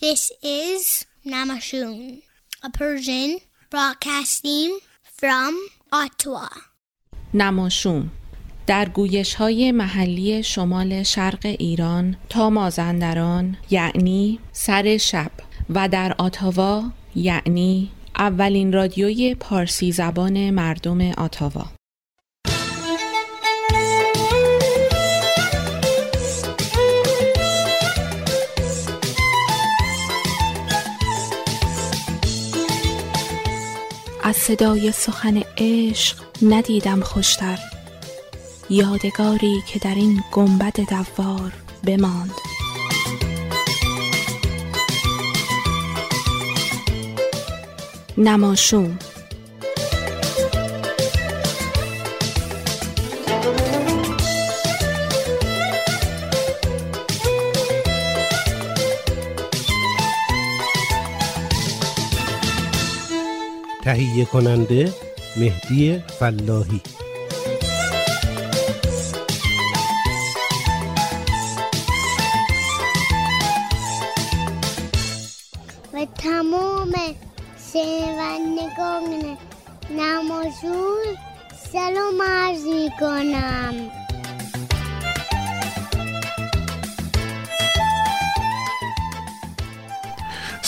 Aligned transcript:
This 0.00 0.30
is 0.44 1.06
Namashun, 1.26 2.22
a 2.62 2.70
Persian 2.70 3.40
broadcasting 3.68 4.78
from 5.02 5.54
Ottawa. 5.92 6.48
نماشوم 7.34 8.10
در 8.66 8.88
گویش 8.88 9.34
های 9.34 9.72
محلی 9.72 10.42
شمال 10.42 11.02
شرق 11.02 11.46
ایران 11.58 12.16
تا 12.28 12.50
مازندران 12.50 13.56
یعنی 13.70 14.38
سر 14.52 14.96
شب 14.96 15.30
و 15.70 15.88
در 15.88 16.14
آتاوا 16.18 16.84
یعنی 17.14 17.90
اولین 18.18 18.72
رادیوی 18.72 19.34
پارسی 19.34 19.92
زبان 19.92 20.50
مردم 20.50 21.10
آتاوا 21.10 21.77
از 34.28 34.36
صدای 34.36 34.92
سخن 34.92 35.42
عشق 35.58 36.16
ندیدم 36.42 37.00
خوشتر. 37.00 37.58
یادگاری 38.70 39.62
که 39.66 39.78
در 39.78 39.94
این 39.94 40.24
گنبد 40.32 40.80
دوار 40.80 41.52
بماند. 41.84 42.34
نماشوم. 48.18 48.98
تهیه 63.88 64.24
کننده 64.24 64.94
مهدی 65.36 66.02
فلاحی. 66.18 66.80
و 75.94 76.06
تمام 76.18 76.92
شنوندگان 77.72 79.38
نمازون 79.90 81.04
سلام 81.72 82.22
عرض 82.22 82.64
می 82.64 82.90
کنم 83.00 83.97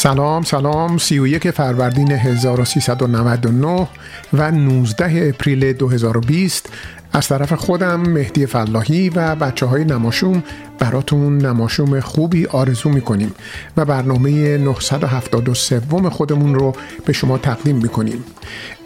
سلام 0.02 0.42
سلام. 0.42 0.98
31 0.98 1.50
فروردین 1.50 2.12
1399 2.12 3.88
و 4.32 4.50
19 4.50 5.28
اپریل 5.28 5.72
2020 5.72 6.68
از 7.12 7.28
طرف 7.28 7.52
خودم 7.52 8.00
مهدی 8.00 8.46
فلاحی 8.46 9.08
و 9.08 9.34
بچه 9.34 9.66
های 9.66 9.84
نماشوم 9.84 10.42
براتون 10.78 11.38
نماشوم 11.38 12.00
خوبی 12.00 12.46
آرزو 12.46 12.88
می‌کنیم 12.88 13.34
و 13.76 13.84
برنامه 13.84 14.58
973 14.58 15.80
خودمون 16.10 16.54
رو 16.54 16.72
به 17.06 17.12
شما 17.12 17.38
تقدیم 17.38 17.76
می‌کنیم. 17.76 18.24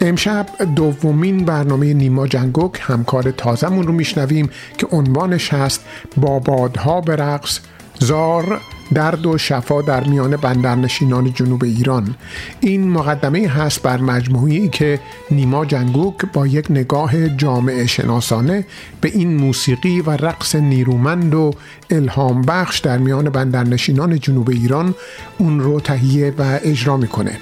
امشب 0.01 0.47
دومین 0.77 1.45
برنامه 1.45 1.95
نیما 1.95 2.27
جنگوک 2.27 2.81
همکار 2.81 3.31
تازمون 3.31 3.87
رو 3.87 3.93
میشنویم 3.93 4.51
که 4.79 4.87
عنوانش 4.87 5.53
هست 5.53 5.85
با 6.17 6.39
بادها 6.39 7.01
به 7.01 7.17
رقص 7.17 7.61
زار 7.99 8.61
درد 8.95 9.27
و 9.27 9.39
شفا 9.39 9.83
در 9.83 10.05
میان 10.05 10.37
بندرنشینان 10.37 11.33
جنوب 11.33 11.65
ایران. 11.65 12.15
این 12.61 12.91
مقدمه 12.91 13.49
هست 13.49 13.83
بر 13.83 13.97
مجموعی 13.97 14.69
که 14.69 15.01
نیما 15.31 15.65
جنگوک 15.65 16.17
با 16.33 16.47
یک 16.47 16.67
نگاه 16.71 17.29
جامعه 17.29 17.87
شناسانه 17.87 18.67
به 19.01 19.09
این 19.09 19.37
موسیقی 19.37 20.01
و 20.01 20.11
رقص 20.11 20.55
نیرومند 20.55 21.35
و 21.35 21.55
الهام 21.91 22.43
بخش 22.43 22.79
در 22.79 22.99
میان 22.99 23.31
بندرنشینان 23.31 24.19
جنوب 24.19 24.51
ایران 24.51 24.95
اون 25.39 25.61
رو 25.61 25.81
تهیه 25.81 26.35
و 26.39 26.59
اجرا 26.63 26.97
می‌کنه. 26.97 27.39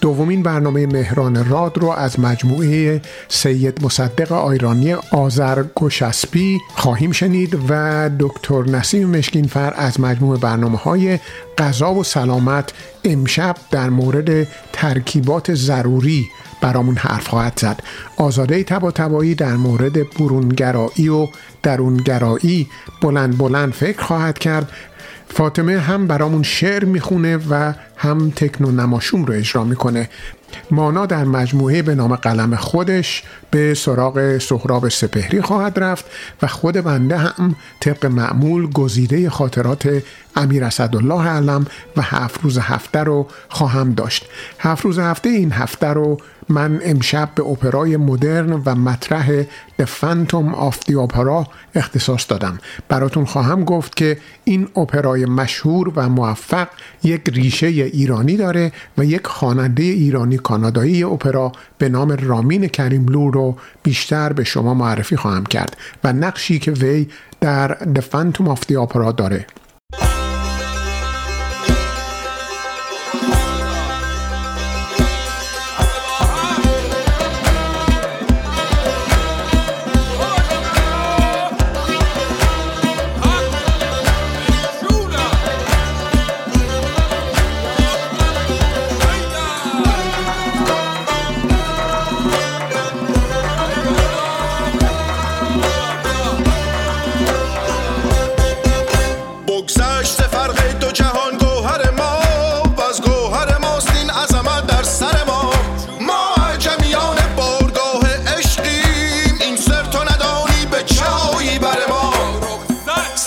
دومین 0.00 0.42
برنامه 0.42 0.86
مهران 0.86 1.44
راد 1.48 1.78
رو 1.78 1.88
از 1.88 2.20
مجموعه 2.20 3.02
سید 3.28 3.84
مصدق 3.84 4.32
آیرانی 4.32 4.92
آذر 4.92 5.64
گشسبی 5.76 6.58
خواهیم 6.76 7.12
شنید 7.12 7.58
و 7.68 8.10
دکتر 8.18 8.62
نسیم 8.62 9.08
مشکینفر 9.08 9.74
از 9.76 10.00
مجموعه 10.00 10.38
برنامه 10.38 10.78
های 10.90 11.18
غذا 11.58 11.94
و 11.94 12.04
سلامت 12.04 12.72
امشب 13.04 13.56
در 13.70 13.90
مورد 13.90 14.46
ترکیبات 14.72 15.54
ضروری 15.54 16.26
برامون 16.60 16.96
حرف 16.96 17.28
خواهد 17.28 17.58
زد. 17.58 17.82
آزاده 18.16 18.62
تبا 18.62 18.90
تبایی 18.90 19.34
در 19.34 19.56
مورد 19.56 20.14
برونگرایی 20.14 21.08
و 21.08 21.28
درونگرایی 21.62 22.68
بلند 23.02 23.38
بلند 23.38 23.72
فکر 23.72 24.02
خواهد 24.02 24.38
کرد. 24.38 24.68
فاطمه 25.28 25.78
هم 25.78 26.06
برامون 26.06 26.42
شعر 26.42 26.84
می‌خونه 26.84 27.38
و 27.50 27.72
هم 27.96 28.30
تکنو 28.30 28.70
نماشوم 28.70 29.24
رو 29.24 29.34
اجرا 29.34 29.64
می‌کنه. 29.64 30.08
مانا 30.70 31.06
در 31.06 31.24
مجموعه 31.24 31.82
به 31.82 31.94
نام 31.94 32.16
قلم 32.16 32.56
خودش 32.56 33.22
به 33.50 33.74
سراغ 33.74 34.38
سهراب 34.38 34.88
سپهری 34.88 35.42
خواهد 35.42 35.78
رفت 35.78 36.04
و 36.42 36.46
خود 36.46 36.74
بنده 36.74 37.16
هم 37.16 37.56
طبق 37.80 38.06
معمول 38.06 38.70
گزیده 38.70 39.30
خاطرات 39.30 40.02
امیر 40.36 40.64
اسدالله 40.64 41.28
علم 41.28 41.66
و 41.96 42.02
هفت 42.02 42.40
روز 42.42 42.58
هفته 42.58 42.98
رو 42.98 43.26
خواهم 43.48 43.92
داشت. 43.92 44.26
هفت 44.58 44.84
روز 44.84 44.98
هفته 44.98 45.28
این 45.28 45.52
هفته 45.52 45.86
رو 45.86 46.18
من 46.50 46.80
امشب 46.84 47.28
به 47.34 47.42
اپرای 47.42 47.96
مدرن 47.96 48.52
و 48.52 48.74
مطرح 48.74 49.42
The 49.42 49.84
Phantom 49.84 50.54
of 50.54 50.74
the 50.74 50.94
Opera 50.94 51.46
اختصاص 51.74 52.26
دادم. 52.28 52.58
براتون 52.88 53.24
خواهم 53.24 53.64
گفت 53.64 53.96
که 53.96 54.18
این 54.44 54.68
اپرای 54.76 55.24
مشهور 55.24 55.92
و 55.96 56.08
موفق 56.08 56.68
یک 57.02 57.22
ریشه 57.32 57.66
ایرانی 57.66 58.36
داره 58.36 58.72
و 58.98 59.04
یک 59.04 59.26
خواننده 59.26 59.82
ایرانی 59.82 60.38
کانادایی 60.38 61.04
اپرا 61.04 61.52
به 61.78 61.88
نام 61.88 62.12
رامین 62.12 62.68
کریملو 62.68 63.30
رو 63.30 63.56
بیشتر 63.82 64.32
به 64.32 64.44
شما 64.44 64.74
معرفی 64.74 65.16
خواهم 65.16 65.46
کرد 65.46 65.76
و 66.04 66.12
نقشی 66.12 66.58
که 66.58 66.72
وی 66.72 67.08
در 67.40 67.76
The 67.94 68.00
Phantom 68.00 68.46
of 68.46 68.60
the 68.68 68.86
Opera 68.86 69.12
داره. 69.16 69.46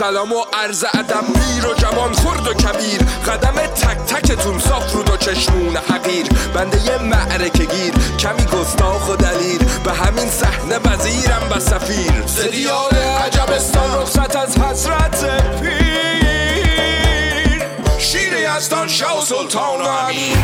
سلام 0.03 0.31
و 0.31 0.45
عرض 0.53 0.85
ادب. 0.93 1.25
پیر 1.33 1.65
و 1.65 1.73
جوان 1.73 2.13
خرد 2.13 2.47
و 2.47 2.53
کبیر. 2.53 3.01
قدم 3.27 3.51
تک 3.51 3.97
تکتون 3.97 4.59
صاف 4.59 4.93
رود 4.93 5.09
و 5.09 5.17
چشمون 5.17 5.77
حقیر. 5.77 6.27
بنده 6.53 6.85
یه 6.85 6.97
معرکه 6.97 7.65
گیر. 7.65 7.93
کمی 8.19 8.45
گستاخ 8.45 9.09
و 9.09 9.15
دلیر. 9.15 9.61
به 9.83 9.93
همین 9.93 10.29
صحنه 10.29 10.79
وزیرم 10.85 11.47
و 11.51 11.59
سفیر. 11.59 12.23
ز 12.25 12.41
دیار 12.41 12.93
عجبستان 13.25 14.01
رخصت 14.01 14.35
از 14.35 14.57
حسرت 14.57 15.25
پیر. 15.61 17.63
شیر 17.99 18.33
یزدان 18.33 18.87
شاه 18.87 19.17
و 19.17 19.21
سلطان 19.21 19.81
و 19.81 19.87
امیر. 19.87 20.37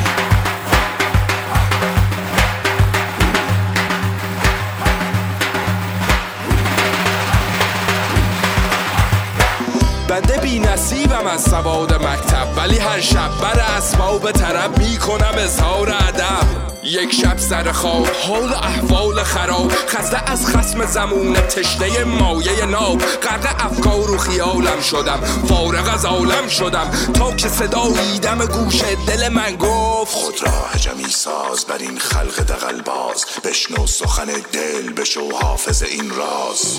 بنده 10.21 10.37
بی 10.37 10.59
نصیبم 10.59 11.27
از 11.27 11.41
سواد 11.41 11.93
مکتب. 11.93 12.47
ولی 12.57 12.77
هر 12.77 13.01
شب 13.01 13.29
بر 13.41 13.59
اسباب 13.59 14.31
طرب 14.31 14.77
می‌کنم 14.77 15.33
اظهار 15.37 15.89
ادب. 15.89 16.47
یک 16.83 17.13
شب 17.13 17.37
سر 17.37 17.71
خواب 17.71 18.07
حال 18.07 18.53
احوال 18.53 19.23
خراب. 19.23 19.71
خسته 19.87 20.31
از 20.31 20.47
خسم 20.47 20.85
زمون 20.85 21.33
تشنه 21.33 22.03
مایه 22.03 22.65
ناب. 22.65 23.01
غرق 23.01 23.65
افکار 23.65 24.11
و 24.11 24.17
خیالم 24.17 24.81
شدم 24.81 25.19
فارغ 25.49 25.93
از 25.93 26.05
عالم 26.05 26.47
شدم. 26.47 26.91
تا 27.13 27.31
که 27.31 27.47
صداییدم 27.47 28.45
گوش 28.45 28.81
دل 29.07 29.29
من 29.29 29.55
گفت 29.55 30.13
خود 30.13 30.43
را 30.43 30.69
عجمی 30.73 31.09
ساز 31.09 31.65
بر 31.65 31.77
این 31.77 31.99
خلق 31.99 32.39
دقل 32.39 32.81
باز 32.81 33.25
بشنو 33.43 33.87
سخن 33.87 34.27
دل 34.51 34.93
بشو 34.93 35.29
حافظ 35.41 35.83
این 35.83 36.09
راز. 36.09 36.77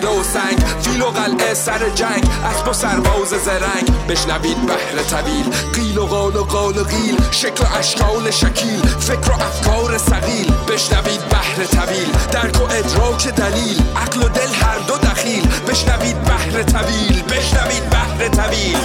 کباده 0.00 0.20
و 0.20 0.22
سنگ. 0.22 0.58
فیل 0.82 1.02
و 1.02 1.06
قلعه 1.06 1.54
سر 1.54 1.88
جنگ. 1.88 2.24
اسب 2.44 2.68
و 2.68 2.72
سرباز 2.72 3.28
زرنگ. 3.28 4.06
بشنوید 4.08 4.66
بحر 4.66 5.02
طویل 5.02 5.50
قیل 5.74 5.98
و 5.98 6.06
قال 6.06 6.36
و 6.36 6.44
قال 6.44 6.78
و 6.78 6.84
قیل. 6.84 7.16
شکل 7.30 7.64
و 7.64 7.78
اشکال 7.78 8.30
شکیل. 8.30 8.82
فکر 8.82 9.30
و 9.30 9.34
افکار 9.34 9.98
سقیل 9.98 10.52
بشنوید 10.68 11.19
بحر 11.50 11.64
طویل. 11.64 12.12
درک 12.32 12.60
و 12.60 12.64
ادراک 12.64 13.28
دلیل. 13.28 13.82
عقل 13.96 14.22
و 14.22 14.28
دل 14.28 14.54
هر 14.54 14.78
دو 14.78 14.96
دخیل. 14.96 15.48
بشنوید 15.68 16.22
بحر 16.22 16.62
طویل. 16.62 17.22
بشنوید 17.22 17.90
بحر 17.90 18.28
طویل. 18.28 18.76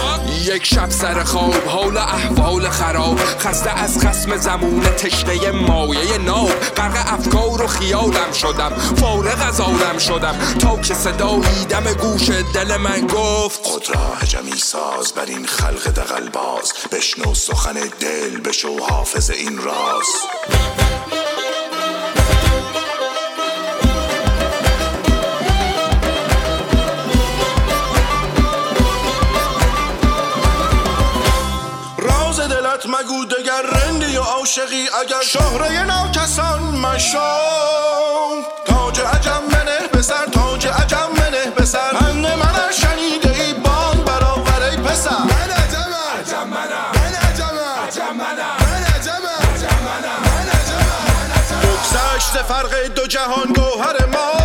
یک 0.45 0.65
شب 0.65 0.89
سر 0.89 1.23
خواب. 1.23 1.67
حال 1.67 1.97
احوال 1.97 2.69
خراب. 2.69 3.19
خسته 3.39 3.69
از 3.69 4.00
خسم 4.00 4.38
زمون. 4.38 4.83
تشنه 4.83 5.51
مایه 5.51 6.17
ناب. 6.17 6.59
غرق 6.77 7.13
افکار 7.13 7.62
و 7.62 7.67
خیالم 7.67 8.31
شدم. 8.33 8.71
فارغ 8.95 9.47
از 9.47 9.59
عالم 9.59 9.97
شدم. 9.97 10.35
تا 10.59 10.77
که 10.77 10.94
صداییدم 10.94 11.83
گوش 11.94 12.29
دل 12.29 12.77
من 12.77 13.07
گفت 13.07 13.65
خود 13.65 13.89
را 13.95 14.13
عجمی 14.21 14.57
ساز 14.57 15.13
بر 15.13 15.25
این 15.25 15.45
خلق 15.45 15.88
دقل 15.88 16.29
باز 16.29 16.73
بشنو 16.91 17.33
سخن 17.33 17.75
دل. 18.00 18.41
بشو 18.41 18.79
حافظ 18.89 19.29
این 19.29 19.57
راز. 19.57 20.84
مگو 33.05 33.25
دگر 33.25 33.61
رندی 33.61 34.17
و 34.17 34.21
عاشقی 34.21 34.89
اگر 35.01 35.21
شهره 35.21 35.83
ناکسان 35.83 36.61
مشو 36.61 37.19
تاج 38.65 38.99
عجم 38.99 39.41
منه 39.51 39.87
به 39.93 40.01
سر 40.01 40.25
تاج 40.25 40.67
عجم 40.67 41.09
منه 41.17 41.51
به 41.57 41.65
سر. 41.65 41.93
پند 41.93 42.25
من 42.25 42.71
شنیده 42.71 43.43
ای 43.43 43.53
بان 43.53 44.03
برآور 44.05 44.63
ای 44.71 44.77
پسر. 44.77 45.09
من 45.11 45.51
عجمم. 45.51 45.93
عجم 46.19 46.47
منم. 46.47 46.91
من 46.95 47.15
عجمم. 47.15 47.87
عجم 47.87 48.15
منم. 48.15 48.55
من 48.59 48.83
عجمم. 48.83 49.53
عجم 49.53 49.77
منم. 49.85 50.19
من 50.25 50.49
عجمم. 52.11 52.43
فرق 52.47 52.85
دو 52.95 53.07
جهان 53.07 53.53
گوهر 53.53 54.05
ما. 54.05 54.44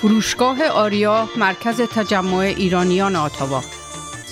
فروشگاه 0.00 0.68
آریا 0.68 1.28
مرکز 1.36 1.80
تجمع 1.80 2.36
ایرانیان 2.38 3.16
آتاوا 3.16 3.60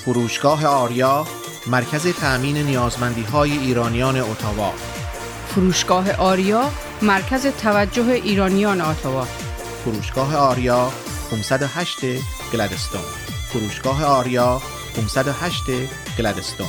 فروشگاه 0.05 0.67
آریا 0.67 1.27
مرکز 1.67 2.07
تأمین 2.07 2.57
نیازمندی 2.57 3.23
های 3.23 3.59
ایرانیان 3.59 4.17
اتاوا. 4.17 4.73
فروشگاه 5.49 6.13
آریا 6.13 6.71
مرکز 7.03 7.47
توجه 7.47 8.05
ایرانیان 8.05 8.81
آتاوا 8.81 9.27
فروشگاه 9.85 10.37
آریا 10.37 10.93
508 11.31 11.99
گلدستون 12.53 13.01
فروشگاه 13.53 14.05
آریا 14.05 14.63
508 14.97 15.63
گلدستون 16.19 16.69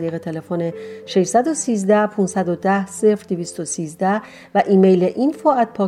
طریق 0.00 0.18
تلفن 0.18 0.72
613 1.06 2.06
510 2.06 2.86
0213 3.28 4.22
و 4.54 4.62
ایمیل 4.66 5.08
info 5.08 5.48
at 5.62 5.80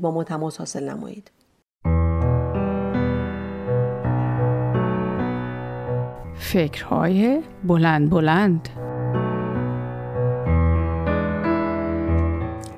با 0.00 0.10
ما 0.10 0.24
تماس 0.24 0.58
حاصل 0.58 0.88
نمایید. 0.88 1.30
فکرهای 6.34 7.42
بلند 7.64 8.10
بلند 8.10 8.68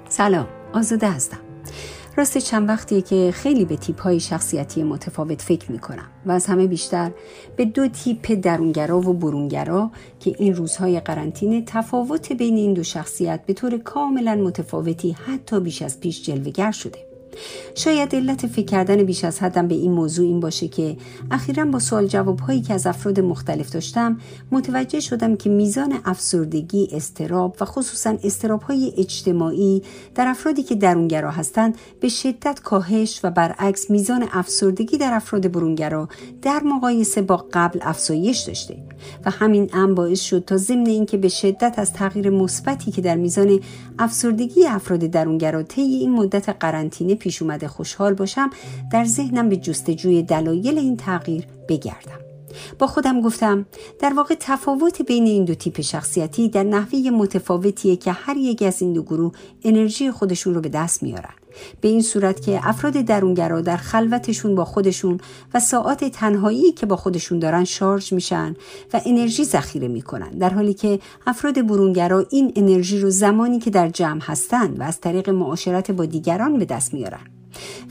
سلام 0.09 0.47
آزاده 0.73 1.11
هستم 1.11 1.43
راست 2.16 2.38
چند 2.38 2.68
وقتیه 2.68 3.02
که 3.02 3.30
خیلی 3.35 3.64
به 3.64 3.76
تیپ 3.76 4.00
های 4.00 4.21
شخصیتی 4.21 4.83
متفاوت 4.83 5.42
فکر 5.42 5.73
می 5.73 5.78
کنم 5.78 6.11
و 6.26 6.33
از 6.33 6.47
همه 6.47 6.66
بیشتر 6.66 7.11
به 7.56 7.64
دو 7.64 7.88
تیپ 7.88 8.40
درونگرا 8.42 8.99
و 8.99 9.12
برونگرا 9.12 9.90
که 10.21 10.35
این 10.38 10.54
روزهای 10.54 11.00
قرنطینه 11.00 11.62
تفاوت 11.66 12.33
بین 12.33 12.56
این 12.56 12.75
دو 12.75 12.83
شخصیت 12.83 13.47
به 13.47 13.52
طور 13.52 13.78
کاملا 13.78 14.35
متفاوتی 14.35 15.12
حتی 15.12 15.61
بیش 15.61 15.83
از 15.83 16.00
پیش 16.00 16.23
جلوگر 16.23 16.71
شده. 16.71 17.03
شاید 17.74 18.14
علت 18.14 18.46
فکر 18.46 18.66
کردن 18.66 19.02
بیش 19.02 19.24
از 19.24 19.42
حدم 19.42 19.68
به 19.68 19.74
این 19.74 19.92
موضوع 19.92 20.26
این 20.26 20.40
باشه 20.40 20.68
که 20.68 20.96
اخیرا 21.30 21.64
با 21.64 21.78
سوال 21.78 22.06
جواب 22.06 22.40
هایی 22.40 22.62
که 22.62 22.74
از 22.74 22.86
افراد 22.86 23.20
مختلف 23.20 23.70
داشتم 23.70 24.18
متوجه 24.50 25.00
شدم 25.00 25.36
که 25.36 25.50
میزان 25.50 25.98
افسردگی 26.04 26.88
استراب 26.92 27.56
و 27.60 27.64
خصوصا 27.64 28.16
استراب 28.24 28.62
های 28.62 28.92
اجتماعی 28.98 29.82
در 30.14 30.28
افرادی 30.28 30.62
که 30.62 30.74
درونگرا 30.74 31.30
هستند 31.30 31.78
به 32.00 32.08
شدت 32.08 32.60
کاهش 32.60 33.20
و 33.24 33.30
برعکس 33.30 33.90
میزان 33.90 34.28
افسردگی 34.32 34.98
در 34.98 35.14
افراد 35.14 35.52
برونگرا 35.52 36.08
در 36.42 36.62
مقایسه 36.62 37.22
با 37.22 37.46
قبل 37.52 37.78
افزایش 37.82 38.38
داشته 38.38 38.76
و 39.24 39.30
همین 39.30 39.70
امر 39.72 39.92
باعث 39.94 40.20
شد 40.20 40.44
تا 40.44 40.56
ضمن 40.56 40.86
اینکه 40.86 41.16
به 41.16 41.28
شدت 41.28 41.74
از 41.76 41.92
تغییر 41.92 42.30
مثبتی 42.30 42.90
که 42.90 43.00
در 43.00 43.16
میزان 43.16 43.60
افسردگی 43.98 44.66
افراد 44.66 45.00
درونگرا 45.00 45.62
طی 45.62 45.82
این 45.82 46.12
مدت 46.12 46.48
قرنطینه 46.48 47.14
پیش 47.24 47.42
اومده 47.42 47.68
خوشحال 47.68 48.14
باشم 48.14 48.50
در 48.92 49.04
ذهنم 49.04 49.48
به 49.48 49.56
جستجوی 49.56 50.22
دلایل 50.22 50.78
این 50.78 50.96
تغییر 50.96 51.46
بگردم. 51.68 52.20
با 52.78 52.86
خودم 52.86 53.20
گفتم 53.20 53.66
در 54.00 54.14
واقع 54.14 54.34
تفاوت 54.40 55.02
بین 55.02 55.24
این 55.24 55.44
دو 55.44 55.54
تیپ 55.54 55.80
شخصیتی 55.80 56.48
در 56.48 56.62
نحوه 56.62 56.98
متفاوتیه 56.98 57.96
که 57.96 58.12
هر 58.12 58.36
یک 58.36 58.62
از 58.62 58.82
این 58.82 58.92
دو 58.92 59.02
گروه 59.02 59.32
انرژی 59.62 60.10
خودشون 60.10 60.54
رو 60.54 60.60
به 60.60 60.68
دست 60.68 61.02
میارن. 61.02 61.34
به 61.80 61.88
این 61.88 62.02
صورت 62.02 62.42
که 62.42 62.61
افراد 62.62 62.92
درونگرا 62.92 63.61
در 63.61 63.76
خلوتشون 63.76 64.54
با 64.54 64.64
خودشون 64.64 65.20
و 65.54 65.61
ساعات 65.61 66.04
تنهایی 66.04 66.73
که 66.73 66.87
با 66.87 66.96
خودشون 66.96 67.38
دارن 67.38 67.64
شارژ 67.64 68.12
میشن 68.12 68.56
و 68.92 69.00
انرژی 69.06 69.44
ذخیره 69.44 69.88
می‌کنن. 69.88 70.30
در 70.30 70.50
حالی 70.50 70.75
که 70.75 70.99
افراد 71.26 71.66
برونگرا 71.66 72.26
این 72.30 72.52
انرژی 72.56 72.99
رو 72.99 73.11
زمانی 73.11 73.58
که 73.58 73.70
در 73.70 73.88
جمع 73.88 74.20
هستن 74.23 74.75
و 74.78 74.82
از 74.82 75.00
طریق 75.00 75.30
معاشرت 75.30 75.90
با 75.90 76.04
دیگران 76.04 76.58
به 76.58 76.64
دست 76.64 76.94
میارن. 76.94 77.20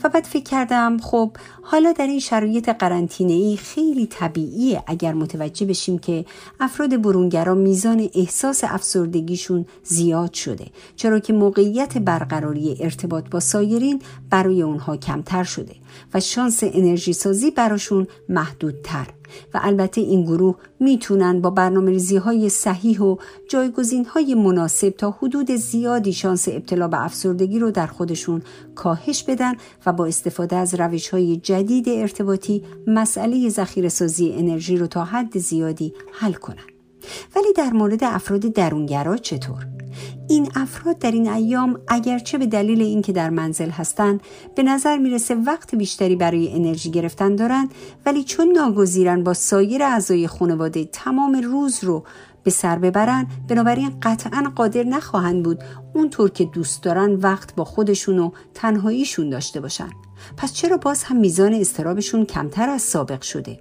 و 0.04 0.08
بعد 0.08 0.24
فکر 0.24 0.42
کردم 0.42 0.98
خب 0.98 1.36
حالا 1.62 1.92
در 1.92 2.06
این 2.06 2.20
شرایط 2.20 2.68
قرنطینه 2.68 3.32
ای 3.32 3.56
خیلی 3.56 4.06
طبیعیه 4.06 4.82
اگر 4.86 5.12
متوجه 5.14 5.66
بشیم 5.66 5.98
که 5.98 6.24
افراد 6.60 7.02
برونگرا 7.02 7.54
میزان 7.54 8.08
احساس 8.14 8.64
افسردگیشون 8.64 9.66
زیاد 9.84 10.32
شده 10.32 10.66
چرا 10.96 11.18
که 11.18 11.32
موقعیت 11.32 11.98
برقراری 11.98 12.76
ارتباط 12.80 13.28
با 13.30 13.40
سایرین 13.40 14.02
برای 14.30 14.62
اونها 14.62 14.96
کمتر 14.96 15.44
شده 15.44 15.74
و 16.14 16.20
شانس 16.20 16.60
انرژی 16.62 17.12
سازی 17.12 17.50
براشون 17.50 18.06
محدودتر. 18.28 19.06
و 19.54 19.60
البته 19.62 20.00
این 20.00 20.24
گروه 20.24 20.56
می‌تونن 20.80 21.40
با 21.40 21.50
برنامه 21.50 21.90
ریزی 21.90 22.16
های 22.16 22.48
صحیح 22.48 23.00
و 23.00 23.16
جایگزین 23.48 24.04
های 24.04 24.34
مناسب 24.34 24.88
تا 24.88 25.10
حدود 25.10 25.50
زیادی 25.50 26.12
شانس 26.12 26.48
ابتلا 26.48 26.88
به 26.88 27.04
افسردگی 27.04 27.58
رو 27.58 27.70
در 27.70 27.86
خودشون 27.86 28.42
کاهش 28.74 29.22
بدن 29.22 29.54
و 29.86 29.92
با 29.92 30.06
استفاده 30.06 30.56
از 30.56 30.74
روش 30.74 31.08
های 31.08 31.36
جدید 31.36 31.88
ارتباطی 31.88 32.62
مسئله 32.86 33.48
ذخیره 33.48 33.88
سازی 33.88 34.32
انرژی 34.32 34.76
رو 34.76 34.86
تا 34.86 35.04
حد 35.04 35.38
زیادی 35.38 35.94
حل 36.12 36.32
کنن. 36.32 36.73
ولی 37.36 37.52
در 37.52 37.70
مورد 37.70 38.04
افراد 38.04 38.40
درونگرا 38.40 39.16
چطور؟ 39.16 39.66
این 40.28 40.48
افراد 40.54 40.98
در 40.98 41.10
این 41.10 41.28
ایام 41.28 41.80
اگرچه 41.88 42.38
به 42.38 42.46
دلیل 42.46 42.82
اینکه 42.82 43.12
در 43.12 43.30
منزل 43.30 43.70
هستند 43.70 44.20
به 44.54 44.62
نظر 44.62 44.98
می‌رسه 44.98 45.34
وقت 45.34 45.74
بیشتری 45.74 46.16
برای 46.16 46.54
انرژی 46.54 46.90
گرفتن 46.90 47.36
دارند 47.36 47.74
ولی 48.06 48.24
چون 48.24 48.48
ناگزیرن 48.48 49.24
با 49.24 49.34
سایر 49.34 49.82
اعضای 49.82 50.26
خانواده 50.26 50.84
تمام 50.84 51.34
روز 51.34 51.84
رو 51.84 52.04
به 52.42 52.50
سر 52.50 52.78
ببرن 52.78 53.26
بنابراین 53.48 53.92
قطعا 54.02 54.52
قادر 54.56 54.82
نخواهند 54.82 55.42
بود 55.42 55.64
اونطور 55.94 56.30
که 56.30 56.44
دوست 56.44 56.82
دارن 56.82 57.14
وقت 57.14 57.54
با 57.54 57.64
خودشون 57.64 58.18
و 58.18 58.30
تنهاییشون 58.54 59.30
داشته 59.30 59.60
باشن 59.60 59.90
پس 60.36 60.52
چرا 60.52 60.76
باز 60.76 61.04
هم 61.04 61.16
میزان 61.16 61.54
استرابشون 61.54 62.24
کمتر 62.24 62.68
از 62.68 62.82
سابق 62.82 63.22
شده 63.22 63.60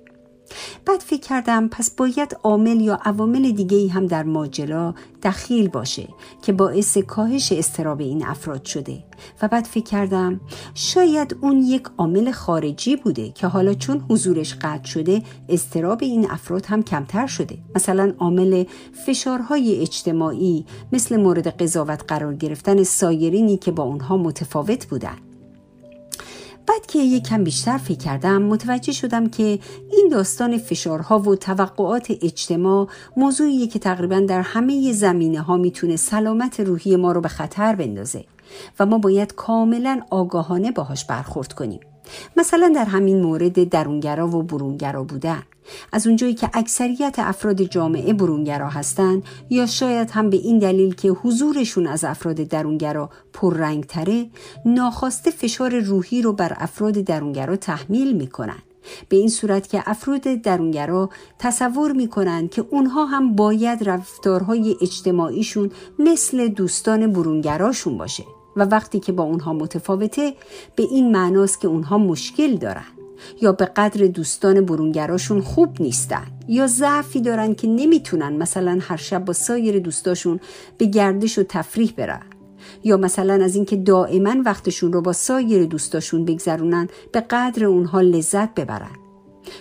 بعد 0.86 1.00
فکر 1.00 1.22
کردم 1.22 1.68
پس 1.68 1.92
باید 1.92 2.38
عامل 2.44 2.82
یا 2.82 3.00
عوامل 3.06 3.52
دیگه 3.52 3.78
ای 3.78 3.88
هم 3.88 4.08
در 4.08 4.24
ماجرا 4.24 4.96
دخیل 5.24 5.68
باشه 5.68 6.08
که 6.42 6.54
باعث 6.54 6.98
کاهش 6.98 7.52
استراب 7.52 8.02
این 8.02 8.26
افراد 8.26 8.66
شده. 8.66 9.04
و 9.42 9.48
بعد 9.48 9.66
فکر 9.66 9.84
کردم 9.84 10.42
شاید 10.74 11.38
اون 11.42 11.58
یک 11.58 11.84
عامل 11.98 12.32
خارجی 12.32 12.96
بوده 12.96 13.30
که 13.30 13.48
حالا 13.48 13.74
چون 13.74 14.06
حضورش 14.10 14.56
قطع 14.56 14.84
شده 14.84 15.22
استراب 15.50 16.00
این 16.02 16.32
افراد 16.32 16.66
هم 16.66 16.84
کمتر 16.84 17.28
شده. 17.28 17.58
مثلا 17.76 18.14
عامل 18.20 18.64
فشارهای 19.06 19.82
اجتماعی 19.82 20.66
مثل 20.92 21.18
مورد 21.18 21.48
قضاوت 21.48 22.04
قرار 22.08 22.36
گرفتن 22.36 22.84
سایرینی 22.84 23.58
که 23.58 23.72
با 23.72 23.84
اونها 23.84 24.18
متفاوت 24.18 24.86
بودن. 24.86 25.33
بعد 26.68 26.86
که 26.86 27.00
یکم 27.00 27.44
بیشتر 27.44 27.78
فکر 27.78 27.98
کردم 27.98 28.42
متوجه 28.42 28.92
شدم 28.92 29.30
که 29.30 29.60
این 29.92 30.10
داستان 30.12 30.58
فشارها 30.58 31.20
و 31.20 31.36
توقعات 31.36 32.12
اجتماع 32.22 32.88
موضوعیه 33.18 33.68
که 33.68 33.80
تقریبا 33.80 34.20
در 34.20 34.42
همه 34.42 34.94
زمینه 34.94 35.42
ها 35.42 35.58
می‌تونه 35.58 35.96
سلامت 35.96 36.60
روحی 36.60 36.96
ما 36.96 37.12
رو 37.12 37.22
به 37.22 37.28
خطر 37.28 37.76
بندازه 37.76 38.26
و 38.80 38.86
ما 38.86 38.98
باید 38.98 39.36
کاملا 39.36 40.02
آگاهانه 40.10 40.72
باهاش 40.72 41.06
برخورد 41.06 41.54
کنیم. 41.54 41.80
مثلا 42.38 42.72
در 42.76 42.86
همین 42.86 43.22
مورد 43.22 43.70
درونگرا 43.70 44.28
و 44.28 44.44
برونگرا 44.44 45.04
بودن. 45.04 45.44
از 45.92 46.08
اونجایی 46.08 46.34
که 46.34 46.50
اکثریت 46.54 47.16
افراد 47.18 47.62
جامعه 47.62 48.14
برونگرا 48.14 48.70
هستند 48.70 49.24
یا 49.50 49.66
شاید 49.66 50.12
هم 50.12 50.30
به 50.30 50.38
این 50.38 50.60
دلیل 50.60 50.96
که 50.96 51.10
حضورشون 51.10 51.88
از 51.88 52.04
افراد 52.04 52.36
درونگرا 52.36 53.10
پررنگ 53.34 53.86
تره 53.86 54.26
ناخواسته 54.66 55.32
فشار 55.32 55.80
روحی 55.80 56.22
رو 56.22 56.34
بر 56.34 56.54
افراد 56.60 56.94
درونگرا 56.94 57.56
تحمیل 57.56 58.18
می‌کنن 58.18 58.60
به 59.10 59.18
این 59.18 59.30
صورت 59.30 59.70
که 59.70 59.84
افراد 59.86 60.22
درونگرا 60.22 61.10
تصور 61.40 61.92
می‌کنن 61.92 62.48
که 62.48 62.66
اونها 62.70 63.06
هم 63.06 63.36
باید 63.36 63.90
رفتارهای 63.90 64.78
اجتماعیشون 64.82 65.72
مثل 66.00 66.48
دوستان 66.48 67.14
برونگراشون 67.14 67.98
باشه. 67.98 68.24
و 68.56 68.66
وقتی 68.66 69.00
که 69.00 69.12
با 69.12 69.24
اونها 69.24 69.54
متفاوته 69.54 70.34
به 70.76 70.84
این 70.84 71.12
معناست 71.12 71.62
که 71.62 71.68
اونها 71.68 71.98
مشکل 71.98 72.56
دارن 72.56 72.86
یا 73.42 73.52
به 73.52 73.66
قدر 73.66 74.06
دوستان 74.06 74.66
برونگراشون 74.66 75.42
خوب 75.42 75.82
نیستن 75.82 76.26
یا 76.48 76.68
ضعفی 76.68 77.22
دارن 77.22 77.56
که 77.56 77.68
نمی‌تونن 77.68 78.38
مثلا 78.38 78.80
هر 78.82 78.98
شب 78.98 79.26
با 79.26 79.34
سایر 79.34 79.80
دوستاشون 79.80 80.40
به 80.78 80.86
گردش 80.86 81.40
و 81.40 81.44
تفریح 81.44 81.94
برن 81.98 82.22
یا 82.84 82.98
مثلا 82.98 83.44
از 83.44 83.56
اینکه 83.56 83.76
دائما 83.76 84.36
وقتشون 84.46 84.94
رو 84.94 85.02
با 85.02 85.14
سایر 85.14 85.66
دوستاشون 85.66 86.26
بگذرونن 86.26 86.88
به 87.12 87.22
قدر 87.22 87.66
اونها 87.66 88.02
لذت 88.02 88.54
ببرن. 88.54 89.03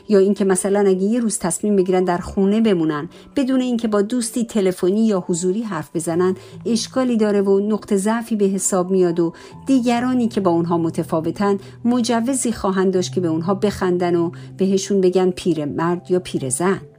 یا 0.09 0.19
اینکه 0.19 0.45
مثلا 0.45 0.81
اگه 0.81 1.03
یه 1.03 1.21
روز 1.21 1.39
تصمیم 1.39 1.77
بگیرن 1.77 2.05
در 2.05 2.19
خونه 2.19 2.61
بمونن 2.61 3.09
بدون 3.37 3.61
اینکه 3.61 3.89
با 3.89 4.03
دوستی 4.03 4.45
تلفنی 4.45 5.07
یا 5.07 5.25
حضوری 5.27 5.62
حرف 5.62 5.91
بزنن 5.95 6.35
اشکالی 6.67 7.17
داره 7.17 7.43
و 7.43 7.61
نقطه 7.61 7.97
ضعفی 7.97 8.37
به 8.37 8.45
حساب 8.45 8.91
میاد 8.91 9.21
و 9.21 9.33
دیگرانی 9.67 10.29
که 10.29 10.41
با 10.41 10.51
اونها 10.51 10.79
متفاوتن 10.79 11.59
مجوزی 11.85 12.53
خواهند 12.53 12.95
داشت 12.95 13.15
که 13.15 13.21
به 13.21 13.29
اونها 13.29 13.55
بخندن 13.55 14.17
و 14.17 14.31
بهشون 14.57 15.01
بگن 15.01 15.31
پیرمرد 15.31 16.11
یا 16.11 16.19
پیرزن. 16.19 16.92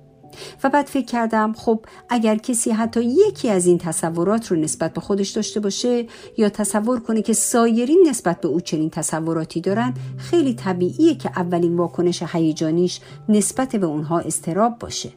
و 0.64 0.70
بعد 0.70 0.86
فکر 0.86 1.06
کردم 1.06 1.54
خب 1.54 1.86
اگر 2.10 2.36
کسی 2.36 2.72
حتی 2.72 3.04
یکی 3.04 3.50
از 3.50 3.66
این 3.66 3.78
تصورات 3.78 4.48
رو 4.48 4.58
نسبت 4.58 4.94
به 4.94 5.02
خودش 5.02 5.30
داشته 5.30 5.60
باشه 5.60 6.06
یا 6.38 6.50
تصور 6.50 7.00
کنه 7.00 7.22
که 7.22 7.34
سایرین 7.34 8.06
نسبت 8.10 8.42
به 8.42 8.48
او 8.48 8.62
چنین 8.62 8.90
تصوراتی 8.90 9.62
دارن 9.62 9.94
خیلی 10.18 10.54
طبیعیه 10.54 11.16
که 11.16 11.30
اولین 11.36 11.78
واکنش 11.78 12.24
هیجانیش 12.24 13.00
نسبت 13.30 13.76
به 13.76 13.86
اونها 13.86 14.20
استراب 14.20 14.80
باشه. 14.80 15.10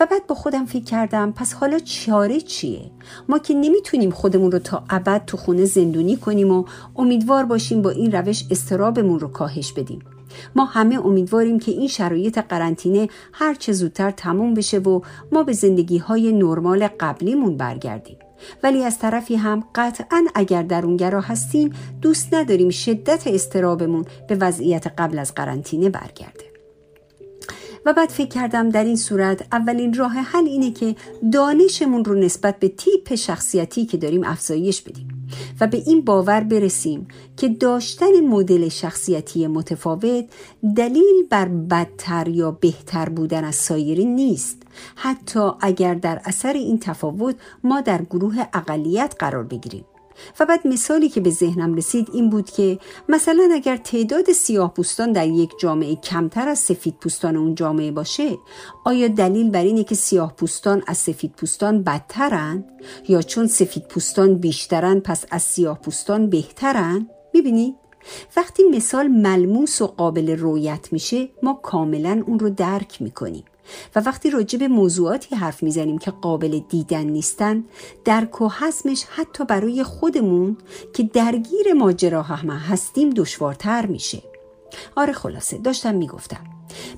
و 0.00 0.06
بعد 0.06 0.26
با 0.26 0.34
خودم 0.34 0.66
فکر 0.66 0.84
کردم 0.84 1.32
پس 1.32 1.52
حالا 1.52 1.78
چاره 1.78 2.40
چیه؟ 2.40 2.90
ما 3.28 3.38
که 3.38 3.54
نمی‌تونیم 3.54 4.10
خودمون 4.10 4.52
رو 4.52 4.58
تا 4.58 4.84
ابد 4.90 5.24
تو 5.26 5.36
خونه 5.36 5.64
زندونی 5.64 6.16
کنیم 6.16 6.50
و 6.50 6.64
امیدوار 6.96 7.44
باشیم 7.44 7.82
با 7.82 7.90
این 7.90 8.12
روش 8.12 8.44
استرابمون 8.50 9.20
رو 9.20 9.28
کاهش 9.28 9.72
بدیم. 9.72 10.13
ما 10.54 10.64
همه 10.64 11.06
امیدواریم 11.06 11.58
که 11.58 11.72
این 11.72 11.88
شرایط 11.88 12.38
قرنطینه 12.38 13.08
هر 13.32 13.54
چه 13.54 13.72
زودتر 13.72 14.10
تموم 14.10 14.54
بشه 14.54 14.78
و 14.78 15.00
ما 15.32 15.42
به 15.42 15.52
زندگی 15.52 15.98
های 15.98 16.32
نرمال 16.32 16.88
قبلیمون 17.00 17.56
برگردیم. 17.56 18.18
ولی 18.62 18.82
از 18.82 18.98
طرفی 18.98 19.36
هم 19.36 19.64
قطعا 19.74 20.24
اگر 20.34 20.62
درونگرا 20.62 21.20
هستیم 21.20 21.72
دوست 22.02 22.34
نداریم 22.34 22.70
شدت 22.70 23.26
استرابمون 23.26 24.04
به 24.28 24.34
وضعیت 24.34 24.86
قبل 24.98 25.18
از 25.18 25.34
قرنطینه 25.34 25.88
برگرده. 25.88 26.44
و 27.86 27.92
بعد 27.92 28.08
فکر 28.08 28.28
کردم 28.28 28.68
در 28.68 28.84
این 28.84 28.96
صورت 28.96 29.46
اولین 29.52 29.94
راه 29.94 30.12
حل 30.12 30.44
اینه 30.46 30.70
که 30.70 30.96
دانشمون 31.32 32.04
رو 32.04 32.14
نسبت 32.14 32.58
به 32.58 32.68
تیپ 32.68 33.14
شخصیتی 33.14 33.86
که 33.86 33.96
داریم 33.96 34.24
افزایش 34.24 34.82
بدیم. 34.82 35.13
و 35.60 35.66
به 35.66 35.82
این 35.86 36.00
باور 36.00 36.40
برسیم 36.40 37.08
که 37.36 37.48
داشتن 37.48 38.20
مدل 38.20 38.68
شخصیتی 38.68 39.46
متفاوت 39.46 40.24
دلیل 40.76 41.26
بر 41.30 41.48
بدتر 41.48 42.28
یا 42.28 42.50
بهتر 42.50 43.08
بودن 43.08 43.44
از 43.44 43.54
سایرین 43.54 44.14
نیست. 44.14 44.62
حتی 44.94 45.50
اگر 45.60 45.94
در 45.94 46.20
اثر 46.24 46.52
این 46.52 46.78
تفاوت 46.78 47.36
ما 47.64 47.80
در 47.80 48.02
گروه 48.02 48.46
اقلیت 48.54 49.14
قرار 49.18 49.44
بگیریم. 49.44 49.84
و 50.40 50.46
بعد 50.46 50.66
مثالی 50.66 51.08
که 51.08 51.20
به 51.20 51.30
ذهنم 51.30 51.74
رسید 51.74 52.08
این 52.12 52.30
بود 52.30 52.50
که 52.50 52.78
مثلا 53.08 53.48
اگر 53.52 53.76
تعداد 53.76 54.32
سیاه 54.32 54.74
پوستان 54.74 55.12
در 55.12 55.26
یک 55.26 55.50
جامعه 55.60 55.96
کمتر 55.96 56.48
از 56.48 56.58
سفید 56.58 56.94
پوستان 57.00 57.36
اون 57.36 57.54
جامعه 57.54 57.90
باشه 57.90 58.38
آیا 58.84 59.08
دلیل 59.08 59.50
بر 59.50 59.62
اینه 59.62 59.84
که 59.84 59.94
سیاه 59.94 60.36
پوستان 60.36 60.82
از 60.86 60.98
سفید 60.98 61.32
پوستان 61.32 61.82
بدترن؟ 61.82 62.64
یا 63.08 63.22
چون 63.22 63.46
سفید 63.46 63.88
پوستان 63.88 64.34
بیشترن 64.34 65.00
پس 65.00 65.24
از 65.30 65.42
سیاه 65.42 65.78
پوستان 65.78 66.30
بهترن؟ 66.30 67.08
می‌بینید 67.34 67.74
وقتی 68.36 68.62
مثال 68.62 69.08
ملموس 69.08 69.82
و 69.82 69.86
قابل 69.86 70.36
رویت 70.36 70.88
میشه 70.92 71.28
ما 71.42 71.60
کاملا 71.62 72.22
اون 72.26 72.38
رو 72.38 72.50
درک 72.50 73.02
می‌کنیم. 73.02 73.44
و 73.96 74.00
وقتی 74.00 74.30
راجع 74.30 74.58
به 74.58 74.68
موضوعاتی 74.68 75.36
حرف 75.36 75.62
می‌زنیم 75.62 75.98
که 75.98 76.10
قابل 76.10 76.60
دیدن 76.68 77.04
نیستن 77.04 77.64
درک 78.04 78.40
و 78.40 78.48
حزمش 78.48 79.04
حتی 79.16 79.44
برای 79.44 79.82
خودمون 79.82 80.56
که 80.94 81.02
درگیر 81.02 81.72
ماجرا 81.76 82.22
هم 82.22 82.50
هستیم 82.50 83.10
دشوارتر 83.10 83.86
میشه. 83.86 84.22
آره 84.96 85.12
خلاصه 85.12 85.58
داشتم 85.58 85.94
می‌گفتم. 85.94 86.44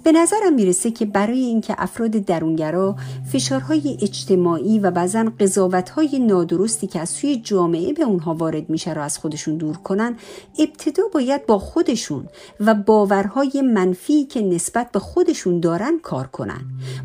به 0.04 0.12
نظرم 0.12 0.54
می‌رسه 0.54 0.90
که 0.90 1.06
برای 1.06 1.40
اینکه 1.40 1.74
افراد 1.78 2.10
درونگرا 2.10 2.96
فشارهای 3.32 3.98
اجتماعی 4.02 4.78
و 4.78 4.90
بعضا 4.90 5.32
قضاوتهای 5.40 6.18
نادرستی 6.18 6.86
که 6.86 7.00
از 7.00 7.08
سوی 7.08 7.36
جامعه 7.36 7.92
به 7.92 8.02
اونها 8.02 8.34
وارد 8.34 8.70
میشه 8.70 8.92
رو 8.92 9.02
از 9.02 9.18
خودشون 9.18 9.56
دور 9.56 9.76
کنن 9.76 10.16
ابتدا 10.58 11.02
باید 11.12 11.46
با 11.46 11.58
خودشون 11.58 12.28
و 12.60 12.74
باورهای 12.74 13.62
منفی 13.62 14.24
که 14.24 14.42
نسبت 14.42 14.92
به 14.92 14.98
خودشون 14.98 15.60
دارن 15.60 15.98
کار 16.02 16.26
کنن. 16.26 16.60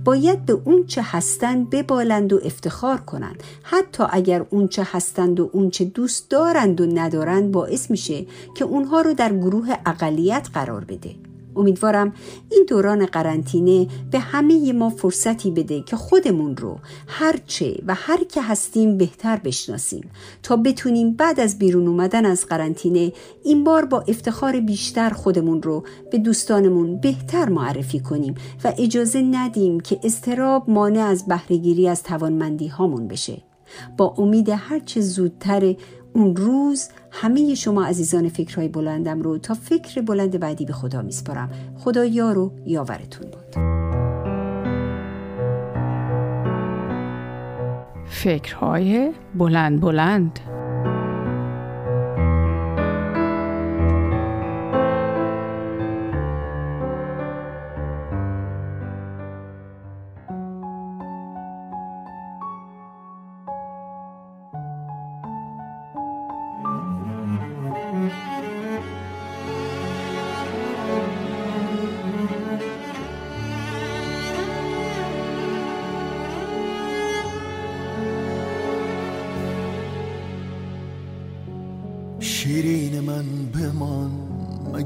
باید 0.06 0.46
به 0.46 0.54
اون 0.66 0.86
چه 0.86 1.02
هستند 1.06 1.70
ببالند 1.70 2.34
و 2.34 2.40
افتخار 2.46 2.98
کنند 3.02 3.44
حتی 3.64 4.04
اگر 4.10 4.46
اون 4.50 4.68
چه 4.68 4.88
هستند 4.92 5.40
و 5.40 5.50
اون 5.54 5.70
چه 5.70 5.86
دوست 5.86 6.30
دارند 6.30 6.82
و 6.82 6.86
ندارند 6.86 7.52
باعث 7.52 7.92
میشه 7.92 8.26
که 8.56 8.66
اونها 8.66 9.02
رو 9.02 9.14
در 9.14 9.34
گروه 9.34 9.76
اقلیت 9.86 10.48
قرار 10.54 10.84
بده. 10.84 11.31
امیدوارم 11.62 12.14
این 12.52 12.66
دوران 12.68 13.06
قرنطینه 13.06 13.88
به 14.12 14.20
همه 14.20 14.74
ما 14.74 14.90
فرصتی 14.90 15.52
بده 15.52 15.82
که 15.82 15.96
خودمون 15.96 16.58
رو 16.58 16.78
هرچه 17.08 17.82
و 17.88 17.96
هر 17.96 18.24
که 18.24 18.42
هستیم 18.42 18.98
بهتر 18.98 19.38
بشناسیم 19.38 20.10
تا 20.44 20.56
بتونیم 20.56 21.14
بعد 21.14 21.40
از 21.40 21.60
بیرون 21.60 21.88
اومدن 21.88 22.26
از 22.26 22.46
قرنطینه 22.46 23.14
این 23.44 23.64
بار 23.64 23.86
با 23.86 24.04
افتخار 24.08 24.60
بیشتر 24.60 25.10
خودمون 25.10 25.62
رو 25.62 25.84
به 26.12 26.18
دوستانمون 26.18 27.00
بهتر 27.00 27.50
معرفی 27.50 28.00
کنیم 28.00 28.36
و 28.64 28.74
اجازه 28.78 29.22
ندیم 29.22 29.80
که 29.80 30.00
استراب 30.04 30.70
مانع 30.70 31.00
از 31.00 31.26
بهرهگیری 31.26 31.88
از 31.88 32.04
توانمندی 32.04 32.68
هامون 32.68 33.08
بشه. 33.08 33.42
با 33.98 34.16
امید 34.18 34.50
هرچه 34.50 35.02
زودتر 35.02 35.76
اون 36.14 36.36
روز 36.36 36.90
همه 37.12 37.56
شما 37.56 37.86
عزیزان 37.86 38.30
فکرهای 38.30 38.68
بلندم 38.68 39.22
رو 39.22 39.38
تا 39.38 39.54
فکر 39.54 40.02
بلند 40.02 40.40
بعدی 40.40 40.66
به 40.66 40.74
خدا 40.74 41.02
میسپارم. 41.02 41.50
خدا 41.78 42.06
یار 42.06 42.38
و 42.38 42.52
یاورتون 42.66 43.32
بود. 43.32 43.56
فکرهای 48.06 49.12
بلند 49.36 49.82
بلند. 49.82 50.40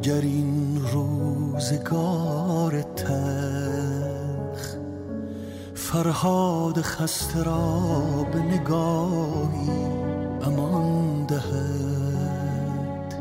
مگر 0.06 0.22
این 0.22 0.82
روزگار 0.94 2.82
تخ 2.82 4.76
فرهاد 5.76 6.82
خسته 6.82 7.44
را 7.44 7.80
به 8.34 8.40
نگاهی 8.40 9.70
امان 10.42 11.26
دهد. 11.26 13.16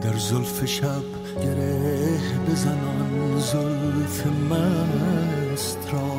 در 0.00 0.18
زلف 0.18 0.64
شب 0.64 1.04
گره 1.42 2.18
بزنان 2.50 3.38
زلف 3.38 4.26
مست 4.26 5.88
را. 5.92 6.12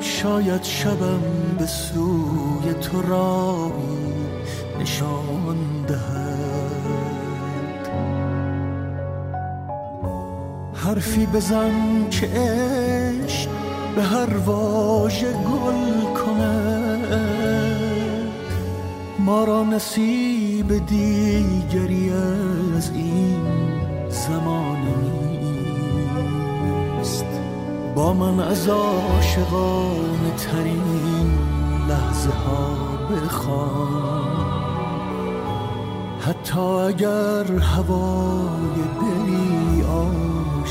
شاید 0.00 0.62
شبم 0.62 1.22
به 1.58 1.66
سوی 1.66 2.74
تو 2.80 3.02
راهی 3.02 4.14
نشان 4.80 5.17
حرفی 10.98 11.26
بزن 11.26 12.08
که 12.10 12.28
به 13.96 14.02
هر 14.02 14.36
واژه 14.36 15.32
گل 15.32 16.14
کند 16.14 17.04
ما 19.18 19.44
را 19.44 19.64
نصیب 19.64 20.86
دیگری 20.86 22.10
از 22.10 22.90
این 22.94 23.40
زمان 24.08 24.78
نیست. 26.98 27.24
با 27.94 28.12
من 28.12 28.40
از 28.40 28.68
عاشقان 28.68 30.32
ترین 30.38 31.38
لحظه 31.88 32.30
ها 32.30 32.76
بخوان. 33.10 34.48
حتی 36.20 36.60
اگر 36.60 37.52
هوای 37.60 38.74
دلی 39.00 39.82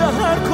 را 0.00 0.53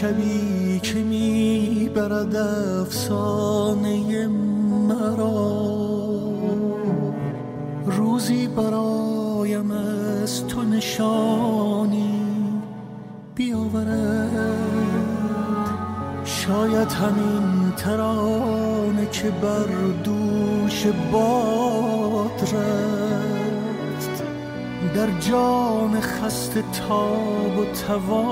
شبی 0.00 0.80
که 0.82 0.98
می‌برد 0.98 2.36
افسانه 2.36 4.26
مرا. 4.88 5.70
روزی 7.86 8.46
برایم 8.46 9.70
از 9.70 10.46
تو 10.46 10.62
نشانی 10.62 12.20
بیاورد. 13.34 14.56
شاید 16.24 16.92
همین 16.92 17.72
ترانه 17.76 19.08
که 19.12 19.30
بر 19.30 19.66
دوش 20.04 20.86
باد 21.12 22.40
رفت. 22.40 24.22
در 24.94 25.20
جان 25.20 26.00
خسته 26.00 26.64
تاب 26.88 27.58
و 27.58 27.64
توانی 27.64 28.29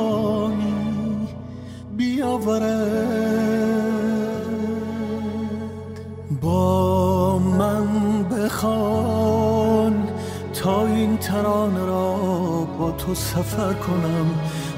سفر 13.48 13.72
کنم 13.72 14.26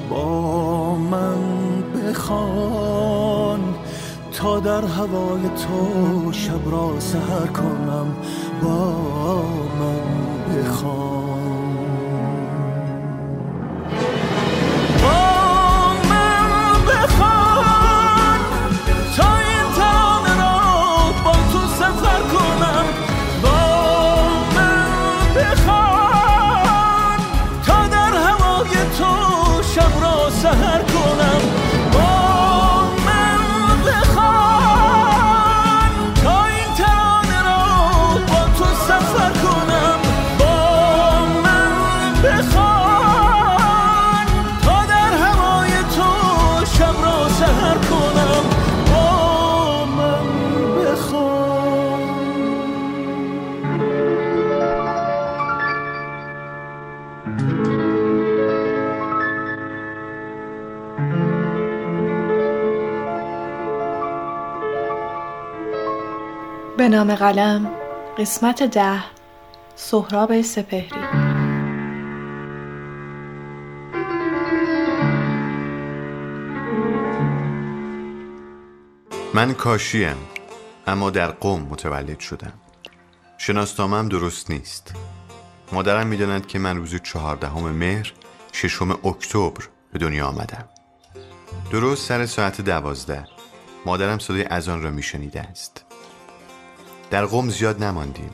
با 0.09 0.95
من 0.95 1.35
بخوان 1.93 3.59
تا 4.33 4.59
در 4.59 4.85
هوای 4.85 5.41
تو 5.41 6.31
شب 6.31 6.71
را 6.71 6.99
سهر 6.99 7.47
کنم. 7.47 8.07
با 8.63 8.90
نام 66.91 67.15
قلم 67.15 67.71
قسمت 68.17 68.63
ده 68.63 69.03
سهراب 69.75 70.41
سپهری. 70.41 70.89
من 79.33 79.53
کاشیم 79.53 80.15
اما 80.87 81.09
در 81.09 81.31
قوم 81.31 81.61
متولد 81.61 82.19
شدم. 82.19 82.53
شناسنامه‌ام 83.37 84.09
درست 84.09 84.51
نیست. 84.51 84.95
مادرم 85.71 86.07
می‌داند 86.07 86.47
که 86.47 86.59
من 86.59 86.77
روز 86.77 86.95
چهاردهم 86.95 87.71
مهر 87.71 88.13
ششم 88.51 88.91
اکتبر 88.91 89.63
به 89.93 89.99
دنیا 89.99 90.27
آمدم. 90.27 90.69
درست 91.71 92.07
سر 92.07 92.25
ساعت 92.25 92.61
دوازده 92.61 93.27
مادرم 93.85 94.19
صدای 94.19 94.43
اذان 94.43 94.81
را 94.83 94.91
میشنیده 94.91 95.41
است. 95.41 95.90
در 97.11 97.25
قوم 97.25 97.49
زیاد 97.49 97.83
نماندیم. 97.83 98.29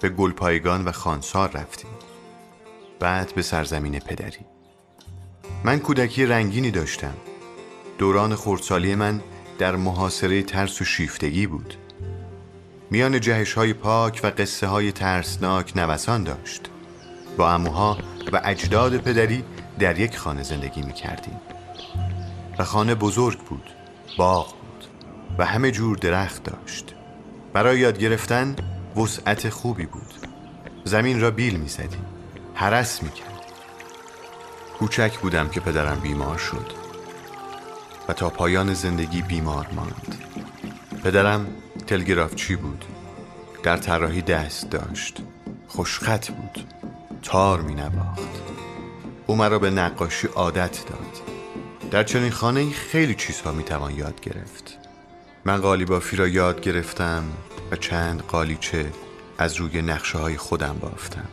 به 0.00 0.08
گلپایگان 0.08 0.84
و 0.84 0.92
خانسار 0.92 1.50
رفتیم. 1.50 1.90
بعد 3.00 3.34
به 3.34 3.42
سرزمین 3.42 3.98
پدری. 3.98 4.46
من 5.64 5.78
کودکی 5.78 6.26
رنگینی 6.26 6.70
داشتم. 6.70 7.14
دوران 7.98 8.36
خردسالی 8.36 8.94
من 8.94 9.20
در 9.58 9.76
محاصره 9.76 10.42
ترس 10.42 10.80
و 10.80 10.84
شیفتگی 10.84 11.46
بود. 11.46 11.74
میان 12.90 13.20
جهش 13.20 13.52
های 13.52 13.72
پاک 13.72 14.20
و 14.24 14.26
قصه 14.38 14.66
های 14.66 14.92
ترسناک 14.92 15.76
نوسان 15.76 16.24
داشت. 16.24 16.70
با 17.36 17.52
اموها 17.52 17.98
و 18.32 18.40
اجداد 18.44 18.96
پدری 18.96 19.44
در 19.78 19.98
یک 19.98 20.18
خانه 20.18 20.42
زندگی 20.42 20.82
می 20.82 20.92
کردیم 20.92 21.40
و 22.58 22.64
خانه 22.64 22.94
بزرگ 22.94 23.38
بود 23.38 23.70
باغ 24.18 24.46
بود 24.46 24.84
و 25.38 25.46
همه 25.46 25.70
جور 25.70 25.96
درخت 25.96 26.42
داشت. 26.42 26.94
برای 27.58 27.78
یاد 27.78 27.98
گرفتن 27.98 28.56
وسعت 28.96 29.48
خوبی 29.48 29.86
بود. 29.86 30.14
زمین 30.84 31.20
را 31.20 31.30
بیل 31.30 31.56
می 31.56 31.68
زدیم 31.68 32.04
حرس 32.54 33.02
می 33.02 33.10
کرد 33.10 33.42
کوچک 34.78 35.18
بودم 35.18 35.48
که 35.48 35.60
پدرم 35.60 36.00
بیمار 36.00 36.38
شد. 36.38 36.72
و 38.08 38.12
تا 38.12 38.30
پایان 38.30 38.74
زندگی 38.74 39.22
بیمار 39.22 39.66
ماند. 39.72 40.14
پدرم 41.04 41.46
تلگرافچی 41.86 42.56
بود؟ 42.56 42.84
در 43.62 43.76
طراحی 43.76 44.22
دست 44.22 44.70
داشت. 44.70 45.16
خوشخط 45.68 46.30
بود. 46.30 46.64
تار 47.22 47.60
می 47.60 47.74
نواخت 47.74 48.42
او 49.26 49.36
مرا 49.36 49.58
به 49.58 49.70
نقاشی 49.70 50.26
عادت 50.26 50.84
داد. 50.88 51.20
در 51.90 52.04
چنین 52.04 52.30
خانه 52.30 52.70
خیلی 52.70 53.14
چیزها 53.14 53.52
می 53.52 53.64
توان 53.64 53.94
یاد 53.94 54.20
گرفت. 54.20 54.78
من 55.44 55.60
قالی 55.60 55.84
بافی 55.84 56.16
را 56.16 56.28
یاد 56.28 56.60
گرفتم. 56.60 57.24
و 57.70 57.76
چند 57.76 58.22
قالیچه 58.22 58.92
از 59.38 59.56
روی 59.56 59.82
نقشه 59.82 60.18
های 60.18 60.36
خودم 60.36 60.76
بافتم. 60.80 61.28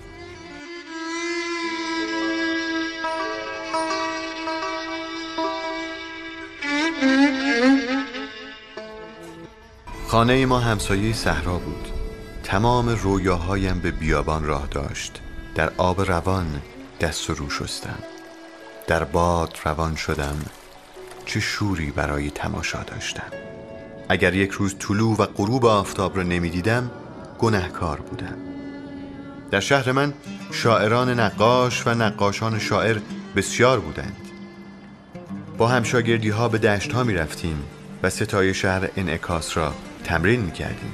خانه 10.08 10.46
ما 10.46 10.60
همسایه 10.60 11.14
صحرا 11.14 11.58
بود. 11.58 11.88
تمام 12.44 12.90
رویاهایم 12.90 13.80
به 13.80 13.92
بیابان 13.92 14.44
راه 14.44 14.68
داشت. 14.68 15.22
در 15.56 15.72
آب 15.78 16.02
روان 16.02 16.62
دست 17.02 17.30
و 17.30 17.34
رو 17.34 17.50
شستم. 17.50 18.04
در 18.88 19.04
باد 19.04 19.58
روان 19.64 19.96
شدم. 19.96 20.46
چه 21.26 21.40
شوری 21.40 21.92
برای 21.92 22.30
تماشا 22.32 22.84
داشتم. 22.84 23.45
اگر 24.10 24.34
یک 24.34 24.52
روز 24.52 24.76
طلوع 24.80 25.18
و 25.18 25.26
غروب 25.26 25.66
آفتاب 25.66 26.18
را 26.18 26.24
نمی‌دیدم 26.24 26.92
گنهکار 27.40 28.00
بودم. 28.00 28.38
در 29.52 29.60
شهر 29.60 29.92
من 29.92 30.14
شاعران 30.52 31.20
نقاش 31.20 31.88
و 31.88 31.90
نقاشان 31.90 32.60
شاعر 32.60 33.00
بسیار 33.36 33.80
بودند. 33.80 34.18
با 35.58 35.68
همشاگردی 35.68 36.30
ها 36.30 36.48
به 36.48 36.58
دشت 36.58 36.94
ها 36.94 37.04
می 37.04 37.14
رفتیم 37.14 37.64
و 38.04 38.10
ستای 38.10 38.54
شهر 38.54 38.90
انعکاس 38.98 39.58
را 39.58 39.74
تمرین 40.04 40.40
می 40.40 40.52
کردیم 40.52 40.92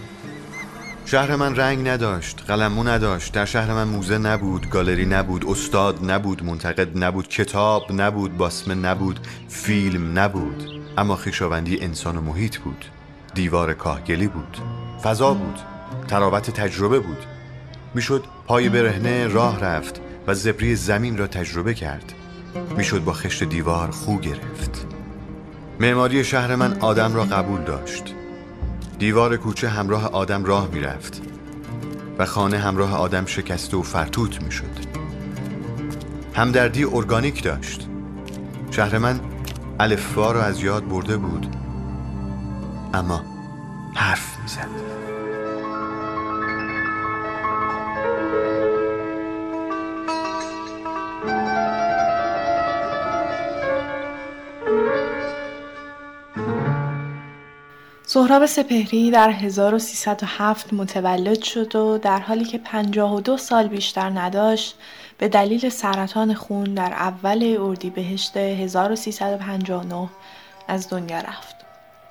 شهر 1.05 1.35
من 1.35 1.55
رنگ 1.55 1.87
نداشت 1.87 2.43
قلمو 2.47 2.83
نداشت. 2.83 3.33
در 3.33 3.45
شهر 3.45 3.73
من 3.73 3.83
موزه 3.83 4.17
نبود 4.17 4.69
گالری 4.69 5.05
نبود 5.05 5.45
استاد 5.47 6.11
نبود 6.11 6.43
منتقد 6.43 7.03
نبود 7.03 7.27
کتاب 7.27 7.83
نبود 7.91 8.37
باسمه 8.37 8.75
نبود 8.75 9.19
فیلم 9.49 10.19
نبود. 10.19 10.63
اما 10.97 11.15
خیشاوندی 11.15 11.79
انسان 11.79 12.17
و 12.17 12.21
محیط 12.21 12.57
بود. 12.57 12.85
دیوار 13.33 13.73
کاهگلی 13.73 14.27
بود. 14.27 14.57
فضا 15.03 15.33
بود. 15.33 15.59
تراوت 16.07 16.51
تجربه 16.51 16.99
بود. 16.99 17.25
می‌شد 17.93 18.23
پای 18.47 18.69
برهنه 18.69 19.27
راه 19.27 19.59
رفت 19.59 20.01
و 20.27 20.33
زبری 20.33 20.75
زمین 20.75 21.17
را 21.17 21.27
تجربه 21.27 21.73
کرد. 21.73 22.13
می‌شد 22.77 23.03
با 23.03 23.13
خشت 23.13 23.43
دیوار 23.43 23.91
خو 23.91 24.17
گرفت. 24.17 24.87
معماری 25.79 26.23
شهر 26.23 26.55
من 26.55 26.77
آدم 26.79 27.15
را 27.15 27.23
قبول 27.23 27.61
داشت. 27.61 28.15
دیوار 28.99 29.37
کوچه 29.37 29.69
همراه 29.69 30.11
آدم 30.11 30.45
راه 30.45 30.67
می‌رفت 30.73 31.21
و 32.17 32.25
خانه 32.25 32.57
همراه 32.57 32.95
آدم 32.95 33.25
شکسته 33.25 33.77
و 33.77 33.81
فرتوت 33.81 34.41
می‌شد. 34.41 34.91
همدردی 36.33 36.83
ارگانیک 36.83 37.43
داشت. 37.43 37.87
شهر 38.71 38.97
من 38.97 39.19
الفبا 39.79 40.31
را 40.31 40.43
از 40.43 40.63
یاد 40.63 40.87
برده 40.87 41.17
بود. 41.17 41.60
اما 42.93 43.21
حرف 43.95 44.37
می‌زد 44.41 44.67
سهراب 58.13 58.45
سپهری 58.45 59.11
در 59.11 59.29
1307 59.29 60.73
متولد 60.73 61.43
شد 61.43 61.75
و 61.75 61.97
در 61.97 62.19
حالی 62.19 62.45
که 62.45 62.57
52 62.57 63.37
سال 63.37 63.67
بیشتر 63.67 64.09
نداشت 64.09 64.77
به 65.17 65.27
دلیل 65.27 65.69
سرطان 65.69 66.33
خون 66.33 66.63
در 66.63 66.93
اول 66.93 67.57
اردیبهشت 67.59 68.37
1359 68.37 70.09
از 70.67 70.89
دنیا 70.89 71.19
رفت. 71.19 71.60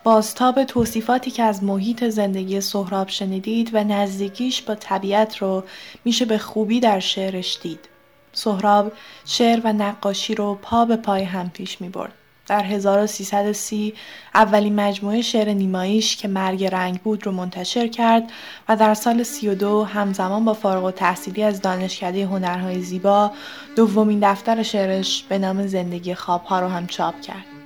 بازتاب 0.05 0.65
توصیفاتی 0.65 1.31
که 1.31 1.43
از 1.43 1.65
محیط 1.65 2.05
زندگی 2.05 2.61
سهراب 2.61 3.09
شنیدید 3.09 3.71
و 3.73 3.85
نزدیکیش 3.85 4.63
با 4.63 4.75
طبیعت 4.75 5.37
رو 5.37 5.65
میشه 6.05 6.25
به 6.25 6.39
خوبی 6.39 6.81
در 6.81 7.01
شعرش 7.01 7.59
دید. 7.63 7.89
سهراب 8.33 8.93
شعر 9.25 9.61
و 9.65 9.73
نقاشی 9.73 10.35
رو 10.35 10.59
پا 10.63 10.85
به 10.85 10.97
پای 10.97 11.23
هم 11.23 11.51
پیش 11.51 11.81
می 11.81 11.89
برد. 11.89 12.13
در 12.47 12.65
1330 12.65 13.95
اولین 14.35 14.81
مجموعه 14.81 15.23
شعر 15.23 15.49
نیماییش 15.49 16.17
که 16.17 16.29
مرگ 16.29 16.65
رنگ 16.65 17.01
بود 17.01 17.27
رو 17.27 17.33
منتشر 17.33 17.89
کرد 17.89 18.33
و 18.69 18.77
در 18.77 18.95
سال 18.95 19.23
32 19.23 19.85
همزمان 19.85 20.45
با 20.45 20.55
فارغ 20.55 20.85
و 20.85 20.91
تحصیلی 20.91 21.43
از 21.43 21.61
دانشکده 21.61 22.27
هنرهای 22.27 22.83
زیبا 22.83 23.31
دومین 23.77 24.21
دفتر 24.23 24.63
شعرش 24.63 25.25
به 25.29 25.39
نام 25.39 25.67
زندگی 25.67 26.15
خوابها 26.15 26.61
رو 26.61 26.69
هم 26.69 26.87
چاپ 26.87 27.21
کرد. 27.21 27.60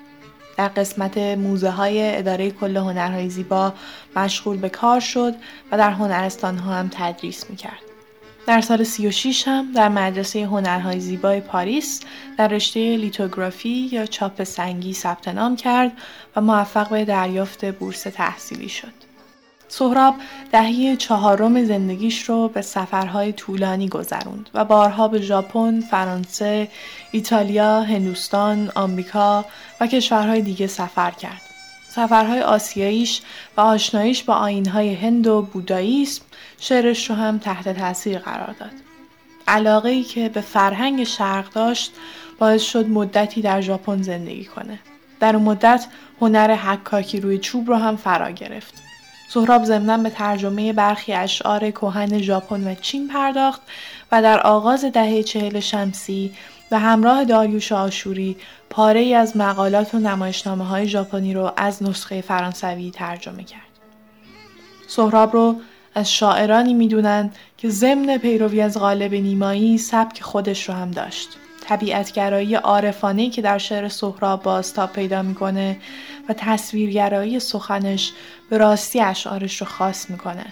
در 0.56 0.68
قسمت 0.68 1.18
موزه 1.18 1.70
های 1.70 2.16
اداره 2.16 2.50
کل 2.50 2.76
هنرهای 2.76 3.28
زیبا 3.28 3.72
مشغول 4.16 4.56
به 4.56 4.68
کار 4.68 5.00
شد 5.00 5.34
و 5.72 5.78
در 5.78 5.90
هنرستان 5.90 6.58
ها 6.58 6.74
هم 6.74 6.90
تدریس 6.92 7.50
می 7.50 7.56
کرد. 7.56 7.80
در 8.46 8.60
سال 8.60 8.84
36 8.84 9.48
هم 9.48 9.72
در 9.72 9.88
مدرسه 9.88 10.46
هنرهای 10.46 11.00
زیبای 11.00 11.40
پاریس 11.40 12.00
در 12.38 12.48
رشته 12.48 12.96
لیتوگرافی 12.96 13.88
یا 13.92 14.06
چاپ 14.06 14.44
سنگی 14.44 14.92
ثبت 14.92 15.28
نام 15.28 15.56
کرد 15.56 15.92
و 16.36 16.40
موفق 16.40 16.88
به 16.88 17.04
دریافت 17.04 17.64
بورس 17.64 18.02
تحصیلی 18.02 18.68
شد. 18.68 19.03
سهراب 19.78 20.14
دهه 20.52 20.96
چهارم 20.96 21.64
زندگیش 21.64 22.24
رو 22.24 22.48
به 22.48 22.62
سفرهای 22.62 23.32
طولانی 23.32 23.88
گذروند 23.88 24.50
و 24.54 24.64
بارها 24.64 25.08
به 25.08 25.20
ژاپن، 25.20 25.80
فرانسه، 25.80 26.68
ایتالیا، 27.10 27.82
هندوستان، 27.82 28.72
آمریکا 28.74 29.44
و 29.80 29.86
کشورهای 29.86 30.42
دیگه 30.42 30.66
سفر 30.66 31.10
کرد. 31.10 31.42
سفرهای 31.88 32.40
آسیاییش 32.40 33.22
و 33.56 33.60
آشناییش 33.60 34.22
با 34.22 34.34
آینهای 34.34 34.94
هند 34.94 35.26
و 35.26 35.42
بوداییسم 35.42 36.22
شعرش 36.58 37.10
رو 37.10 37.16
هم 37.16 37.38
تحت 37.38 37.78
تاثیر 37.78 38.18
قرار 38.18 38.54
داد. 38.60 38.72
علاقه 39.48 39.88
ای 39.88 40.02
که 40.02 40.28
به 40.28 40.40
فرهنگ 40.40 41.04
شرق 41.04 41.52
داشت 41.52 41.92
باعث 42.38 42.62
شد 42.62 42.88
مدتی 42.88 43.42
در 43.42 43.60
ژاپن 43.60 44.02
زندگی 44.02 44.44
کنه. 44.44 44.78
در 45.20 45.36
اون 45.36 45.44
مدت 45.44 45.86
هنر 46.20 46.54
حکاکی 46.54 47.20
روی 47.20 47.38
چوب 47.38 47.68
رو 47.68 47.76
هم 47.76 47.96
فرا 47.96 48.30
گرفت. 48.30 48.84
سهراب 49.34 49.64
ضمنا 49.64 49.96
به 49.96 50.10
ترجمه 50.10 50.72
برخی 50.72 51.12
اشعار 51.12 51.70
کهن 51.70 52.18
ژاپن 52.18 52.66
و 52.66 52.74
چین 52.74 53.08
پرداخت 53.08 53.60
و 54.12 54.22
در 54.22 54.40
آغاز 54.40 54.84
دهه 54.84 55.22
چهل 55.22 55.60
شمسی 55.60 56.32
و 56.70 56.78
همراه 56.78 57.24
داریوش 57.24 57.72
آشوری 57.72 58.36
پاره 58.70 59.00
ای 59.00 59.14
از 59.14 59.36
مقالات 59.36 59.94
و 59.94 59.98
نمایشنامه 59.98 60.64
های 60.64 60.88
ژاپنی 60.88 61.34
رو 61.34 61.52
از 61.56 61.82
نسخه 61.82 62.20
فرانسوی 62.20 62.90
ترجمه 62.90 63.44
کرد. 63.44 63.60
سهراب 64.86 65.32
رو 65.32 65.56
از 65.94 66.12
شاعرانی 66.12 66.74
می‌دونند 66.74 67.36
که 67.58 67.68
ضمن 67.68 68.18
پیروی 68.18 68.60
از 68.60 68.78
غالب 68.78 69.14
نیمایی 69.14 69.78
سبک 69.78 70.22
خودش 70.22 70.68
رو 70.68 70.74
هم 70.74 70.90
داشت. 70.90 71.28
طبیعتگرایی 71.64 72.54
عارفانه 72.54 73.30
که 73.30 73.42
در 73.42 73.58
شعر 73.58 73.88
سهراب 73.88 74.42
بازتاب 74.42 74.92
پیدا 74.92 75.22
می‌کنه 75.22 75.76
و 76.28 76.32
تصویرگرایی 76.32 77.40
سخنش 77.40 78.12
به 78.50 78.58
راستی 78.58 79.00
اشعارش 79.00 79.60
رو 79.60 79.66
خاص 79.66 80.10
می‌کنه. 80.10 80.46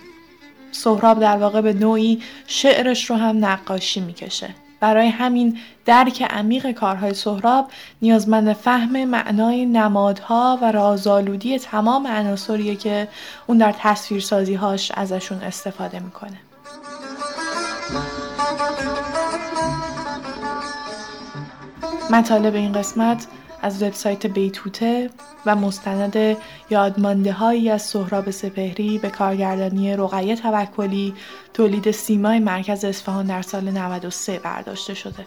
سهراب 0.73 1.21
در 1.21 1.37
واقع 1.37 1.61
به 1.61 1.73
نوعی 1.73 2.23
شعرش 2.47 3.11
رو 3.11 3.17
هم 3.17 3.45
نقاشی 3.45 4.01
می‌کشه. 4.01 4.55
برای 4.81 5.09
همین 5.09 5.59
درک 5.85 6.23
عمیق 6.23 6.71
کارهای 6.71 7.15
سهراب 7.15 7.71
نیازمند 8.03 8.53
فهم 8.53 9.05
معنای 9.05 9.67
نمادها 9.67 10.59
و 10.63 10.73
رازآلودی 10.73 11.59
تمام 11.59 12.07
عناصریه 12.07 12.77
که 12.77 13.09
اون 13.47 13.59
در 13.59 13.75
تصویرسازی 13.79 14.55
هاش 14.55 14.93
ازشون 14.95 15.39
استفاده 15.39 16.01
می‌کنه. 16.01 16.39
مطالب 22.13 22.55
این 22.55 22.73
قسمت 22.73 23.27
از 23.63 23.83
وبسایت 23.83 24.27
بیتوته 24.27 25.11
و 25.47 25.57
مستند 25.57 26.37
یادمانده 26.71 27.33
هایی 27.33 27.71
از 27.71 27.83
سهراب 27.83 28.31
سپهری 28.31 28.99
به 28.99 29.11
کارگردانی 29.11 29.97
رقیه 29.97 30.37
توکلی 30.37 31.15
تولید 31.55 31.91
سیمای 31.91 32.39
مرکز 32.39 32.85
اصفهان 32.85 33.27
در 33.27 33.43
سال 33.43 33.71
93 33.71 34.39
برداشته 34.39 34.95
شده. 34.95 35.27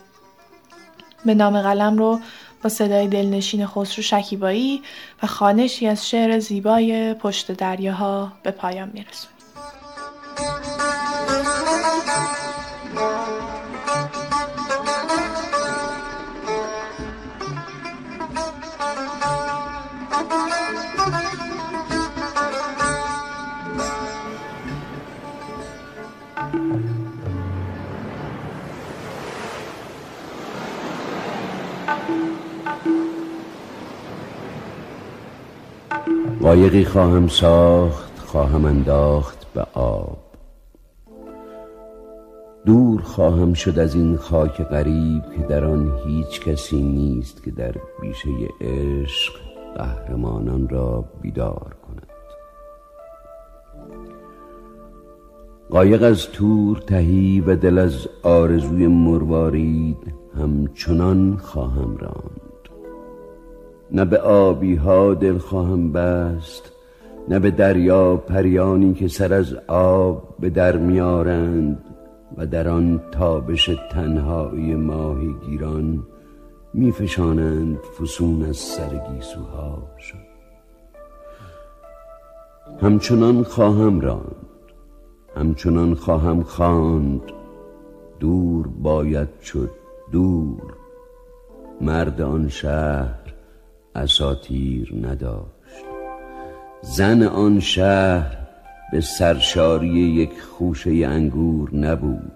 به 1.26 1.34
نام 1.34 1.62
قلم 1.62 1.98
رو 1.98 2.20
با 2.64 2.70
صدای 2.70 3.08
دلنشین 3.08 3.68
خسرو 3.68 4.04
شکیبایی 4.04 4.82
و 5.24 5.28
خانشی 5.28 5.88
از 5.88 6.10
شعر 6.10 6.40
زیبای 6.40 7.14
پشت 7.14 7.52
دریاها 7.52 8.32
به 8.44 8.52
پایان 8.52 8.92
میرسونیم. 8.94 9.36
قایقی 36.42 36.86
خواهم 36.86 37.28
ساخت 37.28 38.20
خواهم 38.20 38.66
انداخت 38.66 39.54
به 39.54 39.66
آب. 39.74 40.18
دور 42.66 43.02
خواهم 43.02 43.54
شد 43.54 43.80
از 43.80 43.96
این 43.96 44.18
خاک 44.18 44.62
غریب 44.62 45.24
که 45.36 45.42
در 45.50 45.66
آن 45.66 45.92
هیچ 46.08 46.42
کسی 46.42 46.82
نیست 46.82 47.44
که 47.44 47.52
در 47.52 47.76
بیشه 48.02 48.30
عشق 48.62 49.34
قهرمانان 49.76 50.70
را 50.70 51.06
بیدار 51.22 51.76
کند. 51.88 52.08
قایق 55.70 56.04
از 56.04 56.28
تور 56.28 56.78
تهی 56.78 57.42
و 57.42 57.56
دل 57.56 57.78
از 57.78 58.08
آرزوی 58.24 58.88
مروارید 58.88 60.14
همچنان 60.38 61.38
خواهم 61.38 61.98
راند. 61.98 62.45
نه 63.92 64.06
به 64.06 64.18
آبی 64.18 64.76
ها 64.76 65.14
دل 65.14 65.38
خواهم 65.38 65.92
بست 65.92 66.72
نه 67.28 67.40
به 67.40 67.52
دریا 67.52 68.18
پریانی 68.18 68.94
که 68.94 69.08
سر 69.08 69.34
از 69.34 69.54
آب 69.68 70.36
به 70.40 70.50
در 70.50 70.78
میارند 70.78 71.84
و 72.38 72.46
در 72.46 72.68
آن 72.68 73.02
تابش 73.12 73.70
تنهایی 73.92 74.76
ماهی 74.76 75.36
گیران 75.46 76.04
میفشانند 76.74 77.80
فسون 78.00 78.44
از 78.44 78.58
سر 78.58 79.02
همچنان 82.82 83.44
خواهم 83.44 84.02
راند 84.02 84.46
همچنان 85.36 85.96
خواهم 85.96 86.44
خواند. 86.44 87.22
دور 88.20 88.68
باید 88.68 89.28
شد 89.42 89.70
دور 90.12 90.74
مرد 91.82 92.22
آن 92.22 92.48
شهر 92.48 93.25
اساتیر 93.96 94.94
نداشت. 95.02 95.86
زن 96.82 97.24
آن 97.24 97.60
شهر 97.60 98.38
به 98.92 99.02
سرشاری 99.02 99.88
یک 99.88 100.42
خوشه 100.42 100.92
انگور 100.92 101.76
نبود. 101.76 102.32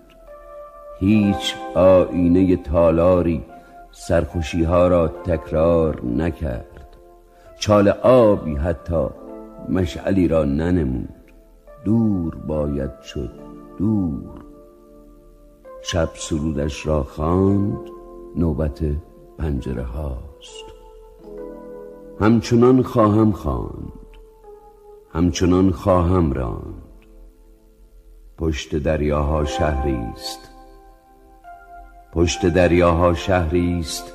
هیچ 1.00 1.56
آینه 1.76 2.56
تالاری 2.56 3.44
سرخوشی 3.92 4.64
ها 4.64 4.88
را 4.88 5.08
تکرار 5.08 6.06
نکرد. 6.06 6.98
چال 7.60 7.88
آبی 8.04 8.56
حتی 8.56 9.08
مشعلی 9.70 10.28
را 10.28 10.44
ننمود. 10.44 11.10
دور 11.86 12.36
باید 12.36 13.02
شد 13.02 13.32
دور. 13.78 14.46
شب 15.82 16.10
سرودش 16.14 16.86
را 16.88 17.04
خواند 17.04 17.90
نوبت 18.36 18.80
پنجره 19.38 19.84
هاست. 19.84 20.69
همچنان 22.22 22.84
خواهم 22.84 23.32
خواند. 23.32 23.92
همچنان 25.14 25.72
خواهم 25.72 26.34
راند. 26.34 26.84
پشت 28.38 28.76
دریاها 28.76 29.46
شهری 29.46 29.96
است 29.96 30.40
پشت 32.14 32.46
دریاها 32.46 33.14
شهری 33.14 33.80
است 33.80 34.14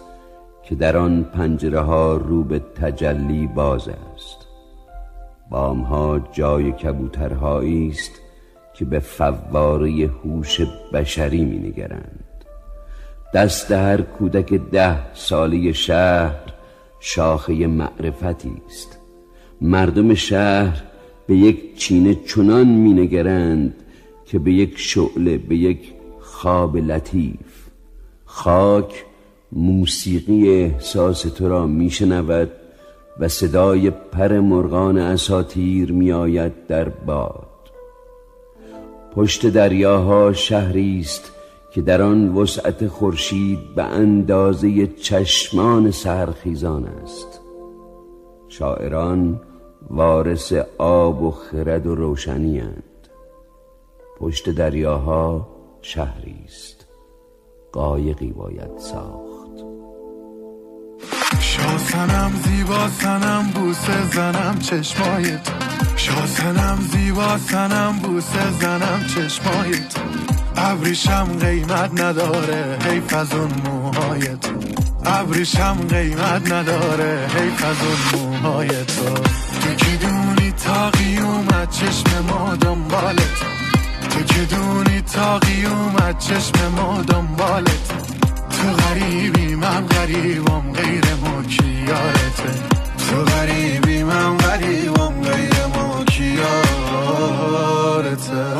که 0.62 0.75
در 0.75 0.97
آن 0.97 1.23
پنجره 1.23 1.81
ها 1.81 2.17
رو 2.17 2.45
به 2.45 2.59
تجلی 2.59 3.47
باز 3.47 3.88
است. 3.88 4.47
بامها 5.51 6.19
جای 6.19 6.73
کبوترهایی 6.73 7.88
است 7.88 8.12
که 8.75 8.85
به 8.85 8.99
فواره 8.99 10.11
هوش 10.25 10.61
بشری 10.93 11.45
می 11.45 11.59
نگرند 11.59 12.45
دست 13.35 13.73
هر 13.73 14.01
کودک 14.01 14.53
ده 14.55 15.14
ساله 15.14 15.73
شهر 15.73 16.43
شاخه 17.07 17.67
معرفتی 17.67 18.53
است. 18.67 18.99
مردم 19.61 20.14
شهر 20.14 20.83
به 21.27 21.37
یک 21.37 21.79
چینه 21.79 22.14
چنان 22.14 22.67
مینگرند 22.67 23.75
که 24.25 24.38
به 24.38 24.53
یک 24.53 24.75
شعله 24.77 25.38
به 25.38 25.57
یک 25.57 25.93
خواب 26.21 26.77
لطیف. 26.77 27.69
خاک 28.25 29.05
موسیقی 29.53 30.49
احساس 30.49 31.23
تو 31.23 31.49
را 31.49 31.67
میشنود 31.67 32.51
و 33.21 33.29
صدای 33.29 33.90
پر 33.90 34.40
مرغان 34.40 34.99
اساتیر 34.99 35.93
میآید 35.93 36.67
در 36.67 36.88
باد. 36.88 37.71
پشت 39.14 39.47
دریاها 39.47 40.33
شهری 40.33 41.01
است 41.01 41.34
که 41.74 41.82
در 41.82 42.02
آن 42.02 42.34
وسعت 42.34 42.87
خورشید 42.87 43.74
به 43.74 43.82
اندازه 43.82 44.87
چشمان 44.87 45.90
سرخیزان 45.90 46.84
است. 46.84 47.40
شاعران 48.48 49.40
وارث 49.90 50.52
آب 50.78 51.22
و 51.22 51.30
خرد 51.30 51.87
و 51.87 51.94
روشنی 51.94 52.60
اند. 52.60 53.08
پشت 54.18 54.50
دریاها 54.50 55.48
شهری 55.82 56.37
است. 56.44 56.87
قایقی 57.72 58.32
باید 58.32 58.78
ساخت. 58.78 59.34
شاسنم 61.40 62.32
زیبا 62.44 62.88
سنم 62.88 63.50
بوسه 63.54 64.06
زنم 64.06 64.58
چشمایت 64.58 65.48
شاسنم 65.96 66.78
زیبا 66.92 67.38
سنم 67.38 67.98
بوسه 68.02 68.50
زنم 68.60 69.04
چشمایت 69.14 69.94
ابریشم 70.57 71.29
قیمت 71.40 72.01
نداره 72.01 72.79
حیف 72.90 73.14
از 73.14 73.35
اون 73.35 73.51
موهای 73.64 74.21
تو. 74.21 74.51
ابریشم 75.05 75.77
قیمت 75.88 76.53
نداره 76.53 77.27
حیف 77.35 77.64
از 77.64 77.77
اون 78.14 78.37
موهای 78.37 78.69
تو. 78.69 79.14
تو 79.61 79.75
که 79.77 79.97
دونی 80.07 80.53
تا 80.53 80.90
قیومت 80.90 81.71
چشم 81.71 82.25
ما 82.29 82.57
دنبالت 82.57 83.40
تو؟ 84.11 84.23
که 84.23 84.55
دونی 84.55 85.01
تا 85.01 85.38
قیومت 85.38 86.19
چشم 86.19 86.69
ما 86.77 87.03
دنبالت 87.03 87.88
تو؟ 88.51 88.73
غریبی 88.83 89.55
من 89.55 89.87
غریبم 89.87 90.73
غیر 90.73 91.05
ما 91.14 91.43
کیارته 91.43 92.53
تو؟ 93.11 93.25
غریبی 93.25 94.03
من 94.03 94.37
غریبم 94.37 95.23
غیر 95.23 95.67
ما 95.75 96.05
کیارته 96.05 96.63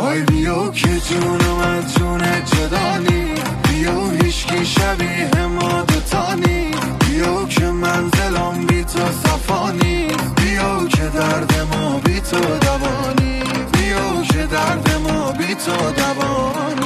آی 0.01 0.21
بیو 0.21 0.71
که 0.71 0.89
جون 0.89 1.41
من 1.59 1.81
جون 1.99 2.21
جدانی. 2.45 3.35
بیو 3.69 4.11
هیشکی 4.11 4.67
شبیه 4.67 5.47
ما 5.47 5.83
دوتانی. 5.83 6.71
بیو 7.01 7.47
که 7.47 7.65
منزلم 7.65 8.67
بی 8.67 8.85
تو 8.85 8.99
صفانی. 9.25 10.07
بیو 10.37 10.89
که 10.89 11.09
درد 11.15 11.55
ما 11.73 11.99
بی 11.99 12.21
تو 12.21 12.41
دوانی. 12.41 13.43
بیو 13.73 14.25
که 14.33 14.47
درد 14.47 14.91
ما 15.09 15.33
بی 15.33 15.55
تو 15.55 15.93
دوانی. 15.97 16.84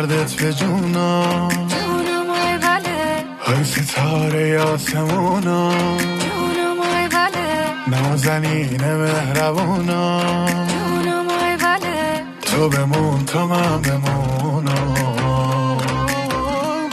دردت 0.00 0.34
به 0.34 0.52
جونا. 0.52 1.48
جونم 1.48 2.30
آی 2.30 2.58
بله. 2.58 3.24
های 3.40 3.64
ستاره 3.64 4.60
آسمونا 4.60 5.72
جونم 5.98 6.80
آی 6.94 7.08
بله. 7.08 7.46
نازنین 7.86 8.80
مهربونا. 8.84 10.20
جونم 10.46 11.28
آی 11.28 11.56
بله. 11.56 12.24
تو 12.42 12.68
بمون 12.68 13.24
تا 13.24 13.46
من 13.46 13.82
بمونم 13.82 14.94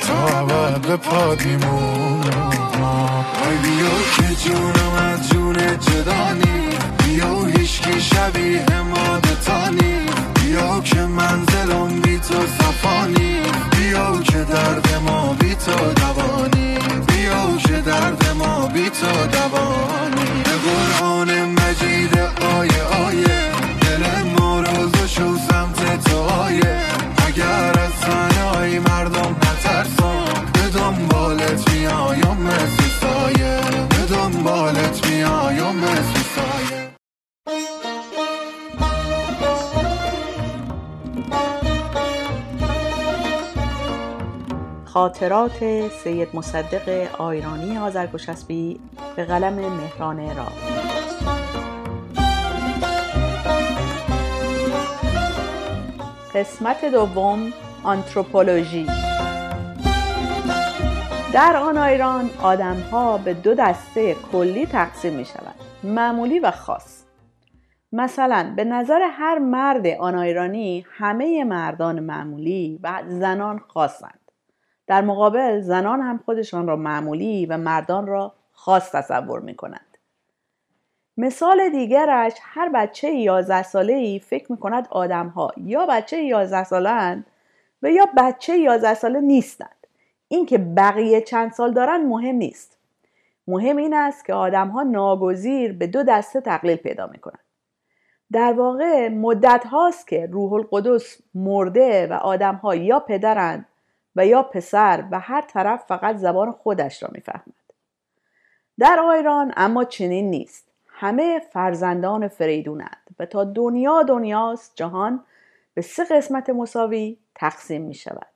تا 0.07 0.39
ابد 0.39 0.81
به 0.81 0.95
پات 0.97 1.45
میمونم 1.45 2.51
آی 3.47 3.57
بیا 3.63 3.95
که 4.15 4.35
جونم 4.43 4.93
از 4.93 5.29
جون 5.29 5.55
جدا 5.55 6.01
نی. 6.01 6.69
بیا 7.05 7.43
هیشکی 7.43 8.01
شبیه 8.01 8.65
ما 8.81 9.19
دوتا 9.19 9.58
نی. 9.58 9.97
بیا 10.47 10.79
که 10.79 11.01
منزلم 11.01 12.01
بی 12.01 12.19
تو 12.19 12.47
صفانی 12.47 13.39
بیا 13.77 14.21
که 14.21 14.43
درد 14.43 15.01
ما 15.05 15.33
بی 15.39 15.55
تو 15.55 15.93
دوانی 15.93 16.77
بیا 17.07 17.57
که 17.57 17.81
درد 17.81 18.27
ما 18.37 18.67
بی 18.67 18.89
تو 18.89 19.27
دوانی 19.31 20.43
به 20.43 20.51
قرآن 20.65 21.29
مجید 21.51 22.17
آیه 22.57 22.83
آیه 23.07 23.51
دل 23.81 24.23
ما 24.39 24.61
رو 24.61 24.89
زشو 24.89 25.37
سمت 25.37 26.03
تو 26.03 26.17
آیه. 26.17 26.81
اگر 27.27 27.79
از 27.79 27.91
سنای 28.01 28.79
مردم 28.79 29.35
نترسان 29.35 30.45
به 30.53 30.79
دنبالت 30.79 31.71
میایم 31.71 32.37
مثل 32.37 32.83
سایه 33.01 33.59
به 33.89 34.15
دنبالت 34.15 35.07
میایم 35.07 35.75
مثل 35.75 36.19
سایه 36.35 36.76
خاطرات 44.97 45.87
سید 45.89 46.27
مصدق 46.33 47.07
آیرانی 47.21 47.77
آذرگوشسبی 47.77 48.79
به 49.15 49.25
قلم 49.25 49.53
مهران 49.53 50.35
را 50.35 50.47
قسمت 56.35 56.85
دوم 56.85 57.53
آنتروپولوژی. 57.83 58.87
در 61.33 61.57
آن 61.57 61.77
ایران 61.77 62.29
آدم 62.41 62.79
ها 62.91 63.17
به 63.17 63.33
دو 63.33 63.53
دسته 63.53 64.15
کلی 64.31 64.65
تقسیم 64.65 65.13
می 65.13 65.25
شود 65.25 65.55
معمولی 65.83 66.39
و 66.39 66.51
خاص. 66.51 67.03
مثلا 67.91 68.53
به 68.55 68.63
نظر 68.63 68.99
هر 69.11 69.39
مرد 69.39 69.87
آن 69.87 70.15
ایرانی 70.15 70.85
همه 70.89 71.43
مردان 71.43 71.99
معمولی 71.99 72.79
و 72.83 73.03
زنان 73.07 73.59
خاصند 73.59 74.16
در 74.87 75.01
مقابل 75.01 75.61
زنان 75.61 76.01
هم 76.01 76.17
خودشان 76.25 76.67
را 76.67 76.75
معمولی 76.75 77.45
و 77.45 77.57
مردان 77.57 78.07
را 78.07 78.33
خاص 78.53 78.91
تصور 78.91 79.39
می 79.39 79.55
کنند 79.55 79.97
مثال 81.17 81.69
دیگرش 81.69 82.33
هر 82.41 82.69
بچه 82.69 83.09
11 83.09 83.63
ساله 83.63 83.93
ای 83.93 84.19
فکر 84.19 84.51
می 84.51 84.57
کند 84.57 84.87
آدم 84.91 85.27
ها 85.27 85.51
یا 85.57 85.85
بچه 85.85 86.23
11 86.23 86.63
ساله 86.63 87.23
و 87.81 87.91
یا 87.91 88.05
بچه 88.17 88.57
11 88.57 88.93
ساله 88.93 89.21
نیستند. 89.21 89.87
اینکه 90.27 90.57
بقیه 90.57 91.21
چند 91.21 91.51
سال 91.51 91.73
دارن 91.73 92.05
مهم 92.05 92.35
نیست. 92.35 92.77
مهم 93.47 93.77
این 93.77 93.93
است 93.93 94.25
که 94.25 94.33
آدم 94.33 94.67
ها 94.67 94.83
ناگزیر 94.83 95.73
به 95.73 95.87
دو 95.87 96.03
دسته 96.03 96.41
تقلیل 96.41 96.75
پیدا 96.75 97.07
می 97.07 97.19
کنند 97.19 97.39
در 98.31 98.53
واقع 98.53 99.09
مدت 99.09 99.65
هاست 99.65 100.07
که 100.07 100.29
روح 100.31 100.53
القدس 100.53 101.17
مرده 101.35 102.07
و 102.07 102.13
آدم 102.13 102.55
ها 102.55 102.75
یا 102.75 102.99
پدرند 102.99 103.65
و 104.17 104.25
یا 104.25 104.43
پسر 104.43 105.03
و 105.11 105.19
هر 105.19 105.41
طرف 105.41 105.85
فقط 105.85 106.15
زبان 106.15 106.51
خودش 106.51 107.03
را 107.03 107.09
می‌فهمد. 107.11 107.53
در 108.79 108.99
آیران 108.99 109.53
اما 109.57 109.83
چنین 109.83 110.29
نیست. 110.29 110.67
همه 110.87 111.39
فرزندان 111.39 112.27
فریدونند 112.27 113.15
و 113.19 113.25
تا 113.25 113.43
دنیا 113.43 114.03
دنیاست 114.03 114.71
جهان 114.75 115.23
به 115.73 115.81
سه 115.81 116.03
قسمت 116.03 116.49
مساوی 116.49 117.17
تقسیم 117.35 117.81
می 117.81 117.93
شود 117.93 118.27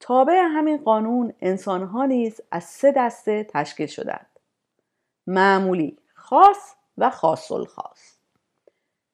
تابع 0.00 0.42
همین 0.42 0.76
قانون 0.76 1.32
انسانها 1.40 2.04
نیز 2.04 2.40
از 2.50 2.64
سه 2.64 2.92
دسته 2.92 3.44
تشکیل 3.44 3.86
شدند. 3.86 4.26
معمولی 5.26 5.98
خاص 6.14 6.74
و 6.98 7.10
خاص 7.10 7.52
الخاص 7.52 8.16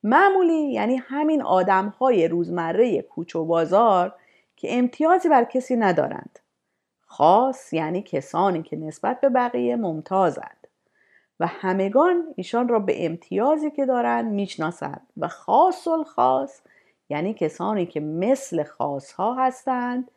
معمولی 0.02 0.72
یعنی 0.72 0.96
همین 0.96 1.42
آدم 1.42 1.88
های 1.88 2.28
روزمره 2.28 3.02
کوچ 3.02 3.36
و 3.36 3.44
بازار 3.44 4.14
که 4.58 4.78
امتیازی 4.78 5.28
بر 5.28 5.44
کسی 5.44 5.76
ندارند. 5.76 6.38
خاص 7.06 7.72
یعنی 7.72 8.02
کسانی 8.02 8.62
که 8.62 8.76
نسبت 8.76 9.20
به 9.20 9.28
بقیه 9.28 9.76
ممتازند. 9.76 10.66
و 11.40 11.46
همگان 11.46 12.24
ایشان 12.36 12.68
را 12.68 12.78
به 12.78 13.06
امتیازی 13.06 13.70
که 13.70 13.86
دارند 13.86 14.32
می‌شناسند. 14.32 15.06
و 15.16 15.28
خاص 15.28 15.88
الخاص 15.88 16.60
یعنی 17.08 17.34
کسانی 17.34 17.86
که 17.86 18.00
مثل 18.00 18.62
خاص 18.62 19.12
ها 19.12 19.34
هستند 19.34 20.10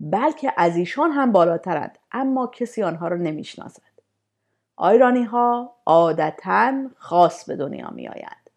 بلکه 0.00 0.52
از 0.56 0.76
ایشان 0.76 1.10
هم 1.10 1.32
بالاترند 1.32 1.98
اما 2.12 2.46
کسی 2.46 2.82
آنها 2.82 3.08
را 3.08 3.16
نمی‌شناسد. 3.16 3.82
آیرانی 4.76 5.24
ها 5.24 5.76
عادتا 5.86 6.72
خاص 6.96 7.44
به 7.44 7.56
دنیا 7.56 7.90
می 7.90 8.08
آیند 8.08 8.50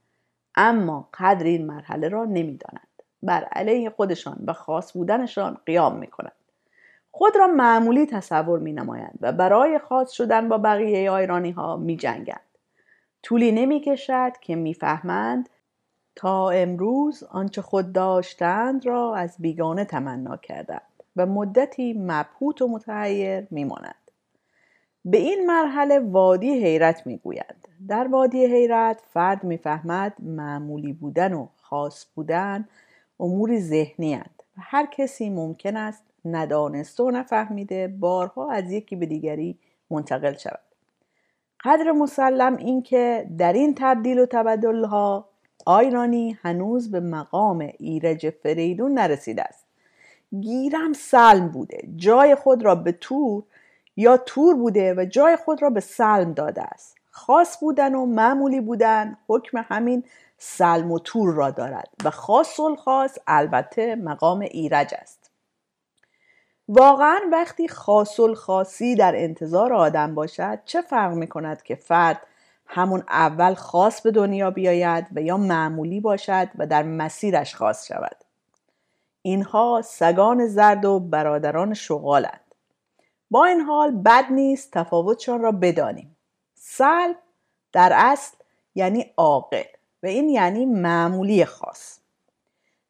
اما 0.56 1.10
قدر 1.14 1.44
این 1.46 1.66
مرحله 1.66 2.10
را 2.10 2.26
نمی‌دانند. 2.26 2.87
بر 3.24 3.44
علیه 3.44 3.90
خودشان 3.90 4.38
و 4.48 4.54
خاص 4.54 4.94
بودنشان 4.94 5.58
قیام 5.66 5.98
می 5.98 6.08
کنند 6.08 6.32
خود 7.12 7.38
را 7.38 7.48
معمولی 7.48 8.06
تصور 8.06 8.60
می 8.60 8.74
نمایند 8.74 9.18
و 9.22 9.32
برای 9.32 9.80
خاص 9.80 10.12
شدن 10.12 10.50
با 10.50 10.58
بقیه 10.58 11.12
آیرانی 11.12 11.52
ها 11.52 11.78
می 11.78 11.98
جنگند. 11.98 12.40
طولی 13.24 13.52
نمی 13.52 13.80
کشد 13.80 14.32
که 14.42 14.56
می‌فهمند 14.56 15.50
تا 16.16 16.50
امروز 16.50 17.24
آنچه 17.24 17.62
خود 17.62 17.94
داشتند 17.94 18.86
را 18.86 19.16
از 19.16 19.36
بیگانه 19.40 19.86
تمنا 19.86 20.38
کردند 20.38 20.82
و 21.16 21.26
مدتی 21.26 21.94
مبهوت 21.94 22.62
و 22.62 22.68
متحیر 22.68 23.48
میمانند 23.52 24.12
به 25.06 25.18
این 25.18 25.46
مرحله 25.46 26.00
وادی 26.00 26.64
حیرت 26.64 27.08
می‌گویند. 27.08 27.68
در 27.88 28.08
وادی 28.08 28.46
حیرت 28.46 29.02
فرد 29.14 29.44
می‌فهمد 29.44 30.14
معمولی 30.20 30.94
بودن 30.94 31.34
و 31.34 31.48
خاص 31.62 32.06
بودن 32.16 32.68
اموری 33.20 33.60
ذهنی 33.60 34.14
هند 34.14 34.44
و 34.58 34.62
هر 34.62 34.86
کسی 34.86 35.30
ممکن 35.30 35.78
است 35.78 36.04
ندانسته 36.26 37.04
و 37.04 37.12
نفهمیده 37.12 37.88
بارها 37.88 38.52
از 38.52 38.72
یکی 38.72 38.96
به 38.96 39.06
دیگری 39.06 39.58
منتقل 39.90 40.34
شود. 40.34 40.60
قدر 41.64 41.92
مسلم 41.92 42.58
این 42.58 42.82
که 42.82 43.30
در 43.38 43.54
این 43.54 43.76
تبدیل 43.78 44.20
و 44.20 44.26
تبدل 44.26 44.86
ها 44.86 45.30
آیرانی 45.66 46.38
هنوز 46.42 46.92
به 46.92 47.00
مقام 47.00 47.70
ایرج 47.80 48.30
فریدون 48.30 48.94
نرسیده 48.94 49.44
است. 49.44 49.66
گیرم 50.42 50.94
سلم 50.94 51.48
بوده 51.48 51.88
جای 51.96 52.36
خود 52.36 52.66
را 52.66 52.76
به 52.76 52.92
تور 52.92 53.44
یا 53.96 54.18
تور 54.18 54.56
بوده 54.56 54.94
و 54.94 55.06
جای 55.06 55.36
خود 55.36 55.62
را 55.62 55.70
به 55.70 55.80
سلم 55.80 56.34
داده 56.34 56.64
است. 56.64 56.98
خاص 57.12 57.58
بودن 57.60 57.96
و 57.96 58.06
معمولی 58.06 58.62
بودن 58.62 59.18
حکم 59.28 59.66
همین 59.70 60.04
سلم 60.38 60.92
و 60.92 61.00
تور 61.00 61.34
را 61.34 61.52
دارد 61.52 61.90
و 62.04 62.12
خاص 62.12 62.60
الخاص 62.60 63.18
البته 63.28 63.96
مقام 63.96 64.40
ایرج 64.40 64.94
است. 64.94 65.32
واقعا 66.68 67.20
وقتی 67.32 67.68
خاص 67.68 68.20
الخاصی 68.20 68.96
در 68.96 69.14
انتظار 69.16 69.74
آدم 69.74 70.16
باشد 70.16 70.60
چه 70.66 70.82
فرق 70.82 71.14
می 71.14 71.28
کند 71.28 71.64
که 71.64 71.76
فرد 71.76 72.22
همون 72.66 73.04
اول 73.10 73.54
خاص 73.54 74.02
به 74.02 74.12
دنیا 74.12 74.52
بیاید 74.52 75.08
و 75.16 75.22
یا 75.22 75.38
معمولی 75.38 76.00
باشد 76.00 76.48
و 76.56 76.68
در 76.68 76.84
مسیرش 76.84 77.56
خاص 77.56 77.88
شود؟ 77.88 78.16
اینها 79.22 79.82
سگان 79.86 80.48
زرد 80.48 80.86
و 80.86 81.00
برادران 81.00 81.74
شغالند. 81.74 82.42
با 83.32 83.46
این 83.46 83.62
حال 83.62 83.92
بد 83.92 84.26
نیست 84.32 84.72
تفاوتشان 84.72 85.42
را 85.42 85.52
بدانیم. 85.52 86.18
سلب 86.56 87.16
در 87.72 87.92
اصل 87.96 88.38
یعنی 88.76 89.14
عاقل. 89.18 89.64
و 90.08 90.10
این 90.10 90.30
یعنی 90.30 90.66
معمولی 90.66 91.46
خاص. 91.46 92.00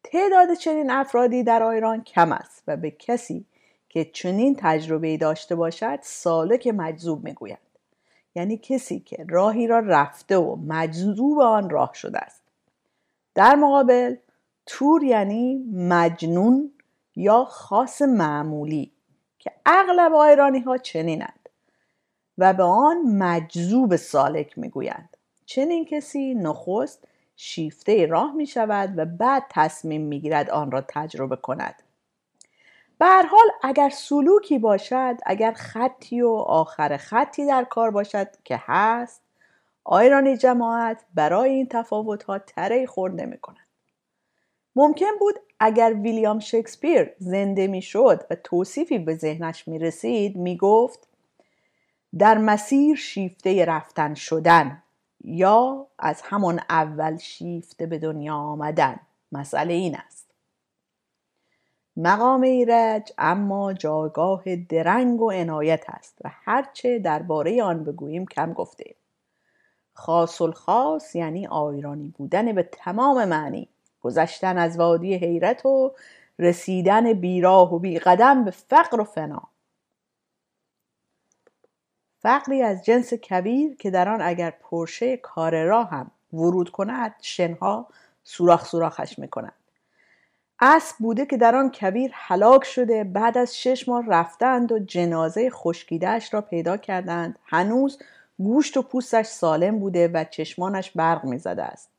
تعداد 0.04 0.54
چنین 0.54 0.92
افرادی 0.92 1.44
در 1.44 1.64
ایران 1.64 2.04
کم 2.04 2.32
است 2.32 2.64
و 2.68 2.78
به 2.78 2.92
کسی 2.92 3.46
که 3.90 4.06
چنین 4.06 4.56
تجربه 4.60 5.18
داشته 5.18 5.56
باشد 5.56 6.00
سالک 6.02 6.68
مجذوب 6.68 7.24
می‌گویند 7.24 7.58
یعنی 8.36 8.58
کسی 8.58 9.00
که 9.00 9.26
راهی 9.30 9.68
را 9.68 9.80
رفته 9.80 10.38
و 10.38 10.56
مجذوب 10.56 11.40
آن 11.40 11.70
راه 11.70 11.92
شده 11.94 12.20
است. 12.20 12.42
در 13.36 13.56
مقابل 13.56 14.16
تور 14.66 15.04
یعنی 15.04 15.56
مجنون 15.74 16.72
یا 17.16 17.46
خاص 17.46 18.02
معمولی 18.02 18.92
که 19.40 19.52
اغلب 19.66 20.14
آیرانی 20.14 20.60
ها 20.60 20.78
چنینند 20.78 21.50
و 22.38 22.54
به 22.54 22.64
آن 22.64 22.98
مجذوب 22.98 23.96
سالک 23.96 24.58
می‌گویند. 24.58 25.17
چنین 25.48 25.86
کسی 25.86 26.34
نخست 26.34 27.08
شیفته 27.36 28.06
راه 28.06 28.34
می 28.36 28.48
شود 28.48 28.94
و 28.98 29.06
بعد 29.06 29.44
تصمیم 29.50 30.02
می 30.02 30.20
گیرد 30.20 30.50
آن 30.50 30.72
را 30.72 30.82
تجربه 30.88 31.36
کند. 31.36 31.84
به 33.00 33.06
حال 33.06 33.48
اگر 33.64 33.90
سلوکی 33.90 34.60
باشد 34.60 35.16
اگر 35.26 35.52
خطی 35.52 36.22
و 36.22 36.30
آخر 36.30 36.98
خطی 36.98 37.46
در 37.46 37.64
کار 37.64 37.92
باشد 37.92 38.28
که 38.44 38.60
هست 38.62 39.22
آیرانی 39.84 40.38
جماعت 40.38 41.06
برای 41.14 41.50
این 41.50 41.68
تفاوت 41.68 42.24
ها 42.24 42.40
تره 42.40 42.86
خورد 42.86 43.22
نمی 43.22 43.38
کند 43.38 43.68
ممکن 44.76 45.12
بود 45.20 45.36
اگر 45.60 45.94
ویلیام 45.94 46.40
شکسپیر 46.40 47.14
زنده 47.18 47.68
می‌شد 47.68 48.26
و 48.30 48.36
توصیفی 48.36 49.00
به 49.00 49.16
ذهنش 49.16 49.68
می 49.68 49.80
رسید 49.80 50.36
می 50.36 50.58
گفت 50.58 51.08
در 52.20 52.38
مسیر 52.38 52.96
شیفته 52.96 53.66
رفتن 53.66 54.14
شدن. 54.14 54.84
یا 55.28 55.88
از 56.00 56.22
همان 56.26 56.62
اول 56.70 57.18
شیفته 57.18 57.86
به 57.86 58.00
دنیا 58.00 58.36
آمدن؟ 58.36 59.00
مسئله 59.32 59.74
این 59.74 59.96
است. 59.96 60.28
مقام 61.98 62.42
ایرج 62.42 63.12
اما 63.18 63.74
جایگاه 63.74 64.56
درنگ 64.56 65.22
و 65.22 65.32
عنایت 65.32 65.84
است 65.88 66.18
و 66.24 66.30
هرچه 66.34 67.00
درباره 67.00 67.64
آن 67.64 67.84
بگوییم 67.84 68.26
کم 68.26 68.54
گفته 68.54 68.96
خاص 69.94 70.42
الخاص 70.42 71.16
یعنی 71.16 71.48
آیرانی 71.48 72.14
بودن 72.18 72.52
به 72.52 72.64
تمام 72.64 73.26
معنی 73.26 73.70
گذشتن 74.02 74.58
از 74.58 74.80
وادی 74.80 75.14
حیرت 75.14 75.66
و 75.66 75.92
رسیدن 76.40 77.14
بیراه 77.14 77.74
و 77.74 77.80
بیقدم 77.80 78.46
به 78.46 78.52
فقر 78.52 79.02
و 79.02 79.04
فنا. 79.04 79.50
فقری 82.20 82.62
از 82.62 82.86
جنس 82.86 83.14
کبیر 83.14 83.76
که 83.76 83.92
در 83.92 84.10
آن 84.10 84.22
اگر 84.22 84.52
پرشه 84.52 85.18
کار 85.18 85.64
راه 85.64 85.90
هم 85.90 86.12
ورود 86.34 86.70
کند 86.70 87.16
شنها 87.22 87.88
سوراخ 88.24 88.66
سوراخش 88.66 89.20
می‌کنند. 89.20 89.54
اسب 90.60 90.96
بوده 91.00 91.26
که 91.26 91.38
در 91.38 91.56
آن 91.56 91.72
کویر 91.72 92.12
هلاک 92.14 92.64
شده 92.64 93.04
بعد 93.04 93.38
از 93.38 93.58
شش 93.58 93.88
ماه 93.88 94.06
رفتند 94.08 94.72
و 94.72 94.80
جنازه 94.80 95.50
خشکیدهاش 95.50 96.34
را 96.34 96.42
پیدا 96.42 96.78
کردند. 96.78 97.40
هنوز 97.46 98.00
گوشت 98.38 98.78
و 98.78 98.82
پوستش 98.82 99.26
سالم 99.26 99.80
بوده 99.80 100.08
و 100.08 100.24
چشمانش 100.24 100.92
برق 100.92 101.26
می‌زده 101.26 101.64
است. 101.64 101.90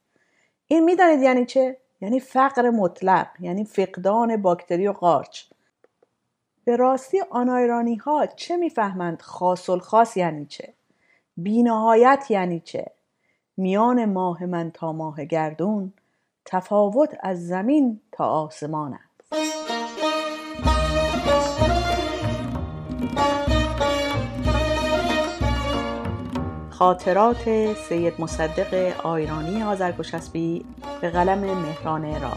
این 0.66 0.84
می‌دانید 0.84 1.22
یعنی 1.22 1.46
چه؟ 1.46 1.76
یعنی 2.00 2.20
فقر 2.20 2.70
مطلق 2.70 3.26
یعنی 3.40 3.64
فقدان 3.64 4.36
باکتری 4.36 4.88
و 4.88 4.92
قارچ. 4.92 5.44
به 6.68 6.76
راستی 6.76 7.20
آنایرانی 7.30 7.96
ها 7.96 8.26
چه 8.26 8.56
می‌فهمند 8.56 9.22
خاص 9.22 9.70
الخاص 9.70 10.16
یعنی 10.16 10.46
چه؟ 10.46 10.74
بینهایت 11.36 12.26
یعنی 12.30 12.60
چه؟ 12.60 12.86
میان 13.56 14.04
ماه 14.04 14.46
من 14.46 14.70
تا 14.70 14.92
ماه 14.92 15.24
گردون 15.24 15.92
تفاوت 16.44 17.16
از 17.20 17.46
زمین 17.46 18.00
تا 18.12 18.24
آسمان 18.24 18.94
است. 18.94 19.34
خاطرات 26.70 27.74
سید 27.74 28.14
مصدق 28.18 28.92
آیرانی 29.06 29.62
آذرگشسبی 29.62 30.64
به 31.00 31.10
قلم 31.10 31.38
مهران 31.38 32.20
را 32.20 32.32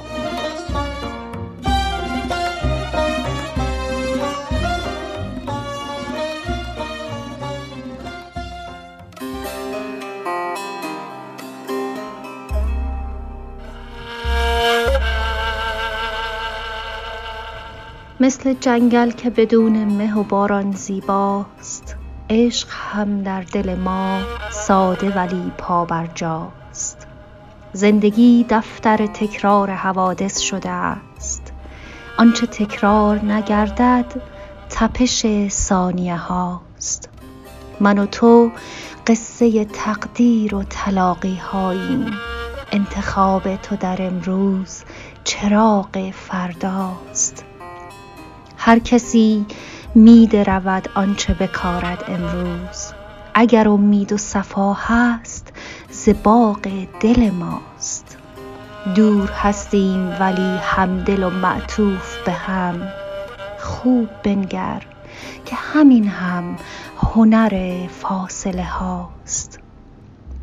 مثل 18.22 18.54
جنگل 18.54 19.12
که 19.12 19.30
بدون 19.30 19.86
مه 19.86 20.18
و 20.18 20.24
باران 20.24 20.72
زیباست. 20.72 21.96
عشق 22.30 22.68
هم 22.72 23.24
در 23.24 23.42
دل 23.42 23.76
ما 23.76 24.20
ساده 24.52 25.10
ولی 25.10 25.52
پابرجاست. 25.58 27.08
زندگی 27.74 28.46
دفتر 28.50 29.06
تکرار 29.08 29.72
حوادث 29.72 30.40
شده 30.40 30.70
است. 30.70 31.54
آنچه 32.18 32.48
تکرار 32.48 33.26
نگردد 33.26 34.22
تپش 34.70 35.48
ثانیه 35.50 36.18
هاست. 36.18 37.10
من 37.80 37.98
و 37.98 38.06
تو 38.06 38.52
قصه 39.08 39.66
تقدیر 39.66 40.56
و 40.56 40.64
تلاقی 40.64 41.36
هاییم. 41.36 42.14
انتخاب 42.72 43.56
تو 43.56 43.76
در 43.76 43.98
امروز 44.00 44.84
چراغ 45.24 46.12
فرداست 46.12 47.11
هر 48.64 48.80
کسی 48.80 49.46
می 49.96 50.30
رود 50.48 50.90
آنچه 50.96 51.34
بکارد 51.34 52.04
امروز. 52.08 52.94
اگر 53.34 53.70
امید 53.70 54.14
و 54.14 54.18
صفا 54.18 54.74
هست 54.74 55.54
ز 55.90 56.10
باغ 56.24 56.88
دل 57.00 57.30
ماست. 57.30 58.18
دور 58.96 59.32
هستیم 59.32 60.08
ولی 60.20 60.58
همدل 60.58 61.24
و 61.24 61.30
معطوف 61.30 62.18
به 62.26 62.32
هم. 62.32 62.88
خوب 63.60 64.10
بنگر 64.24 64.86
که 65.46 65.56
همین 65.56 66.08
هم 66.08 66.56
هنر 66.98 67.88
فاصله 67.88 68.66
هاست. 68.66 69.60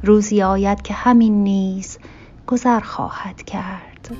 روزی 0.03 0.43
آید 0.43 0.83
که 0.83 0.95
همین 0.95 1.43
نیز 1.45 1.99
گذر 2.47 2.81
خواهد 2.81 3.43
کرد. 3.43 4.16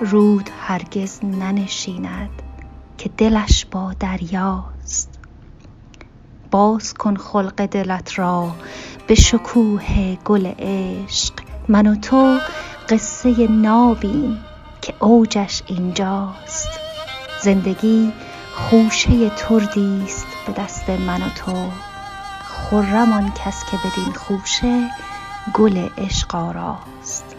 رود 0.00 0.50
هرگز 0.60 1.24
ننشیند. 1.24 2.49
که 3.00 3.10
دلش 3.18 3.66
با 3.70 3.92
دریاست. 4.00 5.08
باز 6.50 6.94
کن 6.94 7.16
خلق 7.16 7.66
دلت 7.66 8.18
را 8.18 8.50
به 9.06 9.14
شکوه 9.14 10.16
گل 10.24 10.46
عشق. 10.58 11.32
من 11.68 11.86
و 11.86 11.96
تو 11.96 12.38
قصه 12.88 13.48
نابیم 13.48 14.38
که 14.82 14.94
اوجش 15.00 15.62
اینجاست. 15.66 16.68
زندگی 17.42 18.12
خوشه 18.54 19.30
تردی 19.30 20.02
است 20.04 20.26
به 20.46 20.52
دست 20.52 20.90
من 20.90 21.22
و 21.22 21.28
تو. 21.28 21.70
خرم 22.44 23.12
آن 23.12 23.32
کس 23.44 23.64
که 23.70 23.76
بدین 23.76 24.12
خوشه 24.14 24.90
گل 25.54 25.88
عشق 25.98 26.34
آراست. 26.34 27.36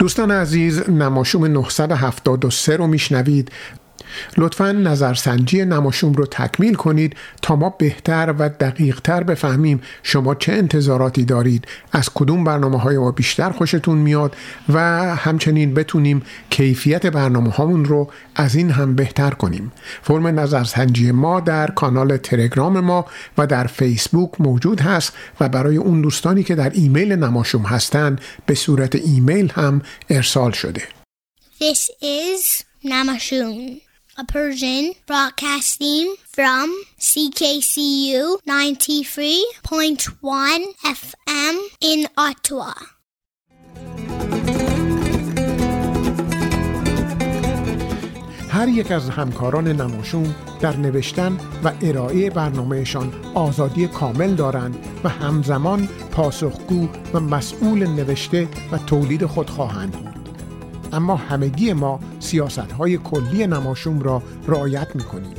دوستان 0.00 0.30
عزیز 0.30 0.90
نماشوم 0.90 1.46
973 1.46 2.76
رو 2.76 2.86
میشنوید. 2.86 3.50
لطفا 4.36 4.72
نظرسنجی 4.72 5.64
نماشوم 5.64 6.12
رو 6.12 6.26
تکمیل 6.26 6.74
کنید 6.74 7.16
تا 7.42 7.56
ما 7.56 7.70
بهتر 7.70 8.34
و 8.38 8.48
دقیقتر 8.48 9.22
بفهمیم 9.22 9.80
شما 10.02 10.34
چه 10.34 10.52
انتظاراتی 10.52 11.24
دارید. 11.24 11.64
از 11.92 12.10
کدوم 12.14 12.44
برنامه 12.44 12.78
های 12.78 12.98
ما 12.98 13.10
بیشتر 13.10 13.50
خوشتون 13.50 13.98
میاد 13.98 14.36
و 14.68 14.80
همچنین 15.16 15.74
بتونیم 15.74 16.22
کیفیت 16.50 17.06
برنامه 17.06 17.50
هامون 17.50 17.84
رو 17.84 18.10
از 18.34 18.54
این 18.54 18.70
هم 18.70 18.94
بهتر 18.94 19.30
کنیم. 19.30 19.72
فرم 20.02 20.26
نظرسنجی 20.26 21.10
ما 21.10 21.40
در 21.40 21.70
کانال 21.70 22.16
تلگرام 22.16 22.80
ما 22.80 23.06
و 23.38 23.46
در 23.46 23.66
فیسبوک 23.66 24.40
موجود 24.40 24.80
هست 24.80 25.12
و 25.40 25.48
برای 25.48 25.76
اون 25.76 26.00
دوستانی 26.00 26.42
که 26.42 26.54
در 26.54 26.70
ایمیل 26.70 27.12
نماشوم 27.12 27.62
هستند 27.62 28.20
به 28.46 28.54
صورت 28.54 28.94
ایمیل 28.94 29.52
هم 29.54 29.82
ارسال 30.10 30.50
شده. 30.50 30.82
This 31.60 31.90
is 32.00 32.64
Namashun, 32.84 33.80
a 34.20 34.24
Persian 34.24 34.92
broadcasting 35.06 36.14
from 36.36 36.66
CKCU 36.98 38.38
93.1 38.46 40.60
FM 41.00 41.56
in 41.80 42.06
Ottawa. 42.18 42.74
هر 48.50 48.68
یک 48.68 48.92
از 48.92 49.10
همکاران 49.10 49.68
نماشون 49.68 50.34
در 50.60 50.76
نوشتن 50.76 51.36
و 51.64 51.72
ارائه 51.82 52.30
برنامهشان 52.30 53.12
آزادی 53.34 53.86
کامل 53.86 54.34
دارند 54.34 54.76
و 55.04 55.08
همزمان 55.08 55.88
پاسخگو 56.12 56.88
و 57.14 57.20
مسئول 57.20 57.86
نوشته 57.86 58.48
و 58.72 58.78
تولید 58.78 59.26
خود 59.26 59.50
خواهند 59.50 59.92
بود 59.92 60.19
اما 60.92 61.16
همگی 61.16 61.72
ما 61.72 62.00
سیاست 62.20 62.72
های 62.72 62.98
کلی 62.98 63.46
نماشوم 63.46 64.00
را 64.00 64.22
رعایت 64.48 64.96
می 64.96 65.02
کنیم. 65.02 65.34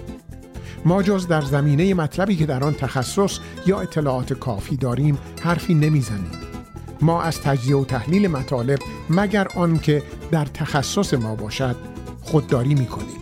ما 0.86 1.04
جز 1.04 1.28
در 1.28 1.41
زمینه 1.41 1.93
مطلبی 1.93 2.36
که 2.36 2.45
در 2.45 2.64
آن 2.64 2.74
تخصص 2.74 3.39
یا 3.66 3.82
اطلاعات 3.82 4.34
کافی 4.34 4.78
داریم 4.78 5.18
حرفی 5.41 5.74
نمی‌زنیم. 5.74 6.32
ما 7.02 7.22
از 7.22 7.41
تجزیه 7.41 7.76
و 7.76 7.86
تحلیل 7.86 8.28
مطالب 8.28 8.80
مگر 9.10 9.47
آنکه 9.56 10.04
در 10.32 10.45
تخصص 10.45 11.14
ما 11.14 11.36
باشد 11.36 11.76
خودداری 12.22 12.76
می 12.76 12.86
کنیم. 12.86 13.20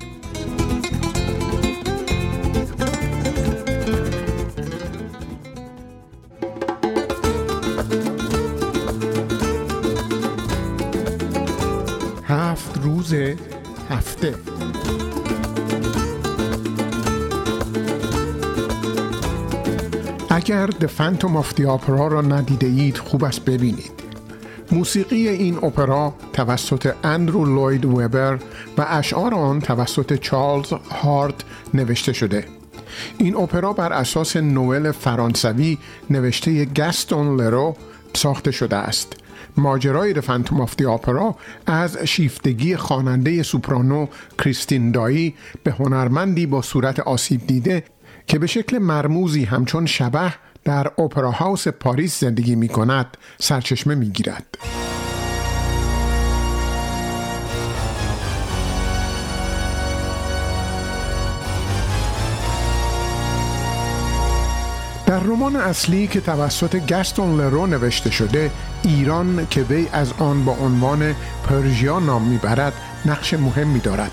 هفته. 13.89 14.35
اگر 20.29 20.65
د 20.67 20.85
فانتوم 20.85 21.37
آف 21.37 21.53
دی 21.53 21.65
آپرا 21.65 22.07
را 22.07 22.21
ندیده 22.21 22.67
اید 22.67 22.97
خوب 22.97 23.23
است 23.23 23.45
ببینید. 23.45 23.91
موسیقی 24.71 25.27
این 25.27 25.57
اپرا 25.63 26.13
توسط 26.33 26.93
اندرو 27.03 27.45
لوید 27.45 27.85
وبر 27.85 28.39
و 28.77 28.85
اشعار 28.89 29.33
آن 29.33 29.61
توسط 29.61 30.13
چارلز 30.13 30.73
هارت 31.03 31.35
نوشته 31.73 32.13
شده. 32.13 32.45
این 33.17 33.35
اپرا 33.35 33.73
بر 33.73 33.93
اساس 33.93 34.35
نوول 34.37 34.91
فرانسوی 34.91 35.77
نوشته 36.09 36.65
گستون 36.65 37.41
لرو 37.41 37.75
ساخته 38.13 38.51
شده 38.51 38.75
است. 38.75 39.15
ماجرای 39.57 40.21
Phantom 40.21 40.61
of 40.61 40.81
Opera 40.81 41.35
از 41.65 41.97
شیفتگی 41.97 42.75
خواننده 42.75 43.43
سوپرانو 43.43 44.07
کریستین 44.37 44.91
دایی 44.91 45.35
به 45.63 45.71
هنرمندی 45.71 46.45
با 46.45 46.61
صورت 46.61 46.99
آسیب 46.99 47.47
دیده 47.47 47.83
که 48.27 48.39
به 48.39 48.47
شکل 48.47 48.77
مرموزی 48.77 49.43
همچون 49.43 49.85
شبح 49.85 50.33
در 50.63 50.87
اپرا 50.97 51.31
هاوس 51.31 51.67
پاریس 51.67 52.19
زندگی 52.19 52.55
می 52.55 52.67
کند 52.67 53.17
سرچشمه 53.39 53.95
می 53.95 54.09
گیرد. 54.09 54.57
در 65.09 65.19
رمان 65.19 65.55
اصلی 65.55 66.07
که 66.07 66.21
توسط 66.21 66.75
گستون 66.75 67.41
لرو 67.41 67.67
نوشته 67.67 68.11
شده 68.11 68.51
ایران 68.83 69.47
که 69.49 69.61
وی 69.61 69.87
از 69.93 70.13
آن 70.19 70.45
با 70.45 70.51
عنوان 70.51 71.15
پرژیا 71.43 71.99
نام 71.99 72.21
می‌برد 72.21 72.73
نقش 73.05 73.33
مهمی 73.33 73.79
دارد 73.79 74.11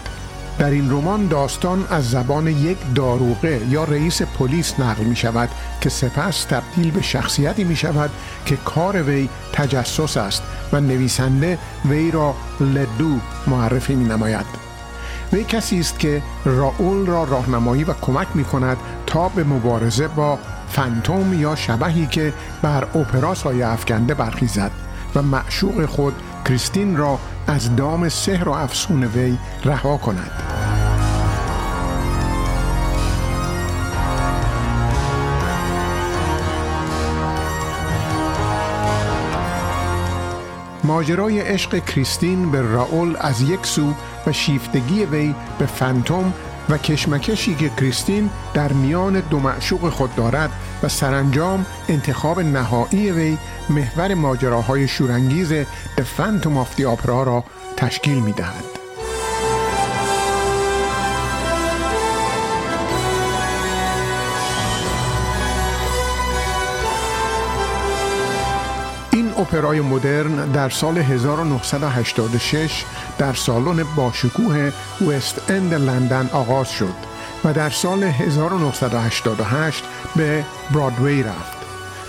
در 0.59 0.71
این 0.71 0.91
رمان 0.91 1.29
داستان 1.29 1.87
از 1.91 2.11
زبان 2.11 2.47
یک 2.47 2.79
داروغه 2.95 3.61
یا 3.71 3.85
رئیس 3.85 4.23
پلیس 4.23 4.81
نقل 4.81 5.05
می 5.05 5.17
شود 5.17 5.49
که 5.81 5.89
سپس 5.89 6.45
تبدیل 6.45 6.91
به 6.91 7.03
شخصیتی 7.03 7.64
می 7.64 7.77
شود 7.77 8.11
که 8.47 8.57
کار 8.57 9.03
وی 9.03 9.29
تجسس 9.53 10.17
است 10.17 10.43
و 10.73 10.81
نویسنده 10.81 11.59
وی 11.85 12.11
را 12.11 12.35
لدو 12.61 13.19
معرفی 13.47 13.95
می 13.95 14.05
نماید 14.05 14.47
وی 15.33 15.45
کسی 15.45 15.81
است 15.81 15.99
که 15.99 16.23
راول 16.45 17.07
را 17.07 17.25
راهنمایی 17.25 17.85
و 17.85 17.93
کمک 17.93 18.27
می 18.35 18.45
کند 18.45 18.77
تا 19.07 19.29
به 19.29 19.45
مبارزه 19.45 20.09
با 20.09 20.39
فنتوم 20.77 21.35
یا 21.35 21.55
شبهی 21.55 22.07
که 22.07 22.33
بر 22.62 22.85
اپرا 22.85 23.35
سایه 23.35 23.66
افکنده 23.66 24.14
برخیزد 24.14 24.70
و 25.14 25.22
معشوق 25.22 25.87
خود 25.87 26.14
کریستین 26.45 26.97
را 26.97 27.18
از 27.47 27.77
دام 27.77 28.09
سحر 28.09 28.49
و 28.49 28.53
افسون 28.53 29.05
وی 29.05 29.39
رها 29.64 29.97
کند. 29.97 30.31
ماجرای 40.85 41.41
عشق 41.41 41.85
کریستین 41.85 42.51
به 42.51 42.62
راول 42.62 43.16
از 43.20 43.43
یک 43.43 43.66
سو 43.66 43.95
و 44.27 44.33
شیفتگی 44.33 45.05
وی 45.05 45.35
به 45.59 45.66
فنتوم 45.66 46.33
و 46.71 46.79
کشمکشی 46.79 47.55
که 47.55 47.69
کریستین 47.69 48.31
در 48.55 48.73
میان 48.73 49.21
دو 49.21 49.39
معشوق 49.39 49.89
خود 49.89 50.14
دارد 50.14 50.51
و 50.83 50.89
سرانجام 50.89 51.67
انتخاب 51.89 52.41
نهایی 52.41 53.11
وی 53.11 53.39
محور 53.71 54.14
ماجراهای 54.14 54.89
شورانگیز 54.89 55.53
The 55.97 56.05
Phantom 56.19 56.45
of 56.45 56.81
the 56.81 56.85
Opera 56.85 57.07
را 57.07 57.45
تشکیل 57.77 58.21
می 58.21 58.33
دهد. 58.33 58.64
این 69.12 69.33
اپرای 69.39 69.81
مدرن 69.81 70.53
در 70.53 70.69
سال 70.69 70.99
1986 70.99 72.85
در 73.19 73.33
سالن 73.33 73.85
باشکوه 73.97 74.73
وست 75.09 75.51
اند 75.51 75.75
لندن 75.75 76.31
آغاز 76.33 76.71
شد 76.71 76.95
و 77.45 77.53
در 77.53 77.71
سال 77.71 78.05
1988 78.05 79.85
به 80.17 80.45
برادوی 80.75 81.23
رفت 81.23 81.57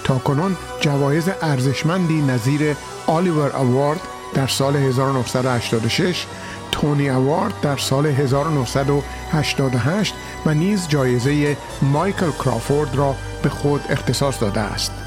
تا 0.04 0.18
کنون 0.18 0.56
جوایز 0.82 1.30
ارزشمندی 1.42 2.22
نظیر 2.22 2.76
آلیور 3.08 3.56
اوارد 3.56 4.02
در 4.34 4.48
سال 4.48 4.76
1986 4.76 6.26
تونی 6.72 7.10
اوارد 7.10 7.54
در 7.62 7.78
سال 7.78 8.06
1988 8.06 10.14
و 10.46 10.54
نیز 10.54 10.88
جایزه 10.88 11.58
مایکل 11.82 12.32
کرافورد 12.32 12.96
را 12.96 13.16
به 13.44 13.50
خود 13.50 13.82
اختصاص 13.90 14.42
داده 14.42 14.60
است. 14.60 15.07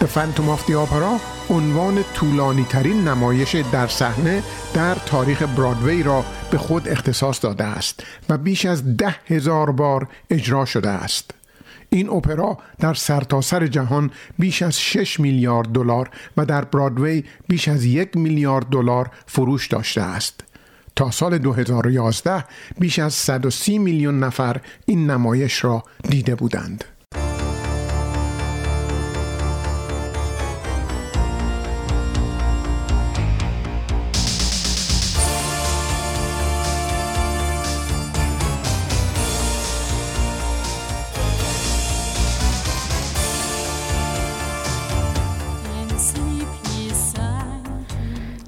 The 0.00 0.06
Phantom 0.06 0.48
of 0.48 0.66
the 0.66 0.74
Opera 0.74 1.20
عنوان 1.50 2.04
طولانی 2.14 2.64
ترین 2.64 3.08
نمایش 3.08 3.54
در 3.54 3.86
صحنه 3.86 4.42
در 4.74 4.94
تاریخ 4.94 5.42
برادوی 5.42 6.02
را 6.02 6.24
به 6.50 6.58
خود 6.58 6.88
اختصاص 6.88 7.44
داده 7.44 7.64
است 7.64 8.02
و 8.28 8.38
بیش 8.38 8.66
از 8.66 8.96
ده 8.96 9.16
هزار 9.26 9.72
بار 9.72 10.08
اجرا 10.30 10.64
شده 10.64 10.88
است. 10.88 11.30
این 11.90 12.08
اپرا 12.08 12.58
در 12.78 12.94
سرتاسر 12.94 13.58
سر 13.58 13.66
جهان 13.66 14.10
بیش 14.38 14.62
از 14.62 14.80
6 14.80 15.20
میلیارد 15.20 15.68
دلار 15.68 16.10
و 16.36 16.46
در 16.46 16.64
برادوی 16.64 17.24
بیش 17.48 17.68
از 17.68 17.84
یک 17.84 18.16
میلیارد 18.16 18.66
دلار 18.66 19.10
فروش 19.26 19.68
داشته 19.68 20.00
است. 20.00 20.40
تا 20.96 21.10
سال 21.10 21.38
2011 21.38 22.44
بیش 22.78 22.98
از 22.98 23.14
130 23.14 23.78
میلیون 23.78 24.24
نفر 24.24 24.60
این 24.86 25.10
نمایش 25.10 25.64
را 25.64 25.84
دیده 26.08 26.34
بودند. 26.34 26.84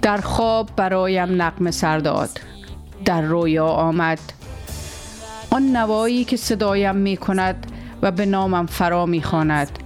در 0.03 0.20
خواب 0.20 0.70
برایم 0.76 1.42
نقم 1.42 1.70
سرداد 1.70 2.30
در 3.05 3.22
رویا 3.22 3.66
آمد. 3.66 4.18
آن 5.50 5.76
نوایی 5.76 6.24
که 6.24 6.36
صدایم 6.36 6.96
می 6.96 7.16
کند 7.16 7.66
و 8.03 8.11
به 8.11 8.26
نامم 8.26 8.66
فرا 8.66 9.07
می 9.07 9.22
خواند 9.22 9.78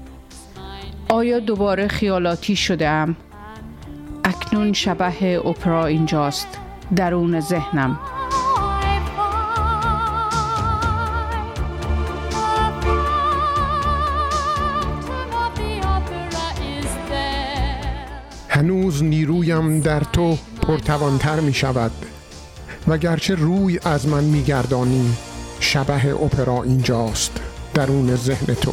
آیا 1.08 1.38
دوباره 1.38 1.88
خیالاتی 1.88 2.56
شده 2.56 2.88
ام؟ 2.88 3.16
اکنون 4.24 4.72
شبه 4.72 5.46
اپرا 5.46 5.86
اینجاست. 5.86 6.48
درون 6.96 7.40
ذهنم. 7.40 7.98
هنوز 18.56 19.02
نیرویم 19.02 19.80
در 19.80 20.00
تو 20.00 20.38
پرتوانتر 20.62 21.40
می 21.40 21.54
شود. 21.54 21.90
و 22.88 22.98
گرچه 22.98 23.34
روی 23.34 23.80
از 23.84 24.08
من 24.08 24.24
می 24.24 24.42
گردانی 24.42 25.16
شبه 25.60 26.14
اپرا 26.14 26.62
اینجاست 26.62 27.40
درون 27.74 28.16
ذهن 28.16 28.54
تو. 28.54 28.72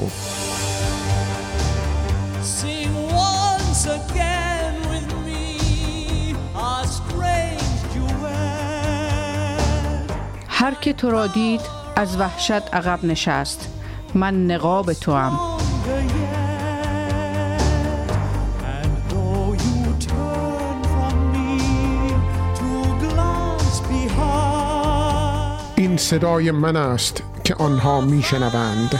هر 10.47 10.73
که 10.73 10.93
تو 10.93 11.09
را 11.09 11.27
دید 11.27 11.61
از 11.95 12.17
وحشت 12.17 12.51
عقب 12.51 13.05
نشست. 13.05 13.69
من 14.15 14.45
نقاب 14.45 14.93
تو 14.93 15.13
هم 15.13 15.52
این 25.93 25.99
صدای 25.99 26.51
من 26.51 26.75
است 26.75 27.23
که 27.43 27.55
آنها 27.55 28.01
میشنوند. 28.01 28.99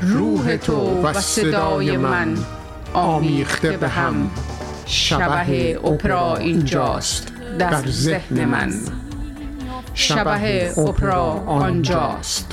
روح 0.00 0.56
تو 0.56 1.02
و 1.02 1.12
صدای 1.12 1.96
من 1.96 2.38
آمیخته 2.94 3.76
به 3.76 3.88
هم. 3.88 4.30
شبه 4.86 5.78
اپرا 5.84 6.36
اینجاست 6.36 7.32
در 7.58 7.86
ذهن 7.86 8.44
من. 8.44 8.72
شبه 9.94 10.72
اپرا 10.78 11.24
آنجاست. 11.46 12.49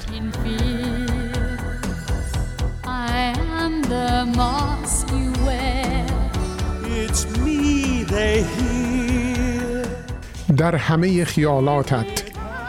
در 10.57 10.75
همه 10.75 11.25
خیالاتت 11.25 12.23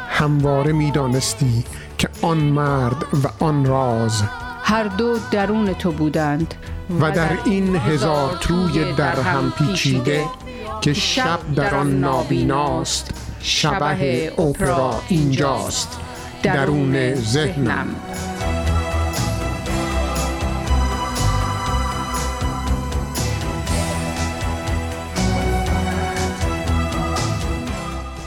همواره 0.08 0.72
می‌دانستی 0.72 1.64
که 1.98 2.08
آن 2.22 2.38
مرد 2.38 3.04
و 3.24 3.44
آن 3.44 3.64
راز 3.64 4.22
هر 4.62 4.84
دو 4.84 5.18
درون 5.30 5.74
تو 5.74 5.92
بودند 5.92 6.54
و 7.00 7.10
در 7.10 7.28
این 7.44 7.76
هزار 7.76 8.36
توی 8.40 8.92
در 8.92 9.20
هم 9.20 9.52
پیچیده 9.58 10.24
که 10.80 10.92
شب 10.92 11.38
در 11.56 11.74
آن 11.74 12.00
نابیناست 12.00 13.10
شبه 13.40 14.32
اپرا 14.38 15.00
اینجاست 15.08 15.98
درون 16.42 17.14
ذهنم. 17.14 17.86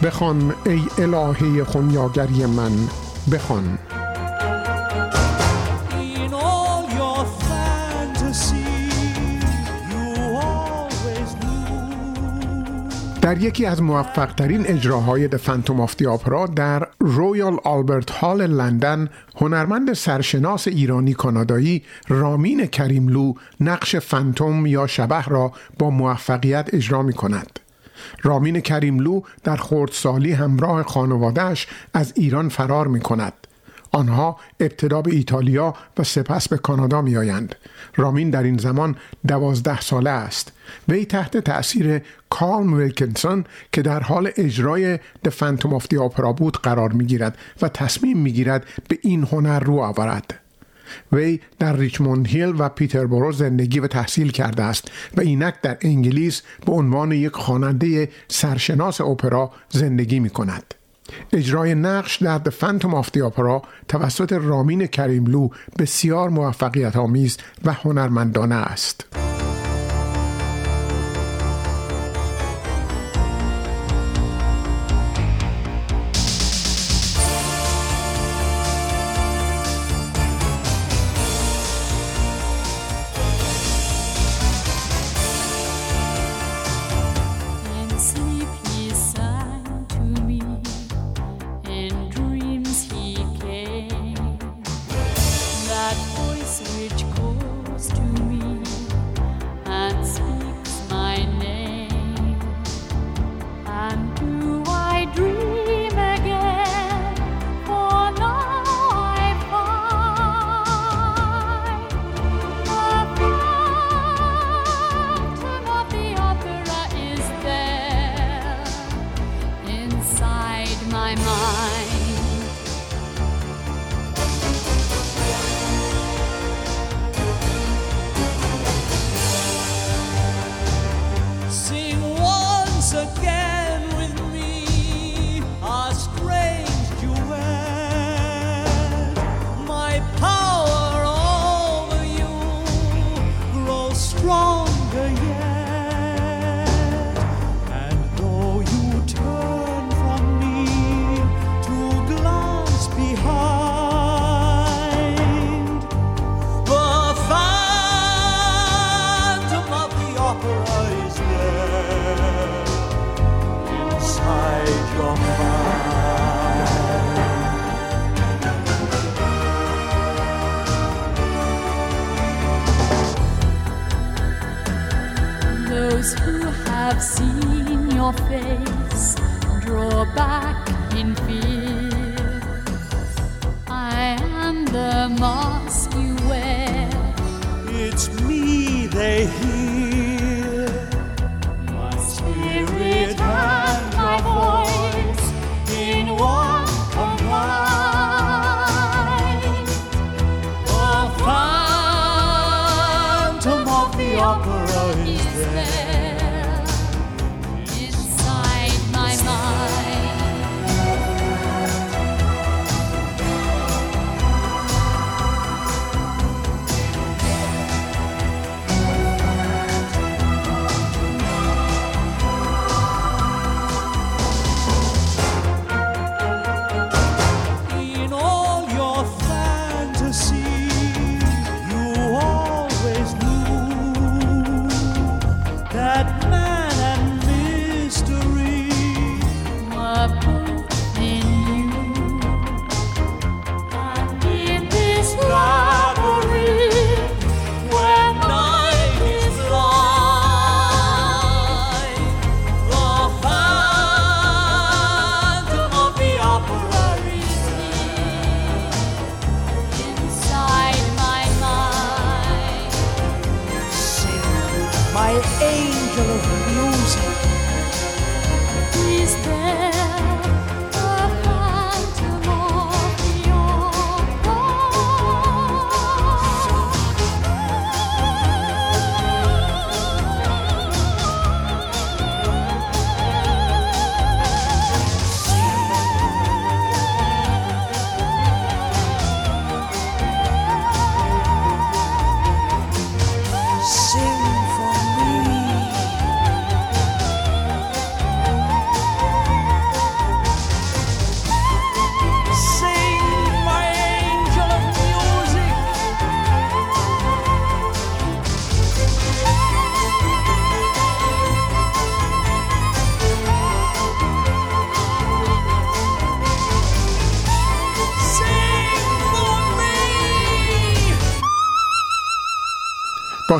بخوان 0.03 0.53
ای 0.65 0.81
الهه 0.97 1.63
خونیاگری 1.63 2.45
من 2.45 2.71
بخوان. 3.31 3.77
در 13.21 13.37
یکی 13.37 13.65
از 13.65 13.81
موفق 13.81 14.33
ترین 14.33 14.67
اجراهای 14.67 15.27
The 15.27 15.37
Phantom 15.37 15.81
of 15.81 15.95
the 15.95 16.05
Opera 16.05 16.47
در 16.47 16.87
رویال 16.99 17.57
آلبرت 17.63 18.11
هال 18.11 18.47
لندن 18.47 19.09
هنرمند 19.35 19.93
سرشناس 19.93 20.67
ایرانی 20.67 21.13
کانادایی 21.13 21.83
رامین 22.07 22.65
کریملو 22.65 23.33
نقش 23.59 23.95
فانتوم 23.95 24.65
یا 24.65 24.87
شبح 24.87 25.29
را 25.29 25.51
با 25.79 25.89
موفقیت 25.89 26.69
اجرا 26.73 27.01
می 27.01 27.13
کند. 27.13 27.59
رامین 28.21 28.59
کریملو 28.59 29.21
در 29.43 29.55
خردسالی 29.55 30.31
همراه 30.31 30.83
خانوادهش 30.83 31.67
از 31.93 32.13
ایران 32.15 32.49
فرار 32.49 32.87
می 32.87 32.99
کند. 32.99 33.33
آنها 33.91 34.37
ابتدا 34.59 35.01
به 35.01 35.11
ایتالیا 35.15 35.73
و 35.97 36.03
سپس 36.03 36.47
به 36.47 36.57
کانادا 36.57 37.01
می 37.01 37.17
آیند. 37.17 37.55
رامین 37.95 38.29
در 38.29 38.43
این 38.43 38.57
زمان 38.57 38.95
دوازده 39.27 39.81
ساله 39.81 40.09
است. 40.09 40.51
وی 40.89 41.05
تحت 41.05 41.37
تأثیر 41.37 42.01
کالم 42.29 42.73
ویلکنسون 42.73 43.45
که 43.71 43.81
در 43.81 43.99
حال 43.99 44.31
اجرای 44.37 44.99
The 45.23 45.29
Phantom 45.29 45.73
of 45.73 45.87
the 45.87 45.97
Opera 45.97 46.33
بود 46.33 46.57
قرار 46.57 46.91
می 46.91 47.05
گیرد 47.05 47.37
و 47.61 47.67
تصمیم 47.67 48.17
می 48.17 48.31
گیرد 48.31 48.65
به 48.87 48.97
این 49.01 49.23
هنر 49.23 49.59
رو 49.59 49.79
آورد. 49.79 50.40
وی 51.11 51.39
در 51.59 51.75
ریچموند 51.75 52.27
هیل 52.27 52.53
و 52.59 52.69
پیتربورو 52.69 53.31
زندگی 53.31 53.79
و 53.79 53.87
تحصیل 53.87 54.31
کرده 54.31 54.63
است 54.63 54.91
و 55.17 55.21
اینک 55.21 55.61
در 55.61 55.77
انگلیس 55.81 56.41
به 56.65 56.71
عنوان 56.71 57.11
یک 57.11 57.33
خواننده 57.33 58.09
سرشناس 58.27 59.01
اپرا 59.01 59.51
زندگی 59.69 60.19
می 60.19 60.29
کند. 60.29 60.73
اجرای 61.33 61.75
نقش 61.75 62.17
در 62.17 62.37
The 62.37 62.49
Phantom 62.49 62.93
of 62.93 63.11
the 63.11 63.21
Opera 63.21 63.61
توسط 63.87 64.33
رامین 64.33 64.87
کریملو 64.87 65.49
بسیار 65.79 66.29
موفقیت 66.29 66.95
آمیز 66.95 67.37
و 67.65 67.73
هنرمندانه 67.73 68.55
است. 68.55 69.30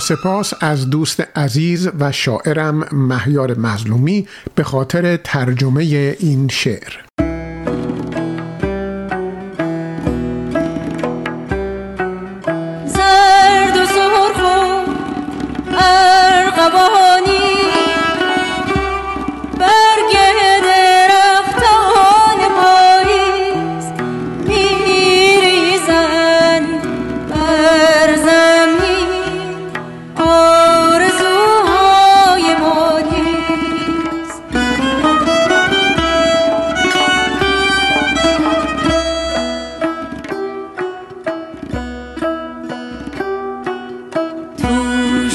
سپاس 0.02 0.54
از 0.60 0.90
دوست 0.90 1.38
عزیز 1.38 1.90
و 2.00 2.12
شاعرم 2.12 2.88
مهیار 2.92 3.58
مظلومی 3.58 4.28
به 4.56 4.64
خاطر 4.64 5.18
ترجمه 5.18 5.84
این 6.20 6.48
شعر. 6.48 7.11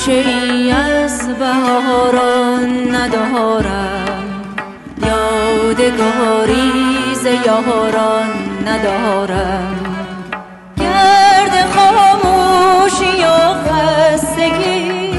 توشه 0.06 0.28
ای 0.28 0.70
از 0.70 1.28
بهاران 1.38 2.94
ندارم. 2.94 4.56
یادگاری 5.06 6.72
ز 7.14 7.26
یاران 7.46 8.30
ندارم. 8.66 9.96
گرد 10.76 11.70
خاموشی 11.70 13.24
و 13.24 13.54
خستگی 13.64 15.10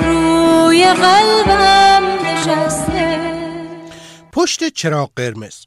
روی 0.00 0.84
قلبم 0.84 2.04
نشسته. 2.26 3.20
پشت 4.32 4.68
چراغ 4.68 5.10
قرمز. 5.16 5.66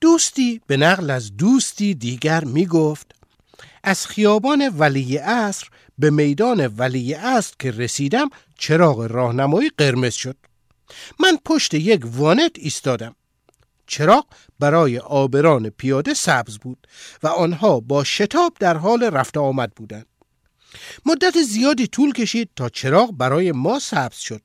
دوستی 0.00 0.60
به 0.66 0.76
نقل 0.76 1.10
از 1.10 1.36
دوستی 1.36 1.94
دیگر 1.94 2.44
می 2.44 2.66
گفت 2.66 3.14
از 3.84 4.06
خیابان 4.06 4.72
ولی 4.78 5.18
اصر 5.18 5.66
به 5.98 6.10
میدان 6.10 6.66
ولی 6.66 7.14
اصر 7.14 7.54
که 7.58 7.70
رسیدم 7.70 8.28
چراغ 8.58 9.00
راهنمایی 9.00 9.70
قرمز 9.78 10.14
شد. 10.14 10.36
من 11.20 11.38
پشت 11.44 11.74
یک 11.74 12.02
وانت 12.04 12.52
ایستادم. 12.54 13.14
چراغ 13.86 14.26
برای 14.58 14.98
آبران 14.98 15.70
پیاده 15.70 16.14
سبز 16.14 16.58
بود 16.58 16.86
و 17.22 17.26
آنها 17.26 17.80
با 17.80 18.04
شتاب 18.04 18.56
در 18.60 18.76
حال 18.76 19.02
رفت 19.02 19.36
آمد 19.36 19.72
بودند. 19.76 20.06
مدت 21.06 21.42
زیادی 21.42 21.86
طول 21.86 22.12
کشید 22.12 22.50
تا 22.56 22.68
چراغ 22.68 23.12
برای 23.12 23.52
ما 23.52 23.78
سبز 23.78 24.16
شد. 24.16 24.42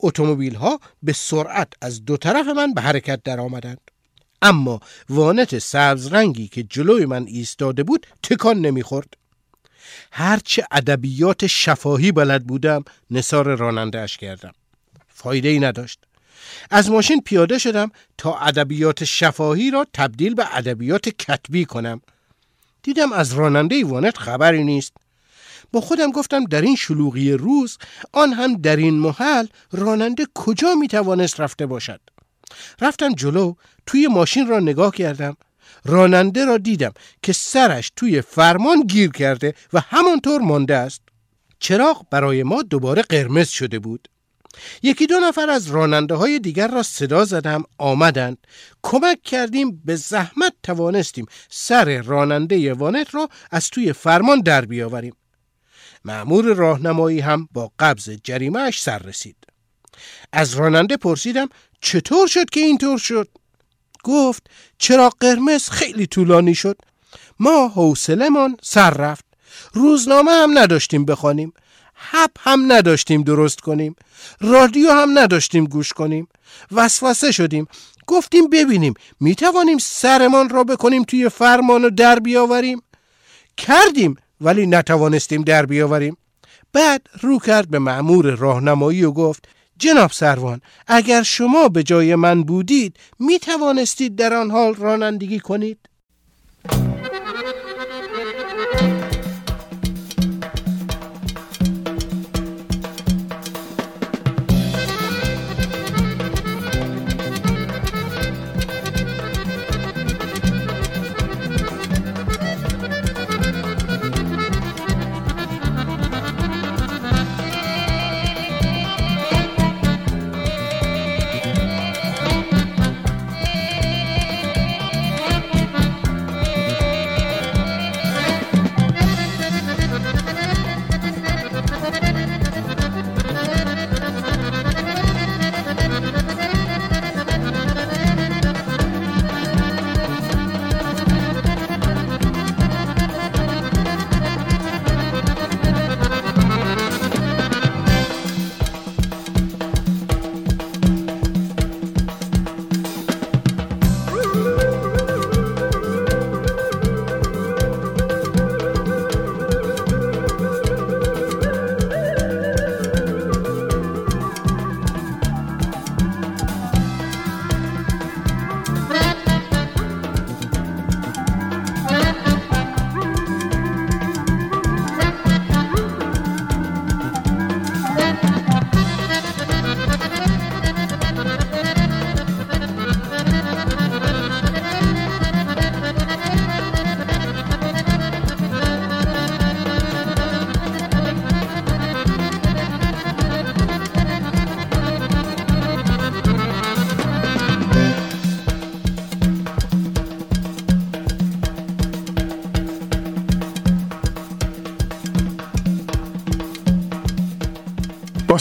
اتومبیل 0.00 0.54
ها 0.54 0.80
به 1.02 1.12
سرعت 1.12 1.72
از 1.82 2.04
دو 2.04 2.16
طرف 2.16 2.46
من 2.46 2.74
به 2.74 2.80
حرکت 2.80 3.22
در 3.22 3.40
آمدند 3.40 3.80
اما 4.42 4.80
وانت 5.08 5.58
سبز 5.58 6.06
رنگی 6.06 6.48
که 6.48 6.62
جلوی 6.62 7.06
من 7.06 7.26
ایستاده 7.26 7.82
بود 7.82 8.06
تکان 8.22 8.58
نمی‌خورد. 8.58 9.14
هرچه 10.12 10.66
ادبیات 10.70 11.46
شفاهی 11.46 12.12
بلد 12.12 12.44
بودم 12.44 12.84
نصار 13.10 13.56
راننده 13.56 14.00
اش 14.00 14.16
کردم. 14.16 14.52
فایده 15.08 15.48
ای 15.48 15.58
نداشت. 15.58 15.98
از 16.70 16.90
ماشین 16.90 17.22
پیاده 17.24 17.58
شدم 17.58 17.90
تا 18.18 18.38
ادبیات 18.38 19.04
شفاهی 19.04 19.70
را 19.70 19.86
تبدیل 19.92 20.34
به 20.34 20.56
ادبیات 20.56 21.08
کتبی 21.08 21.64
کنم. 21.64 22.00
دیدم 22.82 23.12
از 23.12 23.32
راننده 23.32 23.84
وانت 23.84 24.18
خبری 24.18 24.64
نیست. 24.64 24.92
با 25.72 25.80
خودم 25.80 26.10
گفتم 26.10 26.44
در 26.44 26.60
این 26.60 26.76
شلوغی 26.76 27.32
روز 27.32 27.78
آن 28.12 28.32
هم 28.32 28.56
در 28.56 28.76
این 28.76 28.94
محل 28.94 29.46
راننده 29.72 30.26
کجا 30.34 30.74
می‌توانست 30.74 31.40
رفته 31.40 31.66
باشد؟ 31.66 32.00
رفتم 32.80 33.14
جلو 33.14 33.54
توی 33.86 34.06
ماشین 34.06 34.46
را 34.46 34.60
نگاه 34.60 34.92
کردم. 34.92 35.36
راننده 35.86 36.44
را 36.44 36.58
دیدم 36.58 36.92
که 37.22 37.32
سرش 37.32 37.92
توی 37.96 38.20
فرمان 38.20 38.80
گیر 38.82 39.10
کرده 39.10 39.54
و 39.72 39.80
همانطور 39.80 40.40
مانده 40.40 40.76
است. 40.76 41.00
چراغ 41.58 42.06
برای 42.10 42.42
ما 42.42 42.62
دوباره 42.62 43.02
قرمز 43.02 43.48
شده 43.48 43.78
بود. 43.78 44.08
یکی 44.82 45.06
دو 45.06 45.20
نفر 45.20 45.50
از 45.50 45.66
راننده 45.66 46.14
های 46.14 46.38
دیگر 46.38 46.68
را 46.68 46.82
صدا 46.82 47.24
زدم 47.24 47.62
آمدند. 47.78 48.38
کمک 48.82 49.22
کردیم 49.22 49.82
به 49.84 49.96
زحمت 49.96 50.52
توانستیم 50.62 51.26
سر 51.48 52.02
راننده 52.02 52.74
وانت 52.74 53.14
را 53.14 53.28
از 53.50 53.70
توی 53.70 53.92
فرمان 53.92 54.40
در 54.40 54.64
بیاوریم. 54.64 55.14
معمور 56.04 56.44
راهنمایی 56.44 57.20
هم 57.20 57.48
با 57.52 57.72
قبض 57.78 58.10
جریمهش 58.24 58.82
سر 58.82 58.98
رسید. 58.98 59.36
از 60.32 60.54
راننده 60.54 60.96
پرسیدم 60.96 61.48
چطور 61.80 62.28
شد 62.28 62.50
که 62.50 62.60
اینطور 62.60 62.98
شد؟ 62.98 63.28
گفت 64.06 64.46
چرا 64.78 65.10
قرمز 65.20 65.68
خیلی 65.68 66.06
طولانی 66.06 66.54
شد؟ 66.54 66.78
ما 67.38 67.68
حوصلمان 67.68 68.56
سر 68.62 68.90
رفت. 68.90 69.24
روزنامه 69.72 70.30
هم 70.30 70.58
نداشتیم 70.58 71.04
بخوانیم. 71.04 71.52
هب 71.96 72.30
هم 72.40 72.72
نداشتیم 72.72 73.22
درست 73.22 73.60
کنیم. 73.60 73.96
رادیو 74.40 74.90
هم 74.90 75.18
نداشتیم 75.18 75.64
گوش 75.64 75.92
کنیم. 75.92 76.28
وسوسه 76.72 77.32
شدیم. 77.32 77.68
گفتیم 78.06 78.50
ببینیم 78.50 78.94
می‌توانیم 79.20 79.78
سرمان 79.78 80.48
را 80.48 80.64
بکنیم 80.64 81.04
توی 81.04 81.28
فرمان 81.28 81.84
و 81.84 81.90
در 81.90 82.18
بیاوریم؟ 82.18 82.82
کردیم 83.56 84.16
ولی 84.40 84.66
نتوانستیم 84.66 85.42
در 85.42 85.66
بیاوریم. 85.66 86.16
بعد 86.72 87.06
رو 87.20 87.38
کرد 87.38 87.70
به 87.70 87.78
معمور 87.78 88.34
راهنمایی 88.34 89.04
و 89.04 89.10
گفت 89.10 89.48
جناب 89.78 90.10
سروان 90.10 90.60
اگر 90.86 91.22
شما 91.22 91.68
به 91.68 91.82
جای 91.82 92.14
من 92.14 92.42
بودید 92.42 92.96
می 93.18 93.38
توانستید 93.38 94.16
در 94.16 94.34
آن 94.34 94.50
حال 94.50 94.74
رانندگی 94.74 95.40
کنید؟ 95.40 95.78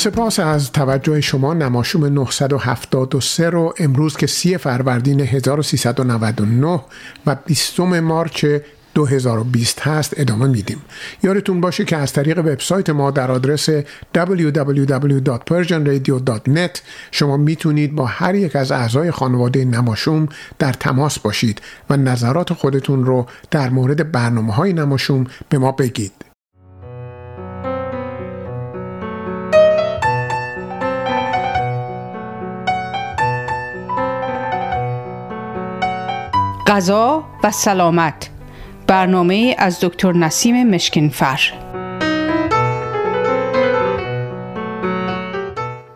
سپاس 0.05 0.39
از 0.39 0.71
توجه 0.71 1.21
شما. 1.21 1.53
نماشوم 1.53 2.05
973 2.05 3.49
رو 3.49 3.73
امروز 3.79 4.17
که 4.17 4.27
سی 4.27 4.57
فروردین 4.57 5.19
1399 5.19 6.81
و 7.25 7.35
20 7.45 7.79
مارچ 7.79 8.45
2020 8.93 9.79
هست 9.79 10.13
ادامه 10.17 10.47
میدیم. 10.47 10.81
یادتون 11.23 11.61
باشه 11.61 11.85
که 11.85 11.97
از 11.97 12.13
طریق 12.13 12.39
وبسایت 12.39 12.89
ما 12.89 13.11
در 13.11 13.31
آدرس 13.31 13.69
www.persianradio.net 14.15 16.79
شما 17.11 17.37
می‌تونید 17.37 17.95
با 17.95 18.05
هر 18.05 18.35
یک 18.35 18.55
از 18.55 18.71
اعضای 18.71 19.11
خانواده 19.11 19.65
نماشوم 19.65 20.29
در 20.59 20.73
تماس 20.73 21.19
باشید 21.19 21.61
و 21.89 21.97
نظرات 21.97 22.53
خودتون 22.53 23.05
رو 23.05 23.25
در 23.51 23.69
مورد 23.69 24.11
برنامه 24.11 24.53
های 24.53 24.73
نماشوم 24.73 25.27
به 25.49 25.57
ما 25.57 25.71
بگید. 25.71 26.34
غذا 36.67 37.23
و 37.43 37.51
سلامت. 37.51 38.29
برنامه 38.87 39.55
از 39.57 39.79
دکتر 39.81 40.13
نسیم 40.13 40.69
مشکینفر. 40.69 41.39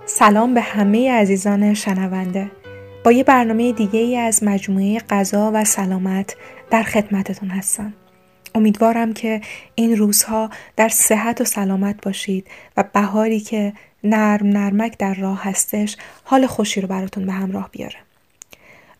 سلام 0.06 0.54
به 0.54 0.62
همه 0.62 1.12
عزیزان 1.12 1.74
شنونده. 1.74 2.52
با 3.06 3.12
یه 3.12 3.24
برنامه 3.24 3.72
دیگه 3.72 4.00
ای 4.00 4.18
از 4.18 4.44
مجموعه 4.44 5.00
غذا 5.00 5.52
و 5.54 5.66
سلامت 5.66 6.36
در 6.72 6.84
خدمتتون 6.84 7.50
هستم. 7.50 7.94
امیدوارم 8.56 9.14
که 9.14 9.42
این 9.76 9.98
روزها 9.98 10.50
در 10.76 10.90
صحت 10.90 11.42
و 11.42 11.44
سلامت 11.44 12.02
باشید 12.02 12.48
و 12.78 12.84
بهاری 12.94 13.40
که 13.40 13.74
نرم 14.04 14.48
نرمک 14.48 14.98
در 14.98 15.14
راه 15.14 15.44
هستش 15.44 15.98
حال 16.24 16.48
خوشی 16.48 16.82
رو 16.82 16.88
براتون 16.88 17.26
به 17.26 17.32
همراه 17.32 17.70
بیاره. 17.72 18.09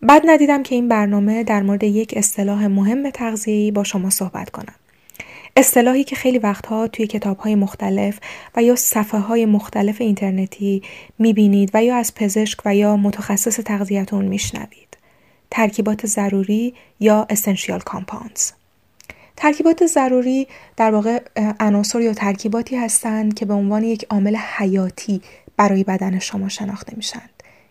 بعد 0.02 0.22
ندیدم 0.24 0.62
که 0.62 0.74
این 0.74 0.88
برنامه 0.88 1.44
در 1.44 1.62
مورد 1.62 1.84
یک 1.84 2.14
اصطلاح 2.16 2.66
مهم 2.66 3.10
تغذیه‌ای 3.10 3.70
با 3.70 3.84
شما 3.84 4.10
صحبت 4.10 4.50
کنم. 4.50 4.74
اصطلاحی 5.56 6.04
که 6.04 6.16
خیلی 6.16 6.38
وقتها 6.38 6.88
توی 6.88 7.06
کتابهای 7.06 7.54
مختلف 7.54 8.18
و 8.56 8.62
یا 8.62 8.76
صفحه 8.76 9.20
های 9.20 9.46
مختلف 9.46 10.00
اینترنتی 10.00 10.82
می‌بینید 11.18 11.70
و 11.74 11.84
یا 11.84 11.96
از 11.96 12.14
پزشک 12.14 12.58
و 12.64 12.74
یا 12.74 12.96
متخصص 12.96 13.56
تغذیتون 13.60 14.24
میشنوید. 14.24 14.96
ترکیبات 15.50 16.06
ضروری 16.06 16.74
یا 17.00 17.26
essential 17.32 17.80
compounds. 17.90 18.52
ترکیبات 19.36 19.86
ضروری 19.86 20.48
در 20.76 20.90
واقع 20.90 21.22
عناصر 21.60 22.00
یا 22.00 22.14
ترکیباتی 22.14 22.76
هستند 22.76 23.34
که 23.34 23.46
به 23.46 23.54
عنوان 23.54 23.84
یک 23.84 24.06
عامل 24.10 24.36
حیاتی 24.36 25.22
برای 25.56 25.84
بدن 25.84 26.18
شما 26.18 26.48
شناخته 26.48 26.92
میشن. 26.96 27.29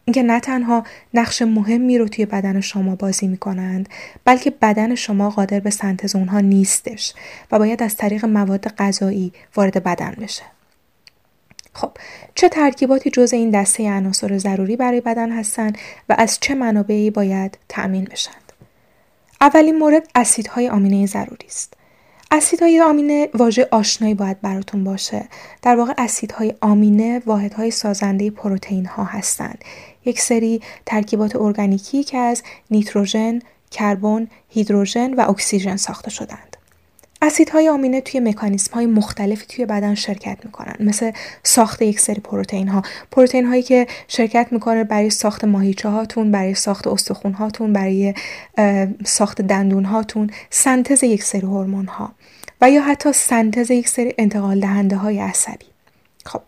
اینکه 0.10 0.24
نه 0.24 0.39
تنها 0.39 0.84
نقش 1.14 1.41
مهمی 1.41 1.97
رو 1.97 2.07
توی 2.07 2.26
بدن 2.26 2.62
شما 2.62 2.95
بازی 2.95 3.28
می 3.28 3.38
کنند 3.38 3.89
بلکه 4.26 4.49
بدن 4.49 4.95
شما 4.95 5.30
قادر 5.30 5.60
به 5.60 5.70
سنتز 5.70 6.16
اونها 6.16 6.39
نیستش 6.39 7.14
و 7.51 7.60
باید 7.60 7.84
از 7.84 7.95
طریق 7.95 8.26
مواد 8.26 8.68
غذایی 8.68 9.34
وارد 9.55 9.84
بدن 9.84 10.16
بشه. 10.22 10.43
خب 11.74 11.91
چه 12.36 12.49
ترکیباتی 12.49 13.10
جز 13.10 13.34
این 13.34 13.49
دسته 13.49 13.84
عناصر 13.84 14.38
ضروری 14.38 14.76
برای 14.76 15.01
بدن 15.01 15.32
هستند 15.32 15.78
و 16.10 16.16
از 16.18 16.38
چه 16.41 16.55
منابعی 16.55 17.10
باید 17.10 17.57
تأمین 17.68 18.05
بشند؟ 18.05 18.53
اولین 19.41 19.78
مورد 19.78 20.07
اسیدهای 20.16 20.70
آمینه 20.70 21.05
ضروری 21.05 21.47
است. 21.47 21.74
اسیدهای 22.32 22.82
آمینه 22.82 23.30
واژه 23.34 23.68
آشنایی 23.72 24.14
باید 24.14 24.41
براتون 24.41 24.84
باشه. 24.84 25.28
در 25.62 25.76
واقع 25.76 25.93
اسیدهای 25.97 26.53
آمینه 26.62 27.22
واحدهای 27.26 27.72
سازنده 27.72 28.30
پروتئین 28.32 28.86
ها 28.86 29.03
هستند 29.03 29.64
یک 30.06 30.22
سری 30.22 30.62
ترکیبات 30.86 31.36
ارگانیکی 31.36 32.04
که 32.04 32.18
از 32.18 32.43
نیتروژن، 32.72 33.39
کربن، 33.72 34.28
هیدروژن 34.50 35.14
و 35.14 35.30
اکسیژن 35.30 35.76
ساخته 35.76 36.10
شدند. 36.10 36.58
اسیدهای 37.22 37.70
آمینه 37.70 38.02
توی 38.02 38.20
مکانیسم 38.20 38.74
های 38.74 38.86
مختلفی 38.86 39.45
توی 39.45 39.66
بدن 39.66 39.95
شرکت 39.95 40.38
می‌کنن 40.45 40.76
مثل 40.80 41.12
ساخت 41.43 41.82
یک 41.82 42.00
سری 42.00 42.22
پروتئین 42.22 42.68
ها 42.68 42.82
پروتئین 43.12 43.45
هایی 43.45 43.64
که 43.64 43.88
شرکت 44.08 44.47
می‌کنه 44.52 44.84
برای 44.84 45.10
ساخت 45.10 45.43
ماهیچه 45.43 45.89
هاتون 45.89 46.32
برای 46.32 46.56
ساخت 46.56 46.88
استخون 46.88 47.34
هاتون 47.34 47.74
برای 47.74 48.14
ساخت 49.06 49.41
دندون 49.41 49.86
هاتون 49.86 50.30
سنتز 50.50 51.04
یک 51.04 51.24
سری 51.24 51.41
هورمون 51.41 51.86
ها 51.86 52.12
و 52.62 52.72
یا 52.72 52.82
حتی 52.82 53.14
سنتز 53.14 53.72
یک 53.72 53.88
سری 53.88 54.14
انتقال 54.18 54.60
دهنده 54.60 54.95
های 54.95 55.20
عصبی 55.20 55.66
خب 56.26 56.41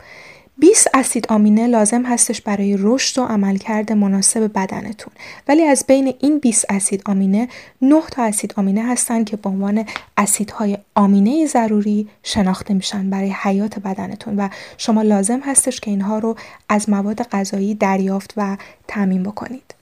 20 0.61 0.87
اسید 0.93 1.27
آمینه 1.29 1.67
لازم 1.67 2.03
هستش 2.05 2.41
برای 2.41 2.77
رشد 2.79 3.19
و 3.19 3.25
عملکرد 3.25 3.91
مناسب 3.91 4.51
بدنتون. 4.53 5.13
ولی 5.47 5.63
از 5.63 5.85
بین 5.87 6.13
این 6.19 6.39
20 6.39 6.65
اسید 6.69 7.01
آمینه 7.05 7.47
9 7.81 8.01
تا 8.11 8.23
اسید 8.23 8.53
آمینه 8.57 8.83
هستن 8.83 9.23
که 9.23 9.37
به 9.37 9.49
عنوان 9.49 9.85
اسیدهای 10.17 10.77
آمینه 10.95 11.45
ضروری 11.45 12.07
شناخته 12.23 12.73
میشن 12.73 13.09
برای 13.09 13.33
حیات 13.41 13.79
بدنتون 13.79 14.35
و 14.37 14.49
شما 14.77 15.01
لازم 15.01 15.39
هستش 15.39 15.79
که 15.79 15.91
اینها 15.91 16.19
رو 16.19 16.35
از 16.69 16.89
مواد 16.89 17.21
غذایی 17.21 17.75
دریافت 17.75 18.33
و 18.37 18.57
تامین 18.87 19.23
بکنید. 19.23 19.75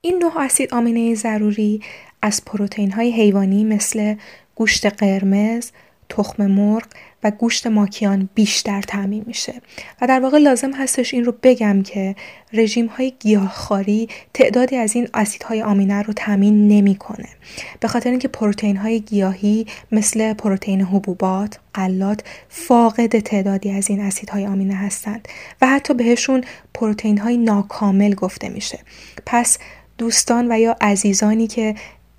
این 0.00 0.18
نه 0.24 0.40
اسید 0.40 0.74
آمینه 0.74 1.14
ضروری 1.14 1.82
از 2.22 2.44
پروتئین 2.44 2.92
های 2.92 3.10
حیوانی 3.10 3.64
مثل 3.64 4.14
گوشت 4.54 4.86
قرمز، 4.86 5.70
تخم 6.08 6.46
مرغ 6.46 6.84
و 7.24 7.30
گوشت 7.30 7.66
ماکیان 7.66 8.28
بیشتر 8.34 8.82
تعمین 8.82 9.24
میشه. 9.26 9.54
و 10.00 10.06
در 10.06 10.20
واقع 10.20 10.38
لازم 10.38 10.72
هستش 10.72 11.14
این 11.14 11.24
رو 11.24 11.34
بگم 11.42 11.82
که 11.82 12.14
رژیم 12.52 12.86
های 12.86 13.12
گیاهخواری 13.20 14.08
تعدادی 14.34 14.76
از 14.76 14.96
این 14.96 15.08
اسیدهای 15.14 15.62
آمینه 15.62 16.02
رو 16.02 16.12
تامین 16.12 16.68
نمی‌کنه. 16.68 17.28
به 17.80 17.88
خاطر 17.88 18.10
اینکه 18.10 18.28
پروتئین 18.28 18.76
های 18.76 19.00
گیاهی 19.00 19.66
مثل 19.92 20.32
پروتئین 20.32 20.80
حبوبات 20.80 21.58
غلات 21.74 22.24
فاقد 22.48 23.18
تعدادی 23.18 23.70
از 23.70 23.90
این 23.90 24.00
اسیدهای 24.00 24.46
آمینه 24.46 24.74
هستند 24.74 25.28
و 25.62 25.66
حتی 25.66 25.94
بهشون 25.94 26.44
پروتئین 26.74 27.18
های 27.18 27.36
ناکامل 27.36 28.14
گفته 28.14 28.48
میشه. 28.48 28.78
پس 29.26 29.58
دوستان 29.98 30.52
و 30.52 30.58
یا 30.60 30.76
عزیزانی 30.80 31.46
که 31.46 31.74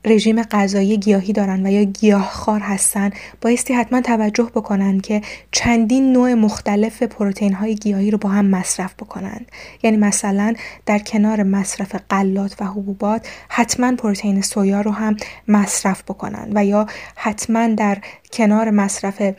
رژیم 0.05 0.43
غذایی 0.43 0.97
گیاهی 0.97 1.33
دارن 1.33 1.65
و 1.65 1.71
یا 1.71 1.83
گیاهخوار 1.83 2.59
هستن 2.59 3.09
بایستی 3.41 3.73
حتما 3.73 4.01
توجه 4.01 4.43
بکنن 4.55 4.99
که 4.99 5.21
چندین 5.51 6.13
نوع 6.13 6.33
مختلف 6.33 7.03
پروتئین 7.03 7.53
های 7.53 7.75
گیاهی 7.75 8.11
رو 8.11 8.17
با 8.17 8.29
هم 8.29 8.45
مصرف 8.45 8.93
بکنن. 8.93 9.45
یعنی 9.83 9.97
مثلا 9.97 10.53
در 10.85 10.99
کنار 10.99 11.43
مصرف 11.43 11.95
غلات 12.09 12.55
و 12.59 12.65
حبوبات 12.65 13.27
حتما 13.49 13.95
پروتئین 13.95 14.41
سویا 14.41 14.81
رو 14.81 14.91
هم 14.91 15.17
مصرف 15.47 16.03
بکنن 16.03 16.51
و 16.55 16.65
یا 16.65 16.87
حتما 17.15 17.67
در 17.67 17.97
کنار 18.33 18.69
مصرف 18.69 19.33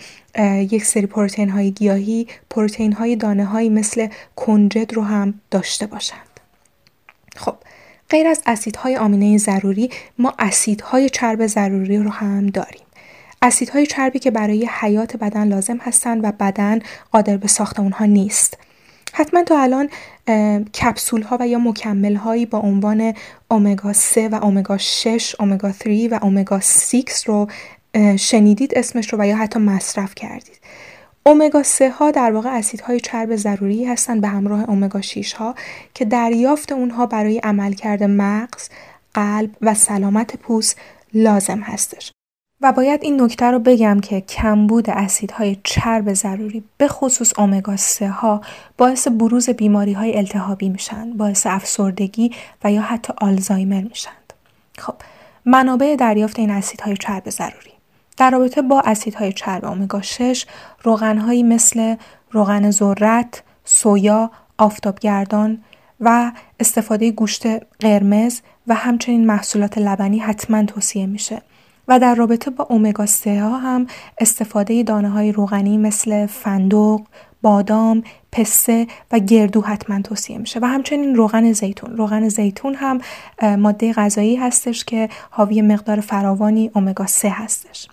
یک 0.70 0.84
سری 0.84 1.06
پروتئین 1.06 1.50
های 1.50 1.70
گیاهی 1.70 2.26
پروتئین 2.50 2.92
های 2.92 3.16
دانه 3.16 3.44
های 3.44 3.68
مثل 3.68 4.08
کنجد 4.36 4.94
رو 4.94 5.02
هم 5.02 5.34
داشته 5.50 5.86
باشند. 5.86 6.40
خب 7.36 7.54
غیر 8.10 8.26
از 8.26 8.42
اسیدهای 8.46 8.96
آمینه 8.96 9.38
ضروری 9.38 9.90
ما 10.18 10.34
اسیدهای 10.38 11.08
چرب 11.08 11.46
ضروری 11.46 11.98
رو 11.98 12.10
هم 12.10 12.46
داریم. 12.46 12.82
اسیدهای 13.42 13.86
چربی 13.86 14.18
که 14.18 14.30
برای 14.30 14.68
حیات 14.80 15.16
بدن 15.16 15.48
لازم 15.48 15.76
هستند 15.76 16.24
و 16.24 16.32
بدن 16.40 16.78
قادر 17.12 17.36
به 17.36 17.48
ساخت 17.48 17.80
اونها 17.80 18.04
نیست. 18.04 18.58
حتما 19.12 19.42
تا 19.42 19.62
الان 19.62 19.88
کپسول 20.68 21.22
ها 21.22 21.36
و 21.40 21.48
یا 21.48 21.58
مکمل 21.58 22.14
هایی 22.14 22.46
با 22.46 22.58
عنوان 22.58 23.14
اومگا 23.50 23.92
3 23.92 24.28
و 24.28 24.44
اومگا 24.44 24.78
6 24.78 25.36
اومگا 25.40 25.72
3 25.72 26.08
و 26.08 26.18
اومگا 26.22 26.60
6 26.60 27.24
رو 27.26 27.48
شنیدید 28.18 28.78
اسمش 28.78 29.12
رو 29.12 29.18
و 29.20 29.26
یا 29.26 29.36
حتی 29.36 29.58
مصرف 29.58 30.14
کردید. 30.14 30.60
اومگا 31.26 31.62
3 31.62 31.90
ها 31.90 32.10
در 32.10 32.32
واقع 32.32 32.50
اسیدهای 32.50 33.00
چرب 33.00 33.36
ضروری 33.36 33.84
هستند 33.84 34.20
به 34.20 34.28
همراه 34.28 34.70
اومگا 34.70 35.00
6 35.00 35.32
ها 35.32 35.54
که 35.94 36.04
دریافت 36.04 36.72
اونها 36.72 37.06
برای 37.06 37.38
عملکرد 37.38 38.02
مغز، 38.02 38.68
قلب 39.14 39.50
و 39.60 39.74
سلامت 39.74 40.36
پوست 40.36 40.78
لازم 41.14 41.58
هستش. 41.58 42.12
و 42.60 42.72
باید 42.72 43.00
این 43.02 43.22
نکته 43.22 43.46
رو 43.46 43.58
بگم 43.58 44.00
که 44.00 44.20
کمبود 44.20 44.90
اسیدهای 44.90 45.56
چرب 45.64 46.12
ضروری 46.12 46.64
به 46.78 46.88
خصوص 46.88 47.38
اومگا 47.38 47.76
3 47.76 48.08
ها 48.08 48.40
باعث 48.78 49.08
بروز 49.08 49.50
بیماری 49.50 49.92
های 49.92 50.16
التهابی 50.16 50.68
میشن، 50.68 51.16
باعث 51.16 51.46
افسردگی 51.46 52.30
و 52.64 52.72
یا 52.72 52.82
حتی 52.82 53.12
آلزایمر 53.18 53.82
میشن. 53.82 54.10
خب 54.78 54.94
منابع 55.44 55.96
دریافت 55.96 56.38
این 56.38 56.50
اسیدهای 56.50 56.96
چرب 56.96 57.30
ضروری 57.30 57.75
در 58.16 58.30
رابطه 58.30 58.62
با 58.62 58.82
اسیدهای 58.84 59.32
چرب 59.32 59.64
امگا 59.64 60.02
6 60.02 60.46
روغنهایی 60.82 61.42
مثل 61.42 61.96
روغن 62.30 62.70
ذرت، 62.70 63.42
سویا، 63.64 64.30
آفتابگردان 64.58 65.62
و 66.00 66.32
استفاده 66.60 67.10
گوشت 67.10 67.46
قرمز 67.80 68.40
و 68.66 68.74
همچنین 68.74 69.26
محصولات 69.26 69.78
لبنی 69.78 70.18
حتما 70.18 70.64
توصیه 70.64 71.06
میشه. 71.06 71.42
و 71.88 71.98
در 71.98 72.14
رابطه 72.14 72.50
با 72.50 72.66
اومگا 72.70 73.06
3 73.06 73.42
ها 73.42 73.58
هم 73.58 73.86
استفاده 74.18 74.82
دانه 74.82 75.10
های 75.10 75.32
روغنی 75.32 75.78
مثل 75.78 76.26
فندق، 76.26 77.00
بادام، 77.42 78.02
پسته 78.32 78.86
و 79.12 79.18
گردو 79.18 79.60
حتما 79.60 80.02
توصیه 80.02 80.38
میشه. 80.38 80.60
و 80.60 80.64
همچنین 80.64 81.14
روغن 81.14 81.52
زیتون. 81.52 81.96
روغن 81.96 82.28
زیتون 82.28 82.74
هم 82.74 83.00
ماده 83.56 83.92
غذایی 83.92 84.36
هستش 84.36 84.84
که 84.84 85.08
حاوی 85.30 85.62
مقدار 85.62 86.00
فراوانی 86.00 86.70
امگا 86.74 87.06
3 87.06 87.30
هستش. 87.30 87.88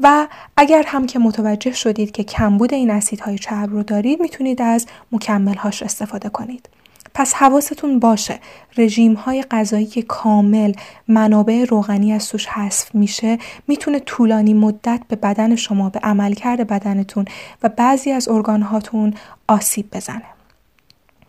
و 0.00 0.28
اگر 0.56 0.84
هم 0.86 1.06
که 1.06 1.18
متوجه 1.18 1.72
شدید 1.72 2.10
که 2.10 2.24
کمبود 2.24 2.74
این 2.74 2.90
اسیدهای 2.90 3.38
چرب 3.38 3.70
رو 3.70 3.82
دارید 3.82 4.20
می‌تونید 4.20 4.62
از 4.62 4.86
مکملهاش 5.12 5.82
استفاده 5.82 6.28
کنید. 6.28 6.68
پس 7.14 7.34
حواستون 7.34 7.98
باشه 7.98 8.38
رژیم 8.76 9.14
های 9.14 9.42
غذایی 9.42 9.86
که 9.86 10.02
کامل 10.02 10.72
منابع 11.08 11.64
روغنی 11.64 12.12
از 12.12 12.28
توش 12.28 12.46
حذف 12.46 12.94
میشه 12.94 13.38
می‌تونه 13.68 13.98
طولانی 13.98 14.54
مدت 14.54 15.00
به 15.08 15.16
بدن 15.16 15.56
شما 15.56 15.90
به 15.90 15.98
عملکرد 16.02 16.66
بدنتون 16.66 17.24
و 17.62 17.68
بعضی 17.68 18.10
از 18.10 18.28
ارگان 18.28 18.62
هاتون 18.62 19.14
آسیب 19.48 19.90
بزنه. 19.92 20.24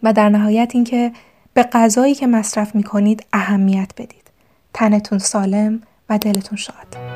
و 0.04 0.14
در 0.14 0.30
نهایت 0.30 0.72
اینکه 0.74 1.12
به 1.54 1.64
غذایی 1.64 2.16
که 2.16 2.28
مصرف 2.28 2.76
می‌کنید 2.76 3.26
اهمیت 3.34 3.92
بدید. 3.98 4.24
تنتون 4.74 5.20
سالم 5.20 5.82
و 6.10 6.18
دلتون 6.18 6.58
شاد. 6.58 7.13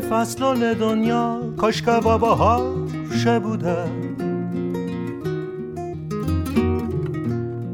فصلان 0.00 0.72
دنیا 0.72 1.40
کاش 1.56 1.82
که 1.82 2.00
بابا 2.02 2.34
بودن. 3.38 3.88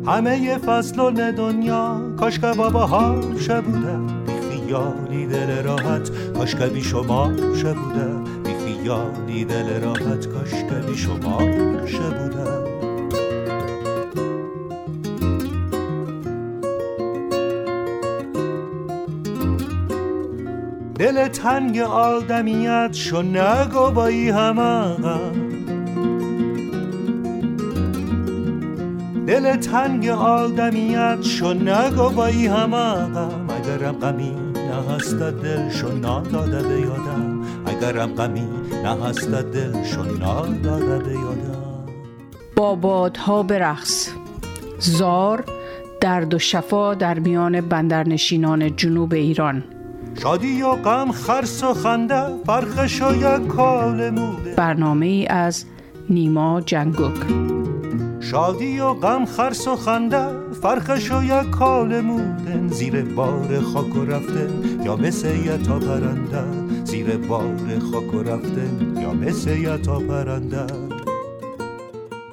همه 0.07 0.59
فصلان 0.59 1.31
دنیا 1.31 2.01
کاش 2.21 2.39
که 2.39 2.53
بابا 2.57 2.87
بودن. 3.61 4.07
بی 4.27 4.33
خیالی 4.51 5.27
دل 5.27 5.63
راحت 5.63 6.11
کاش 6.35 6.55
که 6.55 6.67
بی 6.67 6.83
شما 6.83 7.29
بودن. 7.75 8.25
بی 8.45 8.55
خیالی 8.55 9.45
دل 9.45 9.81
راحت 9.81 10.27
کاش 10.27 10.51
که 10.51 10.75
بی 10.87 10.97
شما 10.97 11.39
بودن. 12.19 12.54
تنگ 21.35 21.79
آدمیت 21.79 22.91
شو 22.93 23.23
نگو 23.23 23.91
با 23.91 24.07
ای 24.07 24.33
دل 29.27 29.57
تنگ 29.57 30.09
آدمیت 30.09 31.23
شو 31.23 31.53
نگو 31.53 32.11
با 32.11 32.27
ای 32.27 32.49
اگرم 32.49 33.99
غمی 34.01 34.45
هست 34.75 35.15
دل 35.15 35.71
شو 35.71 35.89
ناداده 35.89 36.63
به 36.63 36.81
یادم. 36.81 37.43
اگرم 37.67 38.15
غمی 38.15 38.49
هست 39.07 39.29
دلشون 39.31 40.23
نداره 40.23 40.99
به 40.99 41.13
یادم. 41.13 41.85
با 42.57 42.75
بادها 42.75 43.47
زار 44.79 45.45
درد 46.01 46.35
و 46.35 46.39
شفا 46.39 46.95
در 46.95 47.19
میان 47.19 47.61
بندرنشینان 47.61 48.77
جنوب 48.77 49.13
ایران. 49.13 49.65
شادی 50.25 50.63
و 50.63 50.75
غم 50.75 51.13
خرس 51.13 51.65
و 51.65 51.75
خنده 51.75 52.45
فرقش 52.47 53.03
و 53.03 53.15
یک 53.15 53.47
کال 53.47 54.11
موده 54.11 54.55
برنامه 54.55 55.07
ای 55.07 55.27
از 55.27 55.65
نیما 56.11 56.61
جنگوک 56.61 57.17
شادی 58.21 58.81
و 58.81 58.95
غم 58.95 59.25
خرس 59.25 59.69
و 59.69 59.77
خنده 59.77 60.53
فرقش 60.63 61.11
و 61.11 61.25
یک 61.25 61.51
کال 61.51 62.01
مودن 62.01 62.69
زیر 62.69 63.03
بار 63.03 63.61
خاک 63.61 63.97
و 63.97 64.05
رفتن 64.05 64.81
یا 64.85 64.97
مثل 64.97 65.37
یه 65.37 65.57
تا 65.57 65.79
پرنده. 65.79 66.45
زیر 66.85 67.17
بار 67.17 67.79
خاک 67.93 68.15
و 68.15 68.23
رفتن 68.23 68.97
یا 69.03 69.13
مثل 69.13 69.57
یه 69.57 69.79
تا 69.79 69.99
پرنده. 69.99 70.67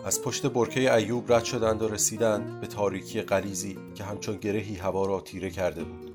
از 0.05 0.21
پشت 0.21 0.45
برکه 0.45 0.93
ایوب 0.93 1.33
رد 1.33 1.43
شدند 1.43 1.81
و 1.81 1.87
رسیدند 1.87 2.61
به 2.61 2.67
تاریکی 2.67 3.21
غلیزی 3.21 3.77
که 3.95 4.03
همچون 4.03 4.37
گرهی 4.37 4.75
هوا 4.75 5.05
را 5.05 5.19
تیره 5.19 5.49
کرده 5.49 5.83
بود. 5.83 6.10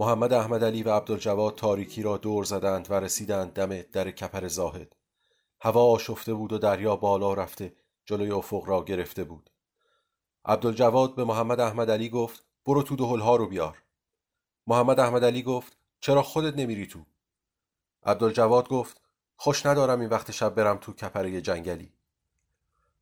محمد 0.00 0.32
احمد 0.32 0.64
علی 0.64 0.82
و 0.82 0.90
عبدالجواد 0.90 1.54
تاریکی 1.54 2.02
را 2.02 2.16
دور 2.16 2.44
زدند 2.44 2.90
و 2.90 2.94
رسیدند 2.94 3.52
دم 3.52 3.82
در 3.82 4.10
کپر 4.10 4.48
زاهد. 4.48 4.96
هوا 5.60 5.84
آشفته 5.84 6.34
بود 6.34 6.52
و 6.52 6.58
دریا 6.58 6.96
بالا 6.96 7.34
رفته 7.34 7.76
جلوی 8.04 8.30
افق 8.30 8.62
را 8.66 8.84
گرفته 8.84 9.24
بود. 9.24 9.50
عبدالجواد 10.44 11.14
به 11.14 11.24
محمد 11.24 11.60
احمد 11.60 11.90
علی 11.90 12.08
گفت 12.08 12.44
برو 12.66 12.82
تو 12.82 12.96
دهلها 12.96 13.36
رو 13.36 13.46
بیار. 13.46 13.82
محمد 14.66 15.00
احمد 15.00 15.24
علی 15.24 15.42
گفت 15.42 15.76
چرا 16.00 16.22
خودت 16.22 16.56
نمیری 16.56 16.86
تو؟ 16.86 17.00
عبدالجواد 18.02 18.68
گفت 18.68 19.00
خوش 19.36 19.66
ندارم 19.66 20.00
این 20.00 20.08
وقت 20.08 20.30
شب 20.30 20.54
برم 20.54 20.78
تو 20.78 20.92
کپره 20.92 21.40
جنگلی. 21.40 21.92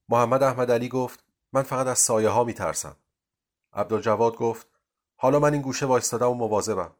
محمد 0.08 0.42
احمد 0.42 0.70
علی 0.70 0.88
گفت 0.88 1.24
من 1.52 1.62
فقط 1.62 1.86
از 1.86 1.98
سایه 1.98 2.28
ها 2.28 2.44
میترسم. 2.44 2.96
عبدالجواد 3.72 4.36
گفت 4.36 4.77
حالا 5.20 5.38
من 5.38 5.52
این 5.52 5.62
گوشه 5.62 5.86
وایستادم 5.86 6.30
و 6.30 6.34
مواظبم. 6.34 6.90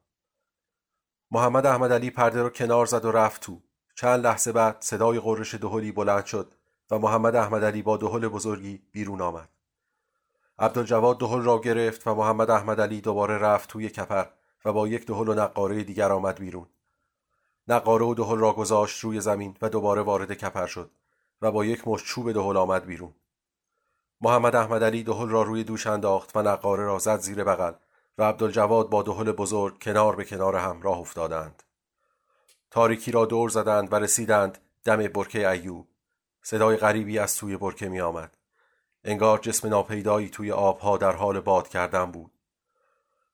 محمد 1.31 1.67
احمد 1.67 1.93
علی 1.93 2.11
پرده 2.11 2.43
رو 2.43 2.51
کنار 2.51 2.87
زد 2.87 3.05
و 3.05 3.13
رفت 3.13 3.43
تو. 3.43 3.61
چند 3.95 4.27
لحظه 4.27 4.53
بعد 4.53 4.77
صدای 4.81 5.21
قررش 5.21 5.55
دهلی 5.55 5.93
بلند 5.93 6.25
شد 6.25 6.55
و 6.91 6.99
محمد 6.99 7.37
احمد 7.37 7.65
علی 7.65 7.83
با 7.83 7.97
دهل 7.97 8.29
بزرگی 8.29 8.83
بیرون 8.93 9.21
آمد. 9.21 9.49
عبدالجواد 10.59 11.19
دهل 11.19 11.43
را 11.43 11.61
گرفت 11.61 12.07
و 12.07 12.15
محمد 12.15 12.51
احمد 12.51 12.81
علی 12.81 13.01
دوباره 13.01 13.39
رفت 13.39 13.69
توی 13.69 13.89
کپر 13.89 14.27
و 14.65 14.73
با 14.73 14.89
یک 14.89 15.07
دهل 15.07 15.29
و 15.29 15.35
نقاره 15.35 15.85
دیگر 15.85 16.13
آمد 16.13 16.39
بیرون. 16.39 16.67
نقاره 17.69 18.07
و 18.07 18.15
دهل 18.15 18.39
را 18.39 18.53
گذاشت 18.53 19.05
روی 19.05 19.21
زمین 19.21 19.57
و 19.63 19.69
دوباره 19.69 20.03
وارد 20.03 20.33
کپر 20.33 20.67
شد 20.67 20.91
و 21.43 21.51
با 21.51 21.65
یک 21.65 21.89
مشت 21.89 22.07
چوب 22.07 22.33
دهل 22.33 22.57
آمد 22.57 22.87
بیرون. 22.87 23.15
محمد 24.21 24.57
احمد 24.57 24.85
علی 24.85 25.03
دهل 25.03 25.29
را 25.29 25.43
روی 25.43 25.65
دوش 25.65 25.87
انداخت 25.87 26.37
و 26.37 26.43
نقاره 26.43 26.85
را 26.85 26.99
زد 26.99 27.19
زیر 27.19 27.45
بغل 27.45 27.73
و 28.19 28.23
عبدالجواد 28.23 28.91
با 28.91 29.03
دهل 29.03 29.33
بزرگ 29.33 29.83
کنار 29.83 30.17
به 30.17 30.25
کنار 30.25 30.57
هم 30.57 30.83
راه 30.83 30.99
افتادند 30.99 31.63
تاریکی 32.71 33.11
را 33.13 33.27
دور 33.27 33.49
زدند 33.49 33.93
و 33.93 33.97
رسیدند 33.97 34.59
دم 34.85 34.97
برکه 34.97 35.51
ایوب 35.51 35.89
صدای 36.43 36.77
غریبی 36.77 37.19
از 37.19 37.37
توی 37.37 37.57
برکه 37.57 37.89
می 37.89 38.01
آمد. 38.01 38.37
انگار 39.05 39.39
جسم 39.39 39.69
ناپیدایی 39.69 40.29
توی 40.29 40.53
آبها 40.53 40.97
در 40.97 41.13
حال 41.13 41.41
باد 41.41 41.69
کردن 41.69 42.11
بود. 42.11 42.39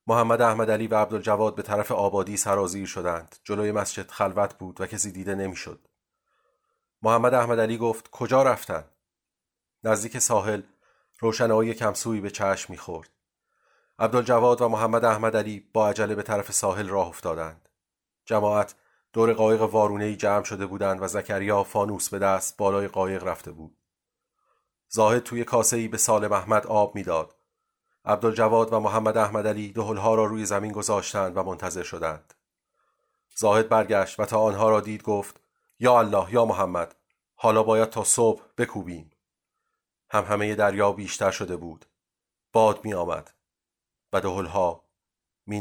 محمد 0.07 0.43
احمد 0.43 0.71
علی 0.71 0.87
و 0.87 0.95
عبدالجواد 0.95 1.55
به 1.55 1.63
طرف 1.63 1.93
آبادی 1.93 2.37
سرازیر 2.37 2.87
شدند. 2.87 3.37
جلوی 3.45 3.73
مسجد 3.73 4.11
خلوت 4.11 4.55
بود 4.55 4.81
و 4.81 4.87
کسی 4.87 5.13
دیده 5.13 5.35
نمی‌شد. 5.35 5.89
محمد 7.03 7.35
احمد 7.35 7.61
علی 7.61 7.79
گفت 7.79 8.11
کجا 8.11 8.43
رفتن؟ 8.43 8.85
نزدیک 9.85 10.19
ساحل 10.19 10.63
روشنایی 11.19 11.75
کمسویی 11.75 12.21
به 12.21 12.31
چشم 12.31 12.73
می‌خورد. 12.73 13.14
عبدالجواد 13.99 14.63
و 14.63 14.69
محمد 14.69 15.05
احمد 15.05 15.37
علی 15.37 15.69
با 15.73 15.89
عجله 15.89 16.15
به 16.15 16.23
طرف 16.23 16.53
ساحل 16.53 16.89
راه 16.89 17.09
افتادند. 17.09 17.69
جماعت 18.25 18.75
دور 19.13 19.33
قایق 19.33 19.63
وارونه 19.63 20.17
جمع 20.17 20.45
شده 20.45 20.67
بودند 20.67 21.03
و 21.03 21.09
زکریا 21.09 21.63
فانوس 21.63 22.09
به 22.09 22.19
دست 22.19 22.57
بالای 22.57 22.89
قایق 22.89 23.25
رفته 23.25 23.51
بود. 23.51 23.77
زاهد 24.89 25.23
توی 25.23 25.45
کاسه 25.45 25.77
ای 25.77 25.89
به 25.89 25.97
سالم 25.97 26.33
احمد 26.33 26.67
آب 26.67 26.95
می‌داد. 26.95 27.35
عبدالجواد 28.05 28.73
و 28.73 28.81
محمد 28.81 29.17
احمد 29.17 29.47
علی 29.47 29.73
دهلها 29.73 30.15
را 30.15 30.25
روی 30.25 30.45
زمین 30.47 30.73
گذاشتند 30.73 31.37
و 31.37 31.43
منتظر 31.43 31.83
شدند. 31.83 32.35
زاهد 33.37 33.69
برگشت 33.69 34.21
و 34.21 34.25
تا 34.25 34.41
آنها 34.41 34.71
را 34.71 34.81
دید 34.81 35.03
گفت 35.03 35.41
یا 35.79 35.99
الله 35.99 36.35
یا 36.35 36.45
محمد 36.45 36.95
حالا 37.35 37.63
باید 37.63 37.91
تا 37.91 38.05
صبح 38.05 38.43
بکوبیم. 38.59 39.11
هم 40.11 40.25
همه 40.25 40.55
دریا 40.55 40.93
بیشتر 40.93 41.31
شده 41.31 41.57
بود. 41.57 41.87
باد 42.53 42.85
می 42.85 42.95
آمد 42.95 43.35
و 44.15 44.21
دهلها 44.21 44.85
می 45.47 45.61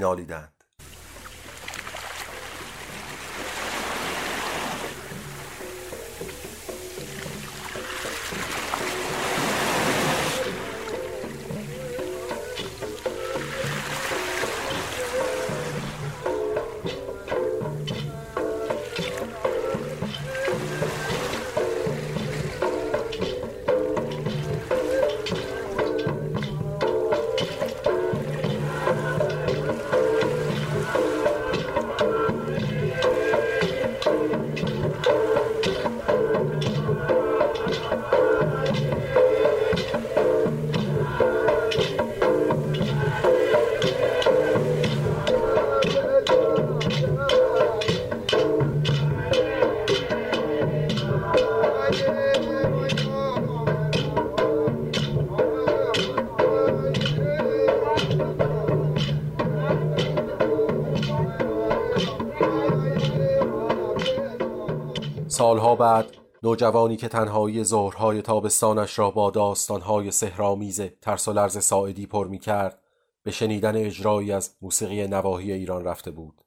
نوجوانی 66.54 66.98
که 66.98 67.08
تنهایی 67.08 67.64
ظهرهای 67.64 68.22
تابستانش 68.22 69.00
را 69.00 69.12
با 69.12 69.32
داستانهای 69.32 70.12
سهرامیز 70.12 70.82
ترس 70.82 71.28
و 71.28 71.34
لرز 71.34 71.64
ساعدی 71.64 72.06
پر 72.06 72.28
می 72.28 72.40
کرد 72.40 72.82
به 73.24 73.32
شنیدن 73.32 73.76
اجرایی 73.76 74.32
از 74.32 74.56
موسیقی 74.62 75.08
نواحی 75.08 75.52
ایران 75.52 75.86
رفته 75.86 76.12
بود. 76.12 76.42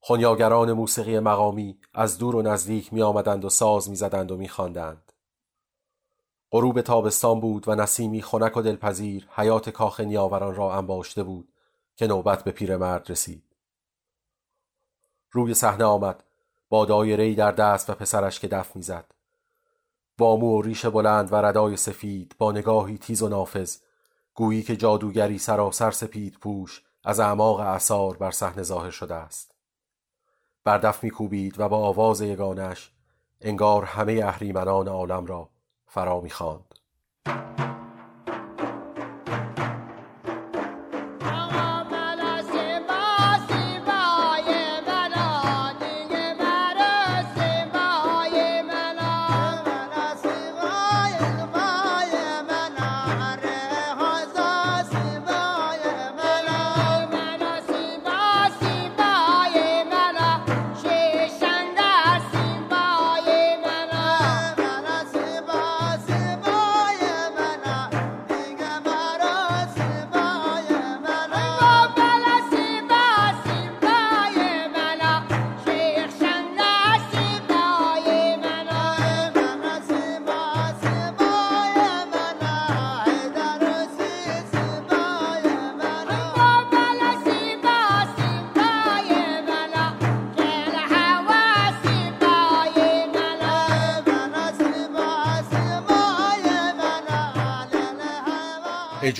خونیاگران 0.00 0.72
موسیقی 0.72 1.18
مقامی 1.18 1.78
از 1.94 2.18
دور 2.18 2.36
و 2.36 2.42
نزدیک 2.42 2.92
می 2.92 3.02
آمدند 3.02 3.44
و 3.44 3.48
ساز 3.48 3.90
می 3.90 3.96
زدند 3.96 4.30
و 4.30 4.36
می 4.36 4.48
خواندند. 4.48 5.12
غروب 6.50 6.80
تابستان 6.80 7.40
بود 7.40 7.68
و 7.68 7.74
نسیمی 7.74 8.22
خنک 8.22 8.56
و 8.56 8.62
دلپذیر 8.62 9.28
حیات 9.30 9.70
کاخ 9.70 10.00
نیاوران 10.00 10.54
را 10.54 10.74
انباشته 10.74 11.22
بود 11.22 11.52
که 11.96 12.06
نوبت 12.06 12.44
به 12.44 12.50
پیرمرد 12.50 13.10
رسید. 13.10 13.44
روی 15.30 15.54
صحنه 15.54 15.84
آمد 15.84 16.24
با 16.72 16.84
دایره‌ای 16.84 17.34
در 17.34 17.52
دست 17.52 17.90
و 17.90 17.94
پسرش 17.94 18.40
که 18.40 18.48
دف 18.48 18.76
می‌زد. 18.76 19.04
با 20.18 20.36
مو 20.36 20.58
و 20.58 20.62
ریش 20.62 20.86
بلند 20.86 21.32
و 21.32 21.36
ردای 21.36 21.76
سفید 21.76 22.34
با 22.38 22.52
نگاهی 22.52 22.98
تیز 22.98 23.22
و 23.22 23.28
نافذ 23.28 23.76
گویی 24.34 24.62
که 24.62 24.76
جادوگری 24.76 25.38
سراسر 25.38 25.90
سپید 25.90 26.38
پوش 26.40 26.82
از 27.04 27.20
اعماق 27.20 27.60
اثار 27.60 28.16
بر 28.16 28.30
صحنه 28.30 28.62
ظاهر 28.62 28.90
شده 28.90 29.14
است. 29.14 29.54
بر 30.64 30.78
دف 30.78 31.04
میکوبید 31.04 31.60
و 31.60 31.68
با 31.68 31.78
آواز 31.78 32.20
یگانش 32.20 32.90
انگار 33.40 33.84
همه 33.84 34.20
اهریمنان 34.24 34.88
عالم 34.88 35.26
را 35.26 35.48
فرا 35.86 36.20
می‌خواند. 36.20 36.74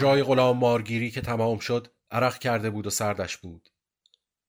اجرای 0.02 0.22
غلام 0.22 0.58
مارگیری 0.58 1.10
که 1.10 1.20
تمام 1.20 1.58
شد 1.58 1.88
عرق 2.10 2.38
کرده 2.38 2.70
بود 2.70 2.86
و 2.86 2.90
سردش 2.90 3.36
بود. 3.36 3.68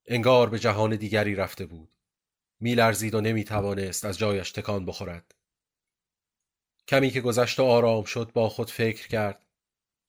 انگار 0.05 0.49
به 0.49 0.59
جهان 0.59 0.95
دیگری 0.95 1.35
رفته 1.35 1.65
بود. 1.65 1.89
میلرزید 2.59 3.15
و 3.15 3.21
نمی‌توانست 3.21 4.05
از 4.05 4.17
جایش 4.17 4.51
تکان 4.51 4.85
بخورد. 4.85 5.35
کمی 6.87 7.09
که 7.09 7.21
گذشت 7.21 7.59
و 7.59 7.63
آرام 7.63 8.03
شد 8.03 8.31
با 8.33 8.49
خود 8.49 8.69
فکر 8.69 9.07
کرد. 9.07 9.45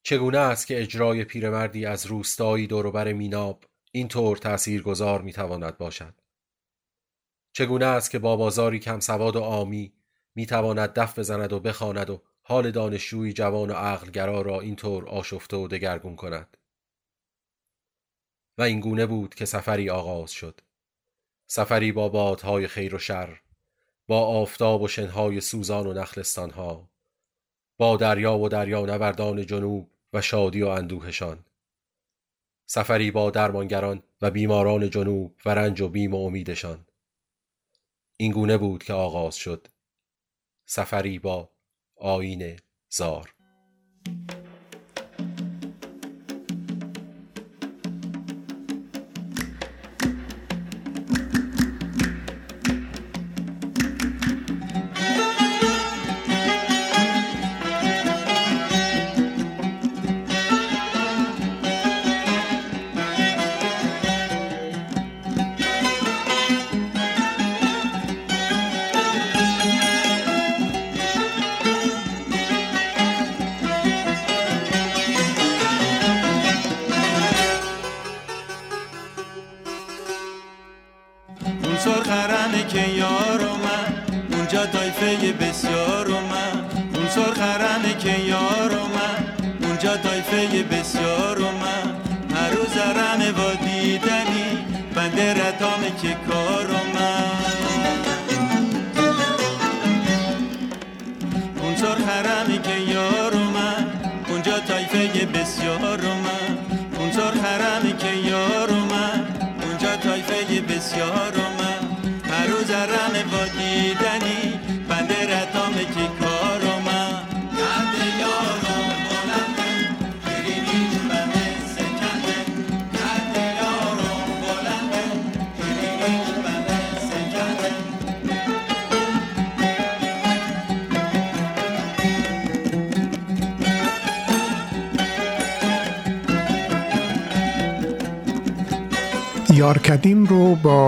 چگونه 0.02 0.38
است 0.38 0.66
که 0.66 0.82
اجرای 0.82 1.24
پیرمردی 1.24 1.86
از 1.86 2.06
روستایی 2.06 2.66
دوروبر 2.66 3.12
میناب 3.12 3.64
اینطور 3.92 4.36
تأثیرگذار 4.36 5.22
می‌تواند 5.22 5.78
باشد؟ 5.78 6.20
چگونه 7.52 7.86
است 7.86 8.10
که 8.10 8.18
با 8.18 8.36
بازاری 8.36 8.78
کم 8.78 9.00
سواد 9.00 9.36
و 9.36 9.40
آمی 9.40 9.92
می‌تواند 10.34 10.92
دف 10.92 11.18
بزند 11.18 11.52
و 11.52 11.60
بخواند 11.60 12.10
و 12.10 12.22
حال 12.46 12.70
دانشجویی 12.70 13.32
جوان 13.32 13.70
و 13.70 13.74
عقلگرا 13.74 14.42
را 14.42 14.60
اینطور 14.60 15.08
آشفته 15.08 15.56
و 15.56 15.68
دگرگون 15.68 16.16
کند. 16.16 16.56
و 18.58 18.62
این 18.62 18.80
گونه 18.80 19.06
بود 19.06 19.34
که 19.34 19.44
سفری 19.44 19.90
آغاز 19.90 20.30
شد. 20.30 20.60
سفری 21.46 21.92
با 21.92 22.08
بادهای 22.08 22.68
خیر 22.68 22.94
و 22.94 22.98
شر 22.98 23.40
با 24.06 24.26
آفتاب 24.26 24.82
و 24.82 24.88
شنهای 24.88 25.40
سوزان 25.40 25.86
و 25.86 25.92
نخلستانها 25.92 26.90
با 27.76 27.96
دریا 27.96 28.38
و 28.38 28.48
دریا 28.48 28.86
نوردان 28.86 29.46
جنوب 29.46 29.90
و 30.12 30.20
شادی 30.20 30.62
و 30.62 30.68
اندوهشان. 30.68 31.44
سفری 32.66 33.10
با 33.10 33.30
درمانگران 33.30 34.02
و 34.22 34.30
بیماران 34.30 34.90
جنوب 34.90 35.36
و 35.44 35.50
رنج 35.50 35.80
و 35.80 35.88
بیم 35.88 36.14
و 36.14 36.26
امیدشان. 36.26 36.86
این 38.16 38.32
گونه 38.32 38.58
بود 38.58 38.82
که 38.82 38.92
آغاز 38.92 39.36
شد. 39.36 39.68
سفری 40.66 41.18
با 41.18 41.53
آین 42.04 42.56
زار. 42.92 43.34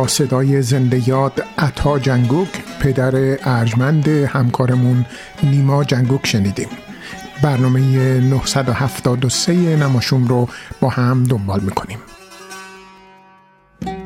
صدای 0.07 0.63
زنده 0.63 1.09
یاد 1.09 1.45
عطا 1.59 1.99
جنگوک 1.99 2.49
پدر 2.81 3.13
ارجمند 3.45 4.09
همکارمون 4.09 5.07
نیما 5.43 5.85
جنگوک 5.85 6.27
شنیدیم. 6.27 6.69
برنامه 7.43 7.81
973 8.21 9.53
نماشوم 9.53 10.27
رو 10.27 10.49
با 10.81 10.89
هم 10.89 11.25
دنبال 11.25 11.61
می‌کنیم. 11.61 11.99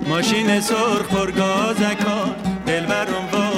ماشین 0.09 0.61
سرخ 0.61 1.09
پرگازکان 1.09 2.31
دلبرم 2.67 3.29
وام 3.33 3.50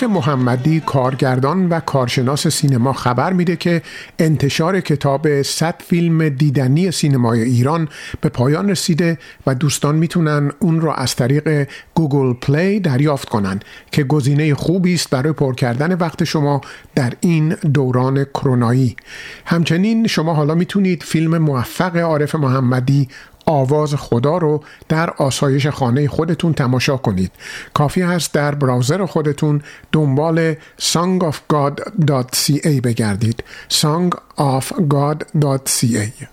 عارف 0.00 0.12
محمدی 0.12 0.80
کارگردان 0.80 1.68
و 1.68 1.80
کارشناس 1.80 2.48
سینما 2.48 2.92
خبر 2.92 3.32
میده 3.32 3.56
که 3.56 3.82
انتشار 4.18 4.80
کتاب 4.80 5.42
100 5.42 5.74
فیلم 5.86 6.28
دیدنی 6.28 6.90
سینمای 6.90 7.42
ایران 7.42 7.88
به 8.20 8.28
پایان 8.28 8.70
رسیده 8.70 9.18
و 9.46 9.54
دوستان 9.54 9.96
می‌تونن 9.96 10.52
اون 10.58 10.80
رو 10.80 10.90
از 10.90 11.16
طریق 11.16 11.68
Google 11.94 12.32
Play 12.32 12.80
دریافت 12.80 13.28
کنن 13.28 13.60
که 13.92 14.04
گزینه 14.04 14.54
خوبی 14.54 14.94
است 14.94 15.10
برای 15.10 15.32
پر 15.32 15.54
کردن 15.54 15.94
وقت 15.94 16.24
شما 16.24 16.60
در 16.94 17.12
این 17.20 17.48
دوران 17.48 18.24
کرونایی. 18.24 18.96
همچنین 19.44 20.06
شما 20.06 20.34
حالا 20.34 20.54
می‌تونید 20.54 21.02
فیلم 21.02 21.38
موفق 21.38 21.96
عارف 21.96 22.34
محمدی 22.34 23.08
آواز 23.50 23.94
خدا 23.94 24.38
رو 24.38 24.62
در 24.88 25.10
آسایش 25.10 25.66
خانه 25.66 26.08
خودتون 26.08 26.52
تماشا 26.52 26.96
کنید. 26.96 27.32
کافی 27.74 28.02
هست 28.02 28.34
در 28.34 28.54
براوزر 28.54 29.06
خودتون 29.06 29.62
دنبال 29.92 30.54
songofgod.ca 30.78 32.80
بگردید. 32.84 33.44
songofgod.ca 33.70 36.26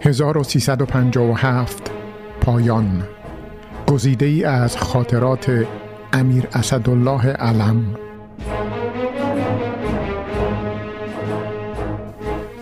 1357 0.00 1.90
پایان. 2.40 3.04
گزیده 3.86 4.26
ای 4.26 4.44
از 4.44 4.76
خاطرات 4.76 5.66
امیر 6.12 6.48
اسدالله 6.52 7.26
علم. 7.26 7.96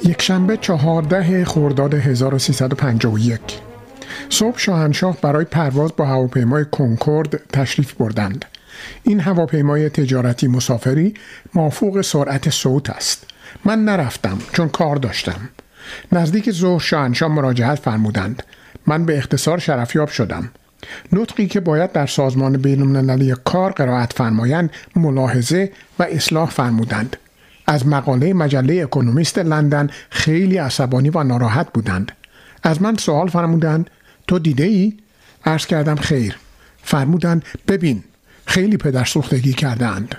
یک 0.05 0.23
شنبه 0.23 0.57
چهارده 0.57 1.45
خرداد 1.45 1.95
1351 1.95 3.41
صبح 4.29 4.59
شاهنشاه 4.59 5.17
برای 5.23 5.45
پرواز 5.45 5.91
با 5.97 6.07
هواپیمای 6.07 6.65
کنکورد 6.73 7.41
تشریف 7.53 7.93
بردند. 7.95 8.45
این 9.03 9.21
هواپیمای 9.21 9.89
تجارتی 9.89 10.49
مسافری 10.49 11.15
مافوق 11.55 12.01
سرعت 12.01 12.51
صوت 12.51 12.91
است. 12.91 13.27
من 13.65 13.85
نرفتم 13.85 14.39
چون 14.53 14.69
کار 14.69 14.97
داشتم. 14.97 15.49
نزدیک 16.13 16.51
ظهر 16.51 16.79
شاهنشاه 16.79 17.33
مراجعت 17.33 17.79
فرمودند. 17.79 18.43
من 18.87 19.07
به 19.07 19.19
اختصار 19.19 19.59
شرفیاب 19.59 20.09
شدم. 20.09 20.51
نطقی 21.13 21.47
که 21.47 21.61
باید 21.61 21.93
در 21.93 22.07
سازمان 22.07 22.57
بینالمللی 22.57 23.35
کار 23.45 23.73
قرائت 23.73 24.13
فرمایند 24.13 24.71
ملاحظه 24.97 25.73
و 25.99 26.03
اصلاح 26.03 26.51
فرمودند. 26.51 27.17
از 27.73 27.87
مقاله 27.87 28.33
مجله 28.33 28.83
اکونومیست 28.83 29.39
لندن 29.39 29.91
خیلی 30.11 30.57
عصبانی 30.59 31.11
و 31.11 31.23
ناراحت 31.23 31.73
بودند. 31.73 32.13
از 32.63 32.83
من 32.83 32.97
سوال 32.97 33.29
فرمودند 33.29 33.91
تو 34.29 34.39
دیده 34.39 34.65
ای؟ 34.65 34.93
عرض 35.45 35.67
کردم 35.67 35.95
خیر. 35.95 36.37
فرمودند 36.83 37.45
ببین 37.69 38.05
خیلی 38.47 38.77
پدر 38.77 39.05
سوختگی 39.05 39.53
کردند 39.53 40.17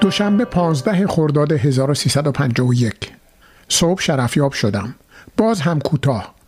دوشنبه 0.00 0.44
15 0.44 1.06
خرداد 1.06 1.52
1351 1.52 3.12
صبح 3.68 4.00
شرفیاب 4.00 4.52
شدم. 4.52 4.94
باز 5.36 5.60
هم 5.60 5.78
کوتاه. 5.78 6.39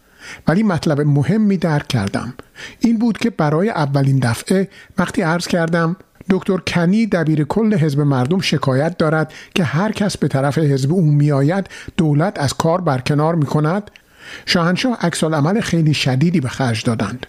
ولی 0.48 0.62
مطلب 0.62 1.00
مهمی 1.00 1.56
درک 1.56 1.88
کردم. 1.88 2.34
این 2.80 2.98
بود 2.98 3.18
که 3.18 3.30
برای 3.30 3.70
اولین 3.70 4.18
دفعه 4.18 4.68
وقتی 4.98 5.22
عرض 5.22 5.46
کردم 5.46 5.96
دکتر 6.30 6.56
کنی 6.56 7.06
دبیر 7.06 7.44
کل 7.44 7.74
حزب 7.74 8.00
مردم 8.00 8.40
شکایت 8.40 8.98
دارد 8.98 9.32
که 9.54 9.64
هر 9.64 9.92
کس 9.92 10.16
به 10.16 10.28
طرف 10.28 10.58
حزب 10.58 10.92
او 10.92 11.02
میآید 11.02 11.66
دولت 11.96 12.40
از 12.40 12.54
کار 12.54 12.80
برکنار 12.80 13.34
می 13.34 13.46
کند. 13.46 13.90
شاهنشاه 14.46 14.98
عکس 15.00 15.24
عمل 15.24 15.60
خیلی 15.60 15.94
شدیدی 15.94 16.40
به 16.40 16.48
خرج 16.48 16.84
دادند. 16.84 17.26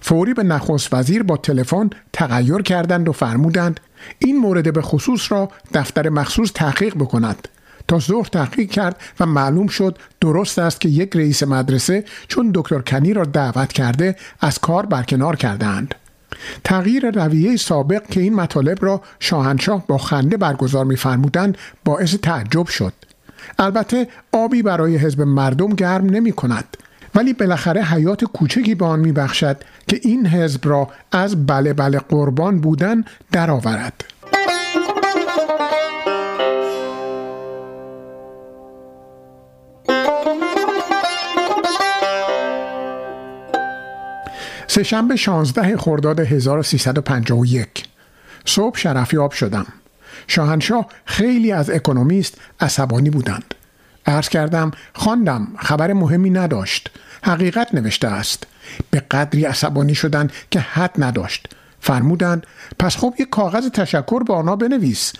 فوری 0.00 0.34
به 0.34 0.42
نخست 0.42 0.94
وزیر 0.94 1.22
با 1.22 1.36
تلفن 1.36 1.90
تغییر 2.12 2.62
کردند 2.62 3.08
و 3.08 3.12
فرمودند 3.12 3.80
این 4.18 4.38
مورد 4.38 4.72
به 4.72 4.82
خصوص 4.82 5.32
را 5.32 5.50
دفتر 5.74 6.08
مخصوص 6.08 6.50
تحقیق 6.54 6.94
بکند. 6.94 7.48
تا 7.88 7.98
ظهر 7.98 8.24
تحقیق 8.24 8.70
کرد 8.70 8.96
و 9.20 9.26
معلوم 9.26 9.66
شد 9.66 9.98
درست 10.20 10.58
است 10.58 10.80
که 10.80 10.88
یک 10.88 11.16
رئیس 11.16 11.42
مدرسه 11.42 12.04
چون 12.28 12.50
دکتر 12.54 12.78
کنی 12.78 13.12
را 13.12 13.24
دعوت 13.24 13.72
کرده 13.72 14.16
از 14.40 14.58
کار 14.58 14.86
برکنار 14.86 15.36
کردهاند 15.36 15.94
تغییر 16.64 17.10
رویه 17.10 17.56
سابق 17.56 18.06
که 18.06 18.20
این 18.20 18.34
مطالب 18.34 18.84
را 18.84 19.02
شاهنشاه 19.20 19.86
با 19.86 19.98
خنده 19.98 20.36
برگزار 20.36 20.84
می‌فرمودند 20.84 21.58
باعث 21.84 22.14
تعجب 22.14 22.66
شد 22.66 22.92
البته 23.58 24.08
آبی 24.32 24.62
برای 24.62 24.96
حزب 24.96 25.22
مردم 25.22 25.68
گرم 25.68 26.04
نمی 26.06 26.32
کند 26.32 26.76
ولی 27.14 27.32
بالاخره 27.32 27.82
حیات 27.82 28.24
کوچکی 28.24 28.74
به 28.74 28.84
آن 28.84 29.00
میبخشد 29.00 29.56
که 29.88 30.00
این 30.02 30.26
حزب 30.26 30.68
را 30.68 30.88
از 31.12 31.46
بله 31.46 31.72
بله 31.72 31.98
قربان 31.98 32.60
بودن 32.60 33.04
درآورد. 33.32 34.11
سهشنبه 44.72 45.16
16 45.16 45.76
خرداد 45.76 46.20
1351 46.20 47.84
صبح 48.44 48.78
شرفیاب 48.78 49.32
شدم. 49.32 49.66
شاهنشاه 50.26 50.86
خیلی 51.04 51.52
از 51.52 51.70
اکونومیست 51.70 52.34
عصبانی 52.60 53.10
بودند. 53.10 53.54
عرض 54.06 54.28
کردم 54.28 54.70
خواندم 54.94 55.48
خبر 55.58 55.92
مهمی 55.92 56.30
نداشت. 56.30 56.90
حقیقت 57.22 57.74
نوشته 57.74 58.08
است. 58.08 58.46
به 58.90 59.00
قدری 59.00 59.44
عصبانی 59.44 59.94
شدند 59.94 60.32
که 60.50 60.60
حد 60.60 60.92
نداشت. 60.98 61.48
فرمودند 61.80 62.46
پس 62.78 62.96
خب 62.96 63.14
یک 63.18 63.30
کاغذ 63.30 63.68
تشکر 63.68 64.22
به 64.22 64.34
آنها 64.34 64.56
بنویس. 64.56 65.12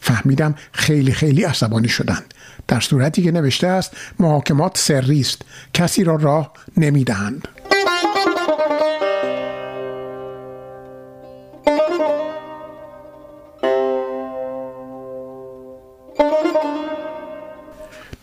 فهمیدم 0.00 0.54
خیلی 0.72 1.12
خیلی 1.12 1.44
عصبانی 1.44 1.88
شدند. 1.88 2.34
در 2.68 2.80
صورتی 2.80 3.22
که 3.22 3.30
نوشته 3.30 3.66
است 3.66 3.96
محاکمات 4.18 4.78
سری 4.78 5.20
است. 5.20 5.42
کسی 5.74 6.04
را 6.04 6.16
راه 6.16 6.52
نمی‌دهند. 6.76 7.48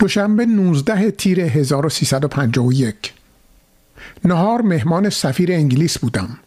دوشنبه 0.04 0.46
19 0.46 1.10
تیر 1.10 1.40
1351 1.40 3.12
نهار 4.24 4.62
مهمان 4.62 5.10
سفیر 5.10 5.52
انگلیس 5.52 5.98
بودم. 5.98 6.38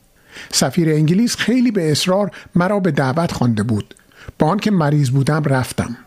سفیر 0.52 0.90
انگلیس 0.90 1.36
خیلی 1.36 1.72
به 1.72 1.92
اصرار 1.92 2.32
مرا 2.56 2.80
به 2.80 2.92
دعوت 2.92 3.32
خوانده 3.32 3.64
بود. 3.64 3.96
با 4.40 4.48
آنکه 4.48 4.72
مریض 4.72 5.10
بودم 5.10 5.44
رفتم. 5.44 5.98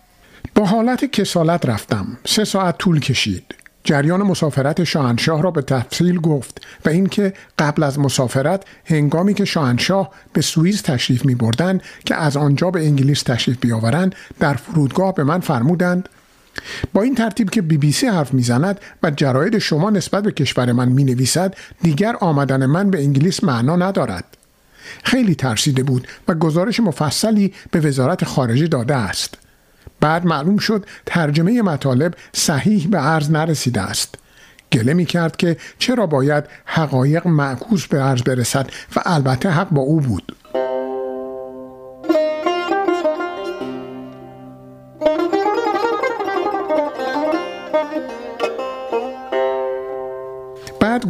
با 0.55 0.67
حالت 0.67 1.05
کسالت 1.05 1.67
رفتم. 1.67 2.07
سه 2.27 2.45
ساعت 2.45 2.79
طول 2.79 3.01
کشید. 3.01 3.55
جریان 3.85 4.23
مسافرت 4.23 4.85
شاهنشاه 4.85 5.43
را 5.43 5.51
به 5.51 5.63
تفصیل 5.63 6.21
گفت 6.21 6.61
و 6.85 6.89
اینکه 6.89 7.33
قبل 7.59 7.83
از 7.83 7.99
مسافرت 7.99 8.65
هنگامی 8.85 9.35
که 9.35 9.45
شاهنشاه 9.45 10.11
به 10.33 10.41
سوئیس 10.41 10.83
تشریف 10.83 11.25
می 11.25 11.35
بردن 11.35 11.81
که 12.05 12.15
از 12.15 12.37
آنجا 12.37 12.71
به 12.71 12.87
انگلیس 12.87 13.23
تشریف 13.23 13.59
بیاورند 13.61 14.15
در 14.41 14.55
فرودگاه 14.55 15.15
به 15.15 15.25
من 15.25 15.41
فرمودند 15.41 16.09
با 16.93 17.03
این 17.03 17.15
ترتیب 17.15 17.51
که 17.51 17.63
بی 17.63 17.79
بی 17.79 17.93
سی 17.93 18.07
حرف 18.07 18.35
می‌زند 18.35 18.81
و 19.03 19.11
جراید 19.11 19.59
شما 19.59 19.91
نسبت 19.91 20.25
به 20.25 20.33
کشور 20.33 20.73
من 20.73 20.89
می 20.89 21.05
نویسد 21.05 21.55
دیگر 21.83 22.17
آمدن 22.21 22.67
من 22.67 22.91
به 22.91 23.03
انگلیس 23.03 23.45
معنا 23.45 23.77
ندارد. 23.77 24.25
خیلی 25.05 25.35
ترسیده 25.35 25.83
بود 25.83 26.09
و 26.29 26.35
گزارش 26.35 26.81
مفصلی 26.81 27.55
به 27.71 27.81
وزارت 27.81 28.25
خارجه 28.25 28.67
داده 28.67 28.95
است. 28.95 29.39
بعد 30.01 30.27
معلوم 30.27 30.59
شد 30.59 30.87
ترجمه 31.07 31.63
مطالب 31.63 32.15
صحیح 32.33 32.89
به 32.89 32.99
عرض 32.99 33.31
نرسیده 33.31 33.81
است. 33.81 34.15
گله 34.73 34.95
می 34.95 35.05
کرد 35.05 35.37
که 35.37 35.57
چرا 35.79 36.07
باید 36.07 36.45
حقایق 36.65 37.27
معکوس 37.27 37.87
به 37.87 38.01
عرض 38.01 38.23
برسد 38.23 38.71
و 38.97 39.03
البته 39.07 39.51
حق 39.51 39.71
با 39.71 39.83
او 39.83 40.01
بود. 40.01 40.37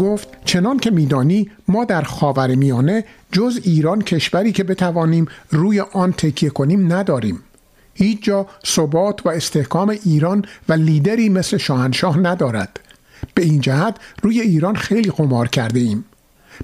گفت 0.01 0.28
چنان 0.44 0.78
که 0.78 0.90
میدانی 0.90 1.51
ما 1.68 1.85
در 1.85 2.02
خاور 2.02 2.55
میانه 2.55 3.05
جز 3.32 3.60
ایران 3.64 4.02
کشوری 4.02 4.52
که 4.52 4.64
بتوانیم 4.64 5.27
روی 5.51 5.81
آن 5.81 6.12
تکیه 6.12 6.51
کنیم 6.51 6.93
نداریم. 6.93 7.39
هیچ 7.94 8.22
جا 8.22 8.47
ثبات 8.66 9.27
و 9.27 9.28
استحکام 9.28 9.89
ایران 10.05 10.44
و 10.68 10.72
لیدری 10.72 11.28
مثل 11.28 11.56
شاهنشاه 11.56 12.18
ندارد. 12.18 12.81
به 13.35 13.43
این 13.43 13.60
جهت 13.60 13.97
روی 14.22 14.40
ایران 14.40 14.77
خیلی 14.77 15.10
قمار 15.10 15.48
کرده 15.48 15.81
ایم. 15.81 16.05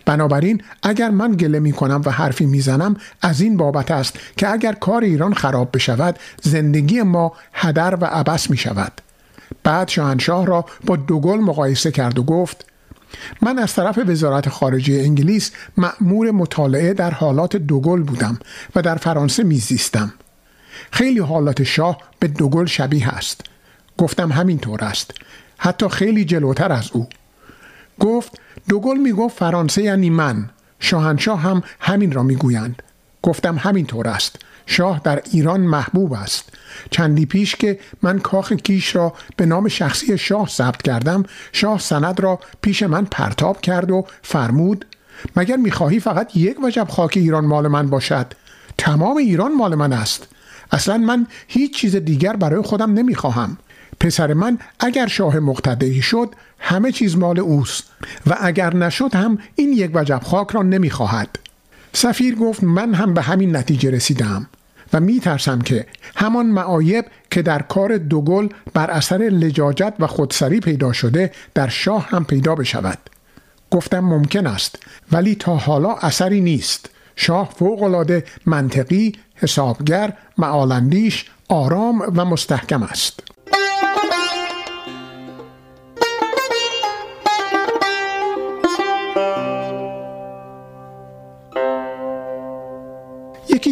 بنابراین 0.05 0.63
اگر 0.83 1.11
من 1.11 1.33
گله 1.33 1.59
می 1.59 1.73
کنم 1.73 2.03
و 2.05 2.11
حرفی 2.11 2.47
می‌زنم 2.47 2.97
از 3.23 3.41
این 3.41 3.57
بابت 3.57 3.91
است 3.91 4.19
که 4.37 4.53
اگر 4.53 4.73
کار 4.73 5.05
ایران 5.05 5.35
خراب 5.35 5.71
بشود 5.75 6.19
زندگی 6.43 7.03
ما 7.03 7.33
هدر 7.53 7.99
و 8.01 8.05
عبس 8.05 8.51
می 8.51 8.57
شود 8.57 8.93
بعد 9.63 9.89
شاهنشاه 9.89 10.47
را 10.47 10.65
با 10.85 10.97
دوگل 10.97 11.39
مقایسه 11.39 11.91
کرد 11.91 12.19
و 12.19 12.23
گفت 12.23 12.67
من 13.43 13.59
از 13.59 13.75
طرف 13.75 13.99
وزارت 14.07 14.49
خارجه 14.49 14.95
انگلیس 14.95 15.51
مأمور 15.77 16.31
مطالعه 16.31 16.95
در 16.95 17.11
حالات 17.11 17.57
دوگل 17.57 18.03
بودم 18.03 18.39
و 18.77 18.83
در 18.83 18.97
فرانسه 18.97 19.43
میزیستم 19.43 20.13
خیلی 20.91 21.19
حالات 21.19 21.63
شاه 21.63 21.99
به 22.19 22.29
دوگل 22.29 22.67
شبیه 22.67 23.09
است. 23.09 23.41
گفتم 23.99 24.33
همینطور 24.33 24.85
است. 24.85 25.11
حتی 25.59 25.89
خیلی 25.89 26.25
جلوتر 26.25 26.73
از 26.73 26.91
او. 26.93 27.09
گفت 28.01 28.41
دوگل 28.69 28.97
می‌گفت 28.97 29.39
فرانسه 29.39 29.83
یعنی 29.83 30.11
من. 30.11 30.51
شاهنشاه 30.81 31.41
هم 31.41 31.63
همین 31.81 32.13
را 32.13 32.23
می‌گویند 32.23 32.83
گفتم 33.23 33.57
همینطور 33.59 34.09
است. 34.09 34.39
شاه 34.67 35.01
در 35.05 35.23
ایران 35.33 35.61
محبوب 35.61 36.13
است. 36.13 36.49
چندی 36.91 37.27
پیش 37.27 37.57
که 37.57 37.79
من 38.03 38.19
کاخ 38.19 38.53
کیش 38.53 38.97
را 38.97 39.13
به 39.37 39.47
نام 39.47 39.69
شخصی 39.69 40.19
شاه 40.19 40.49
ثبت 40.49 40.83
کردم 40.83 41.23
شاه 41.53 41.79
سند 41.79 42.21
را 42.21 42.41
پیش 42.63 42.83
من 42.83 43.05
پرتاب 43.05 43.61
کرد 43.61 43.91
و 43.91 44.07
فرمود 44.23 44.87
مگر 45.37 45.57
می‌خواهی 45.57 46.01
فقط 46.01 46.37
یک 46.37 46.57
وجب 46.65 46.89
خاک 46.91 47.17
ایران 47.17 47.45
مال 47.45 47.69
من 47.69 47.91
باشد؟ 47.91 48.27
تمام 48.79 49.17
ایران 49.17 49.55
مال 49.55 49.75
من 49.75 49.93
است. 49.93 50.29
اصلا 50.73 50.99
من 50.99 51.27
هیچ 51.49 51.77
چیز 51.77 51.97
دیگر 51.97 52.37
برای 52.37 52.63
خودم 52.63 52.93
نمی‌خواهم. 52.93 53.57
پسر 54.01 54.33
من 54.35 54.59
اگر 54.81 55.07
شاه 55.07 55.39
مقتدری 55.39 56.03
شد 56.03 56.35
همه 56.59 56.93
چیز 56.93 57.17
مال 57.17 57.39
اوست 57.39 57.85
و 58.27 58.37
اگر 58.41 58.75
نشد 58.75 59.15
هم 59.15 59.39
این 59.55 59.73
یک 59.73 59.91
وجب 59.95 60.21
خاک 60.25 60.51
را 60.51 60.63
نمی‌خواهد. 60.63 61.39
سفیر 61.97 62.35
گفت 62.35 62.65
من 62.65 62.95
هم 62.95 63.15
به 63.15 63.23
همین 63.23 63.57
نتیجه 63.57 63.91
رسیدم 63.91 64.47
و 64.93 65.01
می 65.01 65.21
ترسم 65.21 65.59
که 65.59 65.87
همان 66.17 66.47
معایب 66.47 67.05
که 67.31 67.43
در 67.43 67.63
کار 67.63 67.99
دوگل 67.99 68.49
بر 68.75 68.91
اثر 68.91 69.17
لجاجت 69.17 69.95
و 69.99 70.07
خودسری 70.07 70.61
پیدا 70.61 70.93
شده 70.93 71.33
در 71.55 71.69
شاه 71.69 72.09
هم 72.09 72.25
پیدا 72.25 72.55
بشود. 72.55 72.99
گفتم 73.71 74.01
ممکن 74.01 74.47
است 74.47 74.79
ولی 75.13 75.35
تا 75.35 75.57
حالا 75.57 75.95
اثری 75.95 76.41
نیست. 76.41 76.91
شاه 77.17 77.51
فوقالعاده 77.59 78.25
منطقی 78.47 79.13
حسابگر 79.35 80.13
معالندیش 80.39 81.25
آرام 81.49 82.03
و 82.17 82.25
مستحکم 82.25 82.83
است. 82.83 83.36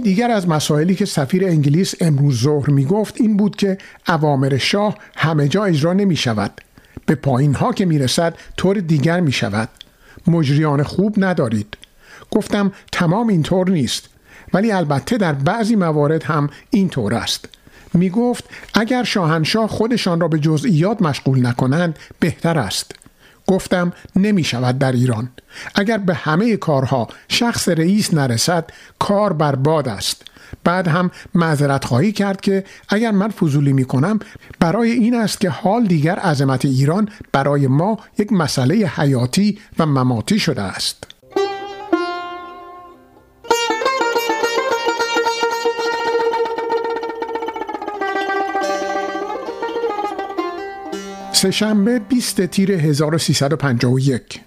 دیگر 0.04 0.30
از 0.30 0.48
مسائلی 0.48 0.94
که 0.94 1.04
سفیر 1.04 1.44
انگلیس 1.44 1.94
امروز 2.00 2.42
ظهر 2.42 2.70
می 2.70 2.84
گفت 2.84 3.20
این 3.20 3.36
بود 3.36 3.56
که 3.56 3.78
اوامر 4.08 4.56
شاه 4.56 4.98
همه 5.16 5.48
جا 5.48 5.64
اجرا 5.64 5.92
نمی 5.92 6.16
شود 6.16 6.60
به 7.06 7.14
پایین 7.14 7.54
ها 7.54 7.72
که 7.72 7.84
می 7.84 7.98
رسد 7.98 8.34
طور 8.56 8.80
دیگر 8.80 9.20
می 9.20 9.32
شود 9.32 9.68
مجریان 10.26 10.82
خوب 10.82 11.14
ندارید. 11.18 11.76
گفتم 12.30 12.72
تمام 12.92 13.28
اینطور 13.28 13.70
نیست. 13.70 14.08
ولی 14.54 14.72
البته 14.72 15.16
در 15.16 15.32
بعضی 15.32 15.76
موارد 15.76 16.22
هم 16.22 16.50
اینطور 16.70 17.14
است. 17.14 17.48
می 17.94 18.10
گفت 18.10 18.44
اگر 18.74 19.04
شاهنشاه 19.04 19.68
خودشان 19.68 20.20
را 20.20 20.28
به 20.28 20.38
جزئیات 20.38 21.02
مشغول 21.02 21.46
نکنند 21.46 21.98
بهتر 22.20 22.58
است. 22.58 22.94
گفتم 23.46 23.92
نمی 24.16 24.44
شود 24.44 24.78
در 24.78 24.92
ایران. 24.92 25.28
اگر 25.74 25.98
به 25.98 26.14
همه 26.14 26.56
کارها 26.56 27.08
شخص 27.28 27.68
رئیس 27.68 28.14
نرسد 28.14 28.70
کار 28.98 29.32
برباد 29.32 29.88
است. 29.88 30.22
بعد 30.64 30.88
هم 30.88 31.10
معذرت 31.34 31.84
خواهی 31.84 32.12
کرد 32.12 32.40
که 32.40 32.64
اگر 32.88 33.10
من 33.10 33.28
فضولی 33.30 33.72
می 33.72 33.84
کنم 33.84 34.18
برای 34.60 34.90
این 34.90 35.14
است 35.14 35.40
که 35.40 35.50
حال 35.50 35.86
دیگر 35.86 36.18
عظمت 36.18 36.64
ایران 36.64 37.08
برای 37.32 37.66
ما 37.66 37.98
یک 38.18 38.32
مسئله 38.32 38.74
حیاتی 38.74 39.58
و 39.78 39.86
مماتی 39.86 40.38
شده 40.38 40.62
است. 40.62 41.13
سهشنبه 51.44 51.98
20 51.98 52.46
تیر 52.46 52.72
1351 52.72 54.40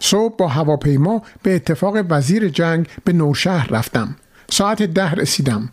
صبح 0.00 0.36
با 0.36 0.48
هواپیما 0.48 1.22
به 1.42 1.54
اتفاق 1.54 1.96
وزیر 2.08 2.48
جنگ 2.48 2.86
به 3.04 3.12
نوشهر 3.12 3.68
رفتم. 3.70 4.16
ساعت 4.50 4.82
ده 4.82 5.12
رسیدم. 5.12 5.68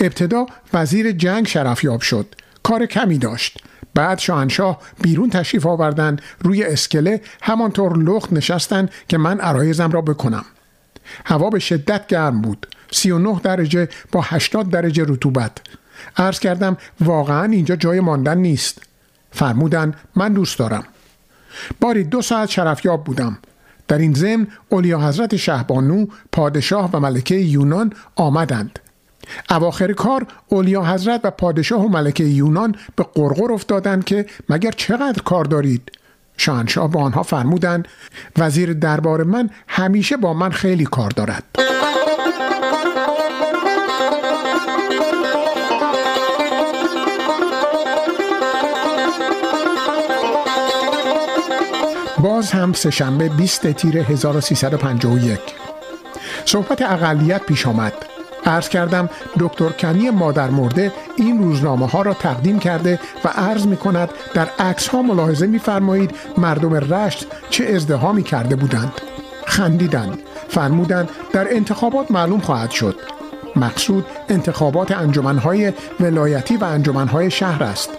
ابتدا 0.00 0.46
وزیر 0.74 1.12
جنگ 1.12 1.46
شرفیاب 1.46 2.00
شد. 2.00 2.26
کار 2.62 2.86
کمی 2.86 3.18
داشت. 3.18 3.62
بعد 3.94 4.18
شاهنشاه 4.18 4.80
بیرون 5.02 5.30
تشریف 5.30 5.66
آوردن 5.66 6.16
روی 6.40 6.64
اسکله 6.64 7.20
همانطور 7.42 7.98
لخت 7.98 8.32
نشستن 8.32 8.88
که 9.08 9.18
من 9.18 9.40
عرایزم 9.40 9.90
را 9.90 10.00
بکنم. 10.00 10.44
هوا 11.24 11.50
به 11.50 11.58
شدت 11.58 12.06
گرم 12.06 12.40
بود. 12.40 12.66
39 12.90 13.40
درجه 13.42 13.88
با 14.12 14.20
80 14.24 14.70
درجه 14.70 15.04
رطوبت. 15.08 15.52
عرض 16.16 16.38
کردم 16.38 16.76
واقعا 17.00 17.44
اینجا 17.44 17.76
جای 17.76 18.00
ماندن 18.00 18.38
نیست. 18.38 18.89
فرمودن 19.30 19.94
من 20.16 20.32
دوست 20.32 20.58
دارم. 20.58 20.84
باری 21.80 22.04
دو 22.04 22.22
ساعت 22.22 22.50
شرفیاب 22.50 23.04
بودم. 23.04 23.38
در 23.88 23.98
این 23.98 24.14
ضمن 24.14 24.46
اولیا 24.68 25.08
حضرت 25.08 25.36
شهبانو 25.36 26.06
پادشاه 26.32 26.90
و 26.92 27.00
ملکه 27.00 27.34
یونان 27.34 27.92
آمدند. 28.16 28.78
اواخر 29.50 29.92
کار 29.92 30.26
اولیا 30.48 30.84
حضرت 30.84 31.20
و 31.24 31.30
پادشاه 31.30 31.84
و 31.84 31.88
ملکه 31.88 32.24
یونان 32.24 32.74
به 32.96 33.06
قرقر 33.14 33.52
افتادند 33.52 34.04
که 34.04 34.26
مگر 34.48 34.70
چقدر 34.70 35.22
کار 35.22 35.44
دارید؟ 35.44 35.92
شاهنشاه 36.36 36.90
به 36.90 36.98
آنها 36.98 37.22
فرمودند 37.22 37.88
وزیر 38.38 38.72
دربار 38.72 39.22
من 39.24 39.50
همیشه 39.68 40.16
با 40.16 40.34
من 40.34 40.50
خیلی 40.50 40.84
کار 40.84 41.10
دارد. 41.10 41.44
باز 52.22 52.50
هم 52.50 52.72
سهشنبه 52.72 53.28
20 53.28 53.72
تیر 53.72 53.98
1351 53.98 55.40
صحبت 56.44 56.82
اقلیت 56.82 57.42
پیش 57.42 57.66
آمد. 57.66 57.92
عرض 58.46 58.68
کردم 58.68 59.08
دکتر 59.38 59.68
کنی 59.68 60.10
مادر 60.10 60.50
مرده 60.50 60.92
این 61.16 61.42
روزنامه 61.42 61.86
ها 61.86 62.02
را 62.02 62.14
تقدیم 62.14 62.58
کرده 62.58 63.00
و 63.24 63.28
عرض 63.28 63.66
می 63.66 63.76
کند 63.76 64.10
در 64.34 64.48
عکس 64.58 64.88
ها 64.88 65.02
ملاحظه 65.02 65.46
می 65.46 65.58
فرمایید 65.58 66.14
مردم 66.38 66.74
رشت 66.74 67.26
چه 67.50 67.64
ازدهامی 67.64 68.22
کرده 68.22 68.56
بودند. 68.56 68.92
خندیدند. 69.46 70.18
فرمودند 70.48 71.08
در 71.32 71.54
انتخابات 71.54 72.10
معلوم 72.10 72.40
خواهد 72.40 72.70
شد. 72.70 72.96
مقصود 73.56 74.06
انتخابات 74.28 74.90
انجمنهای 74.90 75.72
ولایتی 76.00 76.56
و 76.56 76.64
انجمنهای 76.64 77.30
شهر 77.30 77.62
است. 77.62 77.90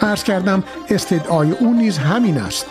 عرض 0.00 0.24
کردم 0.24 0.64
استدعای 0.90 1.50
او 1.50 1.74
نیز 1.74 1.98
همین 1.98 2.38
است. 2.38 2.66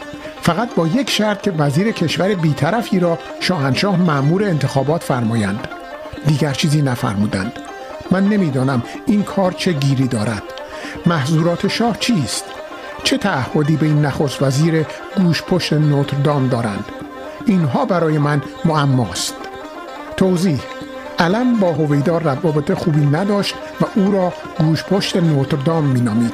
فقط 0.45 0.75
با 0.75 0.87
یک 0.87 1.09
شرط 1.09 1.41
که 1.41 1.51
وزیر 1.51 1.91
کشور 1.91 2.35
بیطرفی 2.35 2.99
را 2.99 3.19
شاهنشاه 3.39 3.97
معمور 4.01 4.43
انتخابات 4.43 5.03
فرمایند. 5.03 5.67
دیگر 6.27 6.53
چیزی 6.53 6.81
نفرمودند. 6.81 7.53
من 8.11 8.23
نمی‌دانم 8.23 8.83
این 9.05 9.23
کار 9.23 9.51
چه 9.51 9.73
گیری 9.73 10.07
دارد. 10.07 10.43
محضورات 11.05 11.67
شاه 11.67 11.97
چیست؟ 11.99 12.45
چه 13.03 13.17
تعهدی 13.17 13.77
به 13.77 13.85
این 13.85 14.05
نخست 14.05 14.41
وزیر 14.41 14.85
گوش 15.17 15.43
پشت 15.43 15.73
نوتردام 15.73 16.47
دارند؟ 16.47 16.85
اینها 17.45 17.85
برای 17.85 18.17
من 18.17 18.41
معماست. 18.65 19.35
توضیح 20.17 20.59
علم 21.19 21.59
با 21.59 21.73
هویدا 21.73 22.17
روابط 22.17 22.71
خوبی 22.71 23.05
نداشت 23.05 23.55
و 23.81 23.85
او 23.95 24.11
را 24.11 24.33
گوش 24.59 24.83
پشت 24.83 25.15
نوتردام 25.15 25.83
مینامید. 25.83 26.33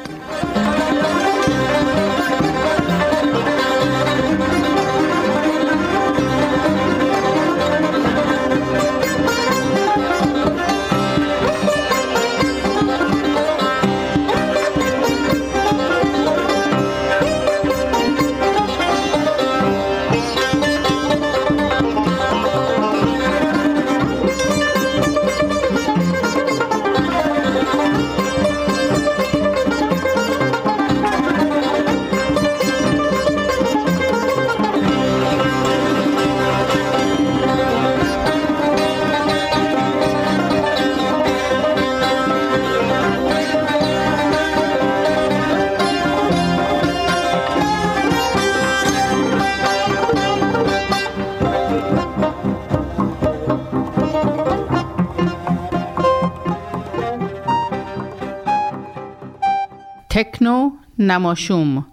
تکنو 60.41 60.71
نماشوم. 60.99 61.85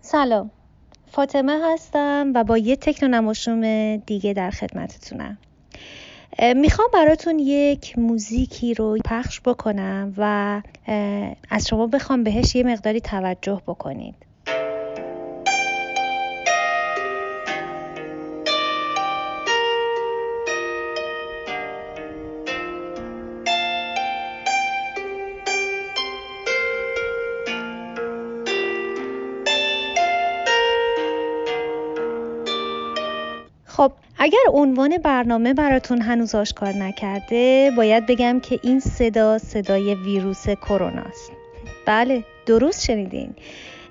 سلام. 0.00 0.50
فاطمه 1.06 1.60
هستم 1.64 2.32
و 2.34 2.44
با 2.44 2.58
یه 2.58 2.76
تکنو 2.76 3.08
نماشوم 3.08 3.96
دیگه 3.96 4.32
در 4.32 4.50
خدمتتونم. 4.50 5.38
می‌خوام 6.56 6.88
براتون 6.92 7.38
یک 7.38 7.98
موزیکی 7.98 8.74
رو 8.74 8.98
پخش 9.04 9.40
بکنم 9.40 10.14
و 10.16 10.62
از 11.50 11.68
شما 11.68 11.86
بخوام 11.86 12.24
بهش 12.24 12.54
یه 12.54 12.62
مقداری 12.62 13.00
توجه 13.00 13.62
بکنید. 13.66 14.23
اگر 34.24 34.38
عنوان 34.52 34.98
برنامه 34.98 35.54
براتون 35.54 36.02
هنوز 36.02 36.34
آشکار 36.34 36.72
نکرده 36.72 37.72
باید 37.76 38.06
بگم 38.06 38.40
که 38.40 38.60
این 38.62 38.80
صدا 38.80 39.38
صدای 39.38 39.94
ویروس 39.94 40.48
کرونا 40.48 41.02
است 41.02 41.32
بله 41.86 42.24
درست 42.46 42.84
شنیدین. 42.84 43.34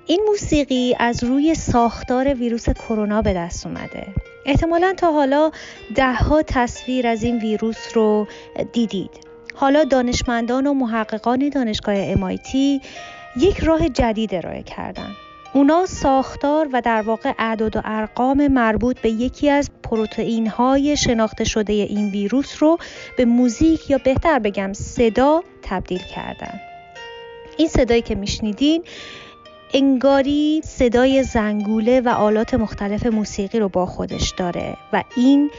این 0.06 0.20
موسیقی 0.28 0.96
از 0.98 1.24
روی 1.24 1.54
ساختار 1.54 2.34
ویروس 2.34 2.68
کرونا 2.70 3.22
به 3.22 3.32
دست 3.32 3.66
اومده. 3.66 4.06
احتمالا 4.46 4.94
تا 4.96 5.12
حالا 5.12 5.50
دهها 5.94 6.42
تصویر 6.42 7.06
از 7.06 7.22
این 7.22 7.38
ویروس 7.38 7.96
رو 7.96 8.26
دیدید. 8.72 9.10
حالا 9.54 9.84
دانشمندان 9.84 10.66
و 10.66 10.74
محققان 10.74 11.48
دانشگاه 11.48 12.14
MIT 12.14 12.54
یک 13.36 13.60
راه 13.60 13.88
جدید 13.88 14.34
ارائه 14.34 14.62
کردن. 14.62 15.10
اونا 15.54 15.86
ساختار 15.86 16.68
و 16.72 16.80
در 16.80 17.02
واقع 17.02 17.32
اعداد 17.38 17.76
و 17.76 17.80
ارقام 17.84 18.48
مربوط 18.48 19.00
به 19.00 19.10
یکی 19.10 19.50
از 19.50 19.70
پروتئین 19.82 20.46
های 20.46 20.96
شناخته 20.96 21.44
شده 21.44 21.72
این 21.72 22.10
ویروس 22.10 22.62
رو 22.62 22.78
به 23.16 23.24
موزیک 23.24 23.90
یا 23.90 23.98
بهتر 23.98 24.38
بگم 24.38 24.72
صدا 24.72 25.42
تبدیل 25.62 26.02
کردن. 26.14 26.60
این 27.56 27.68
صدایی 27.68 28.02
که 28.02 28.14
میشنیدین 28.14 28.82
انگاری 29.74 30.60
صدای 30.64 31.22
زنگوله 31.22 32.00
و 32.00 32.08
آلات 32.08 32.54
مختلف 32.54 33.06
موسیقی 33.06 33.58
رو 33.58 33.68
با 33.68 33.86
خودش 33.86 34.30
داره 34.36 34.76
و 34.92 35.02
این 35.16 35.50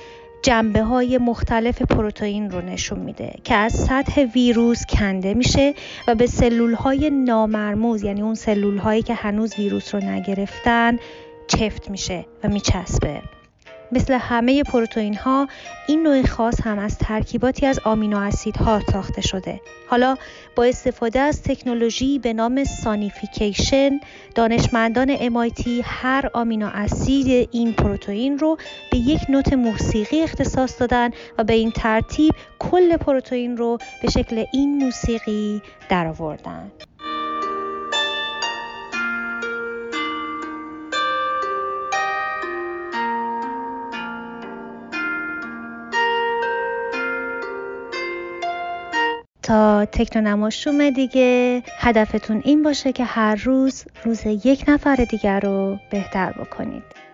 جنبه 0.42 0.82
های 0.82 1.18
مختلف 1.18 1.82
پروتئین 1.82 2.52
رو 2.52 2.62
نشون 2.62 3.00
میده 3.00 3.34
که 3.44 3.56
از 3.56 3.74
سطح 3.74 4.22
ویروس 4.22 4.86
کنده 4.86 5.34
میشه 5.34 5.74
و 6.08 6.16
به 6.16 6.28
سلول 6.28 6.74
های 6.74 7.10
نامرموز 7.10 8.04
یعنی 8.04 8.22
اون 8.22 8.36
سلول 8.36 8.78
هایی 8.78 9.02
که 9.02 9.14
هنوز 9.14 9.60
ویروس 9.60 9.96
رو 9.96 10.04
نگرفتن 10.04 10.98
چفت 11.48 11.90
میشه 11.90 12.26
و 12.44 12.50
میچسبه. 12.50 13.22
مثل 13.96 14.14
همه 14.14 14.64
پروتئین 14.64 15.16
ها 15.16 15.48
این 15.88 16.04
نوع 16.04 16.26
خاص 16.26 16.62
هم 16.62 16.80
از 16.80 16.98
ترکیباتی 16.98 17.66
از 17.66 17.80
آمینو 17.84 18.18
اسیدها 18.18 18.82
ساخته 18.92 19.22
شده. 19.22 19.62
حالا 19.88 20.18
با 20.56 20.64
استفاده 20.64 21.20
از 21.20 21.44
تکنولوژی 21.44 22.20
به 22.20 22.34
نام 22.34 22.64
سانیفیکیشن 22.64 24.00
دانشمندان 24.36 25.18
MIT 25.18 25.68
هر 25.84 26.30
آمینو 26.34 26.70
اسید 26.74 27.50
این 27.52 27.74
پروتئین 27.74 28.40
رو 28.40 28.58
به 28.92 28.98
یک 28.98 29.22
نوت 29.30 29.54
موسیقی 29.54 30.22
اختصاص 30.22 30.80
دادن 30.80 31.10
و 31.38 31.44
به 31.44 31.54
این 31.54 31.72
ترتیب 31.72 32.34
کل 32.60 32.98
پروتئین 32.98 33.58
رو 33.58 33.78
به 34.02 34.10
شکل 34.10 34.46
این 34.54 34.78
موسیقی 34.78 35.62
درآوردن. 35.90 36.72
تا 49.46 49.86
تکنونماشوم 49.86 50.90
دیگه. 50.90 51.64
هدفتون 51.78 52.42
این 52.46 52.64
باشه 52.64 52.92
که 52.92 53.04
هر 53.04 53.36
روز 53.36 53.86
روز 54.04 54.26
یک 54.26 54.66
نفر 54.68 54.96
دیگر 54.96 55.40
رو 55.40 55.78
بهتر 55.92 56.32
بکنید. 56.32 57.05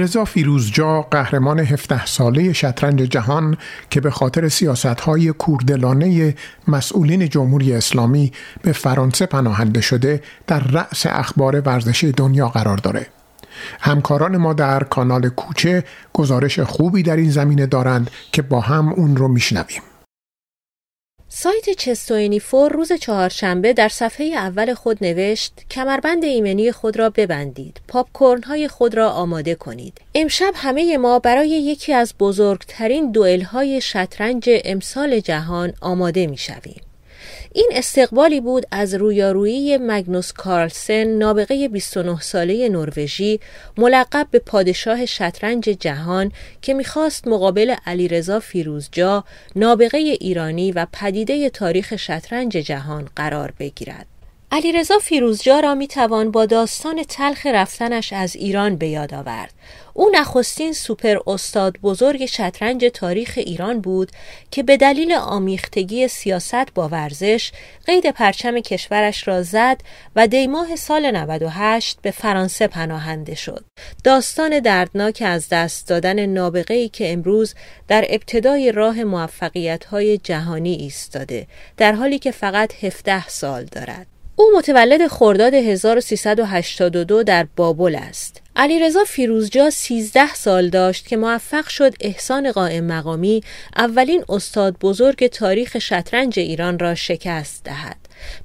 علیرضا 0.00 0.24
فیروزجا 0.24 1.02
قهرمان 1.02 1.58
17 1.58 2.06
ساله 2.06 2.52
شطرنج 2.52 2.98
جهان 3.00 3.56
که 3.90 4.00
به 4.00 4.10
خاطر 4.10 4.48
سیاستهای 4.48 5.32
کوردلانه 5.32 6.34
مسئولین 6.68 7.28
جمهوری 7.28 7.72
اسلامی 7.72 8.32
به 8.62 8.72
فرانسه 8.72 9.26
پناهنده 9.26 9.80
شده 9.80 10.22
در 10.46 10.60
رأس 10.60 11.06
اخبار 11.06 11.60
ورزشی 11.60 12.12
دنیا 12.12 12.48
قرار 12.48 12.76
داره. 12.76 13.06
همکاران 13.80 14.36
ما 14.36 14.52
در 14.52 14.82
کانال 14.82 15.28
کوچه 15.28 15.84
گزارش 16.12 16.60
خوبی 16.60 17.02
در 17.02 17.16
این 17.16 17.30
زمینه 17.30 17.66
دارند 17.66 18.10
که 18.32 18.42
با 18.42 18.60
هم 18.60 18.88
اون 18.88 19.16
رو 19.16 19.28
میشنویم. 19.28 19.82
سایت 21.32 21.70
چستوینی 21.70 22.40
فور 22.40 22.72
روز 22.72 22.92
چهارشنبه 22.92 23.72
در 23.72 23.88
صفحه 23.88 24.26
اول 24.26 24.74
خود 24.74 25.04
نوشت 25.04 25.52
کمربند 25.70 26.24
ایمنی 26.24 26.72
خود 26.72 26.96
را 26.96 27.10
ببندید 27.10 27.80
پاپکورن 27.88 28.42
های 28.42 28.68
خود 28.68 28.94
را 28.94 29.10
آماده 29.10 29.54
کنید. 29.54 30.00
امشب 30.14 30.52
همه 30.54 30.98
ما 30.98 31.18
برای 31.18 31.48
یکی 31.48 31.92
از 31.92 32.14
بزرگترین 32.18 33.12
دوئل 33.12 33.42
های 33.42 33.80
شطرنج 33.80 34.50
امسال 34.64 35.20
جهان 35.20 35.72
آماده 35.80 36.26
می 36.26 36.36
شویم 36.36 36.89
این 37.52 37.70
استقبالی 37.72 38.40
بود 38.40 38.66
از 38.70 38.94
رویارویی 38.94 39.78
مگنوس 39.78 40.32
کارلسن 40.32 41.04
نابغه 41.04 41.68
29 41.68 42.20
ساله 42.20 42.68
نروژی 42.68 43.40
ملقب 43.78 44.26
به 44.30 44.38
پادشاه 44.38 45.06
شطرنج 45.06 45.64
جهان 45.64 46.32
که 46.62 46.74
می‌خواست 46.74 47.28
مقابل 47.28 47.74
علیرضا 47.86 48.40
فیروزجا 48.40 49.24
نابغه 49.56 49.98
ایرانی 49.98 50.72
و 50.72 50.86
پدیده 50.92 51.50
تاریخ 51.50 51.96
شطرنج 51.96 52.52
جهان 52.52 53.08
قرار 53.16 53.52
بگیرد. 53.58 54.09
علیرضا 54.52 54.98
فیروزجا 54.98 55.60
را 55.60 55.74
می 55.74 55.86
توان 55.86 56.30
با 56.30 56.46
داستان 56.46 57.02
تلخ 57.02 57.46
رفتنش 57.46 58.12
از 58.12 58.36
ایران 58.36 58.76
به 58.76 58.88
یاد 58.88 59.14
آورد. 59.14 59.52
او 59.94 60.10
نخستین 60.14 60.72
سوپر 60.72 61.16
استاد 61.26 61.78
بزرگ 61.82 62.26
شطرنج 62.26 62.84
تاریخ 62.94 63.32
ایران 63.36 63.80
بود 63.80 64.10
که 64.50 64.62
به 64.62 64.76
دلیل 64.76 65.12
آمیختگی 65.12 66.08
سیاست 66.08 66.74
با 66.74 66.88
ورزش 66.88 67.52
قید 67.86 68.10
پرچم 68.10 68.60
کشورش 68.60 69.28
را 69.28 69.42
زد 69.42 69.80
و 70.16 70.26
دیماه 70.26 70.76
سال 70.76 71.10
98 71.10 71.98
به 72.02 72.10
فرانسه 72.10 72.66
پناهنده 72.66 73.34
شد. 73.34 73.64
داستان 74.04 74.60
دردناک 74.60 75.22
از 75.26 75.48
دست 75.48 75.88
دادن 75.88 76.26
نابغه‌ای 76.26 76.88
که 76.88 77.12
امروز 77.12 77.54
در 77.88 78.04
ابتدای 78.08 78.72
راه 78.72 79.04
موفقیت‌های 79.04 80.18
جهانی 80.18 80.74
ایستاده 80.74 81.46
در 81.76 81.92
حالی 81.92 82.18
که 82.18 82.30
فقط 82.30 82.84
17 82.84 83.28
سال 83.28 83.64
دارد. 83.64 84.06
او 84.40 84.50
متولد 84.58 85.06
خرداد 85.06 85.54
1382 85.54 87.22
در 87.22 87.46
بابل 87.56 87.94
است. 87.94 88.42
علیرضا 88.56 89.04
فیروزجا 89.04 89.70
13 89.70 90.34
سال 90.34 90.68
داشت 90.68 91.06
که 91.06 91.16
موفق 91.16 91.68
شد 91.68 91.94
احسان 92.00 92.52
قائم 92.52 92.84
مقامی 92.84 93.42
اولین 93.76 94.24
استاد 94.28 94.76
بزرگ 94.78 95.26
تاریخ 95.26 95.78
شطرنج 95.78 96.38
ایران 96.38 96.78
را 96.78 96.94
شکست 96.94 97.64
دهد. 97.64 97.96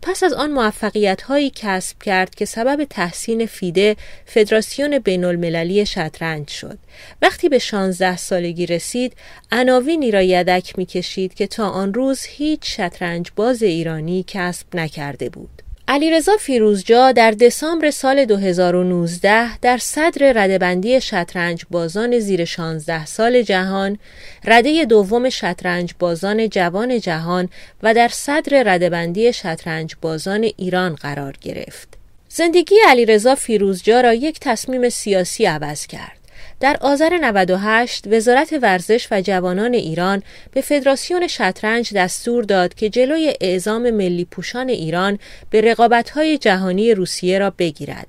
پس 0.02 0.24
از 0.24 0.34
آن 0.34 0.52
موفقیت 0.52 1.22
هایی 1.22 1.52
کسب 1.56 2.04
کرد 2.04 2.36
که 2.36 2.46
سبب 2.46 2.84
تحسین 2.84 3.46
فیده 3.46 3.96
فدراسیون 4.26 5.00
بین 5.00 5.24
المللی 5.24 5.86
شطرنج 5.86 6.50
شد. 6.50 6.78
وقتی 7.22 7.50
به 7.50 7.60
16 7.60 8.18
سالگی 8.18 8.66
رسید، 8.66 9.14
عناوینی 9.52 10.12
را 10.12 10.22
یدک 10.22 10.78
می 10.78 10.86
کشید 10.86 11.34
که 11.34 11.48
تا 11.48 11.70
آن 11.70 11.94
روز 11.94 12.26
هیچ 12.26 12.78
شطرنج 12.78 13.32
باز 13.36 13.64
ایرانی 13.64 14.26
کسب 14.28 14.76
نکرده 14.76 15.30
بود. 15.30 15.55
علیرضا 15.88 16.38
فیروزجا 16.38 17.12
در 17.12 17.32
دسامبر 17.32 17.92
سال 17.92 18.26
2019 18.26 19.58
در 19.58 19.78
صدر 19.78 20.34
ردبندی 20.34 21.02
شطرنج 21.02 21.66
بازان 21.72 22.20
زیر 22.20 22.46
16 22.46 23.06
سال 23.06 23.42
جهان، 23.42 24.00
رده 24.46 24.86
دوم 24.86 25.30
شطرنج 25.30 25.94
بازان 26.00 26.50
جوان 26.50 27.00
جهان 27.00 27.50
و 27.84 27.94
در 27.94 28.08
صدر 28.08 28.64
ردبندی 28.64 29.34
شطرنج 29.34 29.96
بازان 30.02 30.44
ایران 30.58 30.96
قرار 30.96 31.34
گرفت. 31.42 31.88
زندگی 32.30 32.76
علیرضا 32.88 33.36
فیروزجا 33.36 34.02
را 34.02 34.14
یک 34.14 34.40
تصمیم 34.42 34.90
سیاسی 34.90 35.46
عوض 35.46 35.88
کرد. 35.88 36.25
در 36.60 36.78
آذر 36.82 37.18
98 37.22 38.08
وزارت 38.08 38.54
ورزش 38.62 39.08
و 39.12 39.22
جوانان 39.22 39.74
ایران 39.74 40.24
به 40.52 40.62
فدراسیون 40.62 41.28
شطرنج 41.28 41.94
دستور 41.94 42.44
داد 42.44 42.74
که 42.74 42.90
جلوی 42.90 43.34
اعزام 43.42 43.90
ملی 43.92 44.26
پوشان 44.26 44.70
ایران 44.70 45.20
به 45.50 45.62
رقابت‌های 45.62 46.38
جهانی 46.38 46.94
روسیه 46.94 47.40
را 47.40 47.50
بگیرد. 47.50 48.08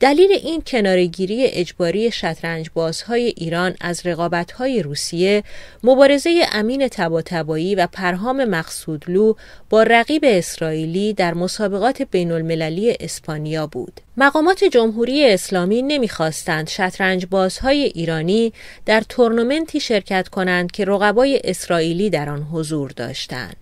دلیل 0.00 0.32
این 0.32 0.62
کنارگیری 0.66 1.44
اجباری 1.46 2.10
شطرنج 2.10 2.70
بازهای 2.74 3.34
ایران 3.36 3.74
از 3.80 4.06
رقابت‌های 4.06 4.82
روسیه 4.82 5.42
مبارزه 5.84 6.46
امین 6.52 6.88
تباتبایی 6.88 7.74
و 7.74 7.88
پرهام 7.92 8.44
مقصودلو 8.44 9.34
با 9.70 9.82
رقیب 9.82 10.22
اسرائیلی 10.24 11.12
در 11.12 11.34
مسابقات 11.34 12.02
بین 12.02 12.32
المللی 12.32 12.96
اسپانیا 13.00 13.66
بود. 13.66 14.00
مقامات 14.16 14.64
جمهوری 14.64 15.32
اسلامی 15.32 15.82
نمی‌خواستند 15.82 16.68
شطرنج 16.68 17.26
بازهای 17.30 17.82
ایرانی 17.82 18.52
در 18.86 19.02
تورنمنتی 19.08 19.80
شرکت 19.80 20.28
کنند 20.28 20.70
که 20.70 20.84
رقبای 20.84 21.40
اسرائیلی 21.44 22.10
در 22.10 22.28
آن 22.30 22.42
حضور 22.42 22.90
داشتند. 22.90 23.56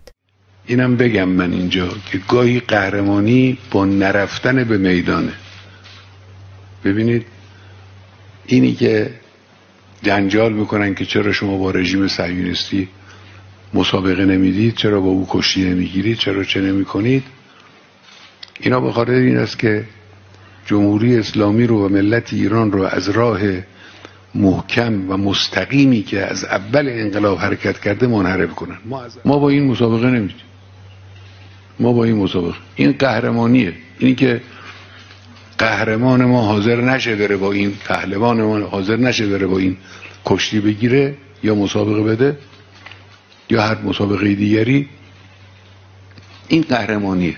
اینم 0.67 0.97
بگم 0.97 1.29
من 1.29 1.53
اینجا 1.53 1.89
که 2.13 2.19
گاهی 2.29 2.61
قهرمانی 2.61 3.59
با 3.71 3.85
نرفتن 3.85 4.65
به 4.65 4.79
میدانه 4.79 5.33
ببینید 6.87 7.27
اینی 8.47 8.73
که 8.73 9.11
جنجال 10.03 10.53
می‌کنن 10.53 10.95
که 10.95 11.05
چرا 11.05 11.33
شما 11.33 11.59
با 11.59 11.71
رژیم 11.71 12.09
صهیونیستی 12.09 12.89
مسابقه 13.75 14.25
نمی‌دید 14.25 14.75
چرا 14.75 15.01
با 15.01 15.09
او 15.09 15.27
کشتی 15.31 15.65
نمی‌گیرید 15.65 16.19
چرا 16.19 16.45
چه 16.45 16.61
نمی‌کنید 16.61 17.23
اینا 18.61 18.81
به 18.81 18.93
خاطر 18.93 19.13
این 19.13 19.39
است 19.39 19.59
که 19.59 19.85
جمهوری 20.67 21.17
اسلامی 21.17 21.67
رو 21.67 21.87
و 21.87 21.89
ملت 21.89 22.33
ایران 22.33 22.73
رو 22.73 22.83
از 22.83 23.09
راه 23.09 23.41
محکم 24.35 25.11
و 25.11 25.17
مستقیمی 25.17 26.03
که 26.03 26.27
از 26.27 26.45
اول 26.45 26.89
انقلاب 26.89 27.39
حرکت 27.39 27.81
کرده 27.81 28.07
منحرف 28.07 28.55
کنن. 28.55 28.79
ما 29.25 29.39
با 29.39 29.49
این 29.49 29.67
مسابقه 29.67 30.07
نمیدیم. 30.07 30.37
ما 31.81 31.93
با 31.93 32.05
این 32.05 32.17
مسابقه. 32.17 32.57
این 32.77 32.93
قهرمانیه. 32.93 33.73
اینی 33.99 34.15
که 34.15 34.41
قهرمان 35.59 36.25
ما 36.25 36.43
حاضر 36.43 36.81
نشه 36.81 37.17
بره 37.17 37.37
با 37.37 37.53
این 37.53 37.73
پهلوان 37.85 38.43
ما 38.43 38.59
حاضر 38.59 38.97
نشه 38.97 39.27
بره 39.27 39.47
با 39.47 39.59
این 39.59 39.77
کشتی 40.25 40.61
بگیره 40.61 41.15
یا 41.43 41.55
مسابقه 41.55 42.03
بده 42.03 42.39
یا 43.51 43.63
هر 43.63 43.83
مسابقه 43.83 44.35
دیگری 44.35 44.89
این 46.49 46.63
قهرمانیه. 46.63 47.37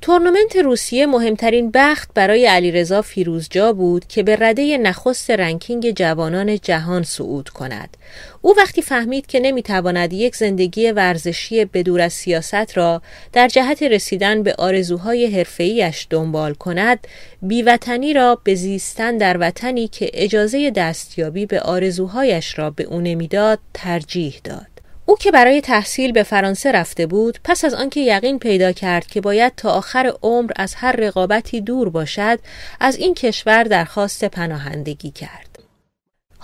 تورنمنت 0.00 0.56
روسیه 0.56 1.06
مهمترین 1.06 1.70
بخت 1.74 2.10
برای 2.14 2.46
علیرضا 2.46 3.02
فیروزجا 3.02 3.72
بود 3.72 4.06
که 4.06 4.22
به 4.22 4.36
رده 4.36 4.78
نخست 4.78 5.30
رنکینگ 5.30 5.90
جوانان 5.90 6.58
جهان 6.58 7.02
صعود 7.02 7.48
کند. 7.48 7.96
او 8.42 8.54
وقتی 8.56 8.82
فهمید 8.82 9.26
که 9.26 9.40
نمی‌تواند 9.40 10.12
یک 10.12 10.36
زندگی 10.36 10.90
ورزشی 10.90 11.64
بدور 11.64 12.00
از 12.00 12.12
سیاست 12.12 12.76
را 12.76 13.02
در 13.32 13.48
جهت 13.48 13.82
رسیدن 13.82 14.42
به 14.42 14.54
آرزوهای 14.58 15.26
حرفه‌ایش 15.26 16.06
دنبال 16.10 16.54
کند، 16.54 17.06
بیوطنی 17.42 18.12
را 18.12 18.40
به 18.44 18.54
زیستن 18.54 19.16
در 19.16 19.36
وطنی 19.40 19.88
که 19.88 20.10
اجازه 20.14 20.70
دستیابی 20.70 21.46
به 21.46 21.60
آرزوهایش 21.60 22.58
را 22.58 22.70
به 22.70 22.84
او 22.84 23.00
نمی‌داد 23.00 23.58
ترجیح 23.74 24.40
داد. 24.44 24.75
او 25.08 25.16
که 25.16 25.30
برای 25.30 25.60
تحصیل 25.60 26.12
به 26.12 26.22
فرانسه 26.22 26.72
رفته 26.72 27.06
بود 27.06 27.38
پس 27.44 27.64
از 27.64 27.74
آنکه 27.74 28.00
یقین 28.00 28.38
پیدا 28.38 28.72
کرد 28.72 29.06
که 29.06 29.20
باید 29.20 29.52
تا 29.56 29.70
آخر 29.70 30.12
عمر 30.22 30.52
از 30.56 30.74
هر 30.74 30.92
رقابتی 30.92 31.60
دور 31.60 31.88
باشد 31.88 32.38
از 32.80 32.96
این 32.96 33.14
کشور 33.14 33.62
درخواست 33.62 34.24
پناهندگی 34.24 35.10
کرد. 35.10 35.45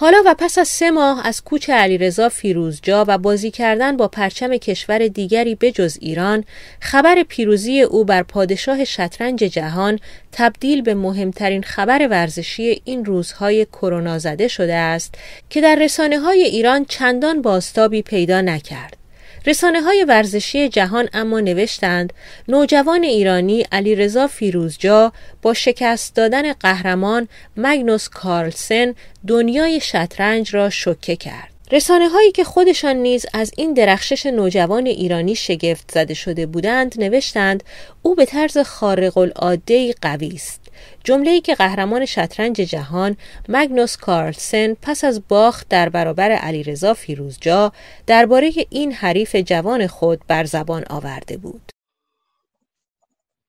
حالا 0.03 0.23
و 0.27 0.35
پس 0.39 0.59
از 0.59 0.69
سه 0.69 0.91
ماه 0.91 1.27
از 1.27 1.43
کوچ 1.43 1.71
علیرضا 1.71 2.29
فیروزجا 2.29 3.05
و 3.09 3.19
بازی 3.19 3.51
کردن 3.51 3.97
با 3.97 4.09
پرچم 4.09 4.57
کشور 4.57 5.09
دیگری 5.09 5.55
بجز 5.55 5.99
ایران 6.01 6.45
خبر 6.81 7.23
پیروزی 7.23 7.81
او 7.81 8.05
بر 8.05 8.23
پادشاه 8.23 8.85
شطرنج 8.85 9.39
جهان 9.39 9.99
تبدیل 10.33 10.83
به 10.83 10.95
مهمترین 10.95 11.63
خبر 11.63 12.09
ورزشی 12.09 12.83
این 12.85 13.05
روزهای 13.05 13.65
کرونا 13.65 14.19
زده 14.19 14.49
شده 14.49 14.75
است 14.75 15.15
که 15.51 15.61
در 15.61 15.75
رسانه 15.75 16.19
های 16.19 16.43
ایران 16.43 16.85
چندان 16.85 17.43
باستابی 17.43 18.03
پیدا 18.03 18.41
نکرد. 18.41 19.02
رسانه 19.47 19.81
های 19.81 20.05
ورزشی 20.05 20.69
جهان 20.69 21.09
اما 21.13 21.41
نوشتند 21.41 22.13
نوجوان 22.49 23.03
ایرانی 23.03 23.67
علیرضا 23.73 24.27
فیروزجا 24.27 25.13
با 25.43 25.55
شکست 25.55 26.15
دادن 26.15 26.53
قهرمان 26.53 27.29
مگنوس 27.57 28.09
کارلسن 28.09 28.95
دنیای 29.27 29.81
شطرنج 29.81 30.55
را 30.55 30.71
شوکه 30.71 31.17
کرد. 31.17 31.53
رسانه 31.73 32.09
هایی 32.09 32.33
که 32.33 32.45
خودشان 32.45 32.97
نیز 32.97 33.27
از 33.33 33.53
این 33.57 33.75
درخشش 33.75 34.27
نوجوان 34.27 34.87
ایرانی 34.87 35.35
شگفت 35.35 35.91
زده 35.93 36.15
شده 36.15 36.47
بودند 36.47 36.95
نوشتند 36.99 37.65
او 38.03 38.15
به 38.15 38.25
طرز 38.25 38.59
خارق 38.59 39.19
العاده 39.19 39.95
قوی 40.03 40.33
است 40.35 40.62
جمله‌ای 41.05 41.41
که 41.41 41.55
قهرمان 41.55 42.07
شطرنج 42.07 42.57
جهان 42.57 43.17
مگنوس 43.49 43.97
کارلسن 43.97 44.75
پس 44.83 45.05
از 45.05 45.29
باخت 45.29 45.69
در 45.69 45.89
برابر 45.89 46.31
علیرضا 46.31 46.95
فیروزجا 46.95 47.73
درباره 48.07 48.51
این 48.71 48.93
حریف 48.93 49.37
جوان 49.37 49.87
خود 49.87 50.21
بر 50.29 50.45
زبان 50.45 50.85
آورده 50.91 51.37
بود. 51.37 51.63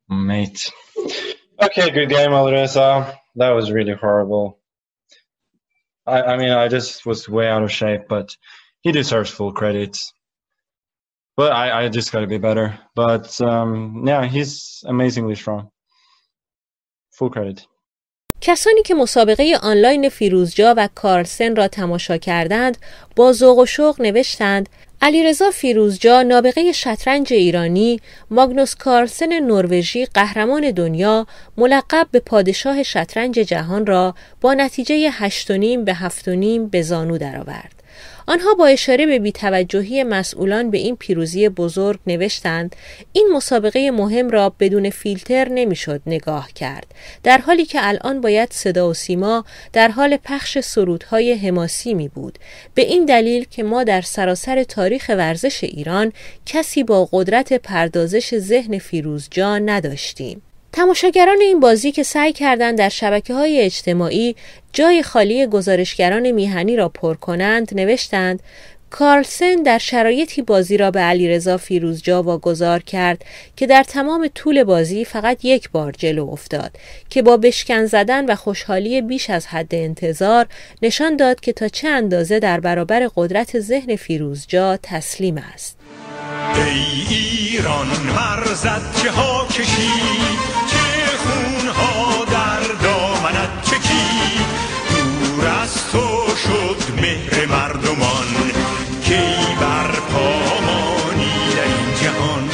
Mate. 0.10 0.72
Okay, 1.62 1.90
good 1.90 2.10
game, 2.10 2.34
Alireza. 2.34 3.18
That 3.36 3.52
was 3.52 3.72
really 3.72 3.94
horrible. 3.94 4.60
I, 6.06 6.22
I 6.22 6.38
mean, 6.38 6.52
I 6.52 6.68
just 6.68 7.06
was 7.06 7.30
way 7.30 7.48
out 7.48 7.64
of 7.64 7.72
shape, 7.72 8.08
but 8.10 8.36
he 8.82 8.92
deserves 8.92 9.32
full 9.32 9.54
credit. 9.54 9.98
But 11.36 11.52
I, 11.52 11.86
I 11.86 11.90
just 11.90 12.12
got 12.12 12.22
to 12.22 12.28
be 12.28 12.38
better. 12.38 12.78
But 12.96 13.40
um, 13.42 14.04
yeah, 14.06 14.26
he's 14.26 14.84
amazingly 14.86 15.36
strong. 15.36 15.70
Credit. 17.30 17.74
کسانی 18.42 18.82
که 18.82 18.94
مسابقه 18.94 19.58
آنلاین 19.62 20.10
فیروزجا 20.10 20.74
و 20.78 20.90
کارلسن 20.96 21.56
را 21.56 21.68
تماشا 21.68 22.18
کردند 22.18 22.78
با 23.16 23.32
ذوق 23.32 23.58
و 23.58 23.66
شوق 23.66 24.02
نوشتند 24.02 24.70
علیرضا 25.02 25.52
فیروزجا 25.52 26.22
نابغه 26.22 26.72
شطرنج 26.72 27.34
ایرانی 27.34 28.00
ماگنوس 28.30 28.76
کارلسن 28.76 29.40
نروژی 29.40 30.06
قهرمان 30.06 30.72
دنیا 30.72 31.28
ملقب 31.58 32.08
به 32.12 32.20
پادشاه 32.20 32.84
شطرنج 32.84 33.40
جهان 33.40 33.86
را 33.86 34.16
با 34.42 34.54
نتیجه 34.54 35.12
8.5 35.12 35.50
به 35.86 35.94
7.5 35.94 36.70
به 36.72 36.82
زانو 36.82 37.18
درآورد. 37.18 37.83
آنها 38.28 38.54
با 38.54 38.68
اشاره 38.68 39.06
به 39.06 39.20
بیتوجهی 39.20 40.04
مسئولان 40.04 40.72
به 40.72 40.78
این 40.78 40.96
پیروزی 40.96 41.50
بزرگ 41.50 42.00
نوشتند. 42.08 42.76
این 43.14 43.30
مسابقه 43.34 43.92
مهم 43.92 44.30
را 44.30 44.54
بدون 44.60 44.90
فیلتر 44.90 45.50
نمی‌شد 45.50 46.02
نگاه 46.06 46.50
کرد. 46.56 46.88
در 47.24 47.38
حالی 47.38 47.66
که 47.66 47.80
الان 47.82 48.22
باید 48.22 48.52
صدا 48.52 48.90
و 48.90 48.94
سیما 48.94 49.46
در 49.74 49.88
حال 49.88 50.18
پخش 50.18 50.60
سرودهای 50.60 51.34
حماسی 51.34 51.94
می 51.94 52.08
بود. 52.08 52.40
به 52.76 52.82
این 52.82 53.06
دلیل 53.06 53.46
که 53.52 53.64
ما 53.64 53.84
در 53.84 54.02
سراسر 54.02 54.64
تاریخ 54.64 55.06
ورزش 55.10 55.64
ایران 55.64 56.14
کسی 56.46 56.84
با 56.84 57.10
قدرت 57.12 57.54
پردازش 57.54 58.38
ذهن 58.38 58.78
فیروزجا 58.78 59.58
نداشتیم. 59.58 60.42
تماشاگران 60.74 61.42
این 61.42 61.60
بازی 61.60 61.92
که 61.92 62.04
سعی 62.04 62.34
کردند 62.34 62.78
در 62.78 62.90
شبکه 62.90 63.34
های 63.34 63.62
اجتماعی 63.62 64.36
جای 64.74 65.04
خالی 65.04 65.48
گزارشگران 65.48 66.32
میهنی 66.32 66.76
را 66.76 66.90
پر 66.90 67.16
کنند 67.16 67.74
نوشتند 67.76 68.40
کارلسن 68.90 69.56
در 69.56 69.78
شرایطی 69.78 70.42
بازی 70.42 70.78
را 70.78 70.92
به 70.92 71.00
علیرضا 71.00 71.58
فیروزجا 71.58 72.24
واگذار 72.24 72.80
کرد 72.80 73.26
که 73.56 73.68
در 73.68 73.84
تمام 73.84 74.28
طول 74.36 74.64
بازی 74.64 75.06
فقط 75.06 75.46
یک 75.46 75.70
بار 75.72 75.92
جلو 75.92 76.30
افتاد 76.30 76.72
که 77.10 77.22
با 77.22 77.38
بشکن 77.38 77.86
زدن 77.86 78.26
و 78.26 78.36
خوشحالی 78.36 79.02
بیش 79.02 79.30
از 79.30 79.48
حد 79.48 79.76
انتظار 79.76 80.46
نشان 80.82 81.16
داد 81.16 81.40
که 81.40 81.54
تا 81.54 81.68
چه 81.68 81.88
اندازه 81.88 82.40
در 82.40 82.60
برابر 82.60 83.10
قدرت 83.16 83.60
ذهن 83.60 83.96
فیروزجا 83.96 84.78
تسلیم 84.84 85.38
است. 85.54 85.78
ای 86.56 87.16
ایران 87.16 87.88
چه 89.04 89.12
ها 89.12 89.48
کشید 89.48 90.63
از 95.74 95.92
تو 95.92 96.36
شد 96.36 97.02
مهر 97.02 97.46
مردمان 97.46 98.52
کی 99.04 99.56
بر 99.62 99.92
پامانی 99.92 101.34
در 101.56 101.64
این 101.64 101.96
جهان 102.02 102.50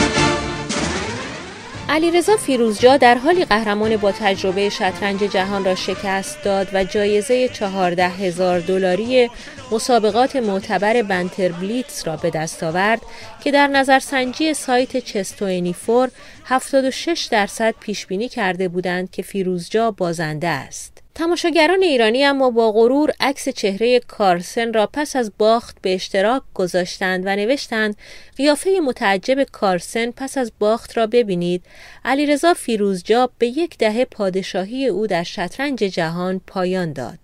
علیرضا 1.89 2.37
فیروزجا 2.37 2.97
در 2.97 3.15
حالی 3.15 3.45
قهرمان 3.45 3.97
با 3.97 4.11
تجربه 4.11 4.69
شطرنج 4.69 5.19
جهان 5.19 5.65
را 5.65 5.75
شکست 5.75 6.43
داد 6.43 6.67
و 6.73 6.83
جایزه 6.83 7.47
چهارده 7.47 8.09
هزار 8.09 8.59
دلاری 8.59 9.29
مسابقات 9.71 10.35
معتبر 10.35 11.01
بنتر 11.01 11.51
بلیتز 11.51 12.07
را 12.07 12.15
به 12.15 12.29
دست 12.29 12.63
آورد 12.63 13.01
که 13.43 13.51
در 13.51 13.67
نظرسنجی 13.67 14.53
سایت 14.53 14.97
چستوینیفور 14.97 16.09
76 16.45 17.27
درصد 17.31 17.75
پیش 17.79 18.05
بینی 18.05 18.29
کرده 18.29 18.67
بودند 18.67 19.11
که 19.11 19.21
فیروزجا 19.21 19.91
بازنده 19.91 20.47
است. 20.47 20.98
تماشاگران 21.19 21.81
ایرانی 21.81 22.25
اما 22.25 22.49
با 22.49 22.71
غرور 22.71 23.11
عکس 23.19 23.49
چهره 23.49 23.99
کارسن 23.99 24.73
را 24.73 24.89
پس 24.93 25.15
از 25.15 25.31
باخت 25.37 25.77
به 25.81 25.93
اشتراک 25.95 26.41
گذاشتند 26.53 27.23
و 27.25 27.35
نوشتند 27.35 27.95
قیافه 28.37 28.79
متعجب 28.83 29.43
کارسن 29.43 30.11
پس 30.11 30.37
از 30.37 30.51
باخت 30.59 30.97
را 30.97 31.07
ببینید. 31.07 31.63
علیرضا 32.05 32.53
فیروزجا 32.53 33.29
به 33.37 33.47
یک 33.47 33.77
دهه 33.77 34.05
پادشاهی 34.05 34.87
او 34.87 35.07
در 35.07 35.23
شطرنج 35.23 35.79
جهان 35.79 36.41
پایان 36.47 36.93
داد. 36.93 37.19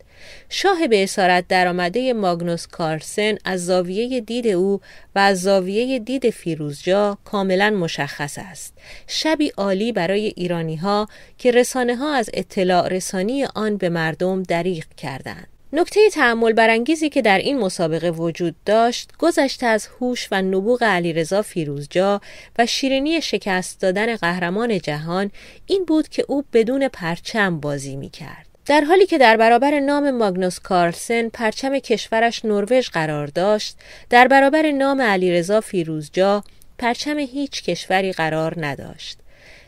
شاه 0.50 0.88
به 0.88 1.04
اسارت 1.04 1.48
درآمده 1.48 2.14
ماگنوس 2.14 2.68
کارسن 2.68 3.36
از 3.46 3.66
زاویه 3.66 4.22
دید 4.22 4.48
او 4.48 4.82
و 5.16 5.20
از 5.20 5.42
زاویه 5.42 6.00
دید 6.00 6.30
فیروزجا 6.30 7.18
کاملا 7.26 7.70
مشخص 7.70 8.38
است 8.42 8.74
شبی 9.08 9.50
عالی 9.58 9.92
برای 9.92 10.34
ایرانی 10.36 10.76
ها 10.76 11.08
که 11.38 11.52
رسانه 11.52 11.96
ها 11.96 12.14
از 12.14 12.30
اطلاع 12.34 12.88
رسانی 12.88 13.46
آن 13.46 13.78
به 13.78 13.90
مردم 13.90 14.44
دریغ 14.44 14.86
کردند 14.98 15.48
نکته 15.74 16.10
تعمل 16.10 16.54
برانگیزی 16.54 17.10
که 17.10 17.22
در 17.22 17.38
این 17.38 17.60
مسابقه 17.60 18.12
وجود 18.12 18.56
داشت 18.66 19.12
گذشته 19.20 19.66
از 19.66 19.88
هوش 19.88 20.28
و 20.32 20.42
نبوغ 20.42 20.84
علیرضا 20.84 21.42
فیروزجا 21.42 22.22
و 22.60 22.66
شیرینی 22.66 23.22
شکست 23.22 23.82
دادن 23.82 24.16
قهرمان 24.16 24.80
جهان 24.80 25.32
این 25.66 25.86
بود 25.86 26.10
که 26.10 26.26
او 26.28 26.44
بدون 26.54 26.88
پرچم 26.88 27.60
بازی 27.60 27.96
می 27.96 28.10
کرد. 28.10 28.55
در 28.66 28.82
حالی 28.82 29.06
که 29.06 29.18
در 29.18 29.38
برابر 29.38 29.80
نام 29.80 30.12
ماگنوس 30.12 30.60
کارلسن 30.60 31.30
پرچم 31.30 31.80
کشورش 31.80 32.46
نروژ 32.46 32.90
قرار 32.90 33.28
داشت 33.28 33.78
در 34.10 34.28
برابر 34.28 34.72
نام 34.72 35.02
علیرضا 35.02 35.62
فیروزجا 35.62 36.44
پرچم 36.78 37.20
هیچ 37.20 37.64
کشوری 37.64 38.12
قرار 38.12 38.66
نداشت. 38.66 39.18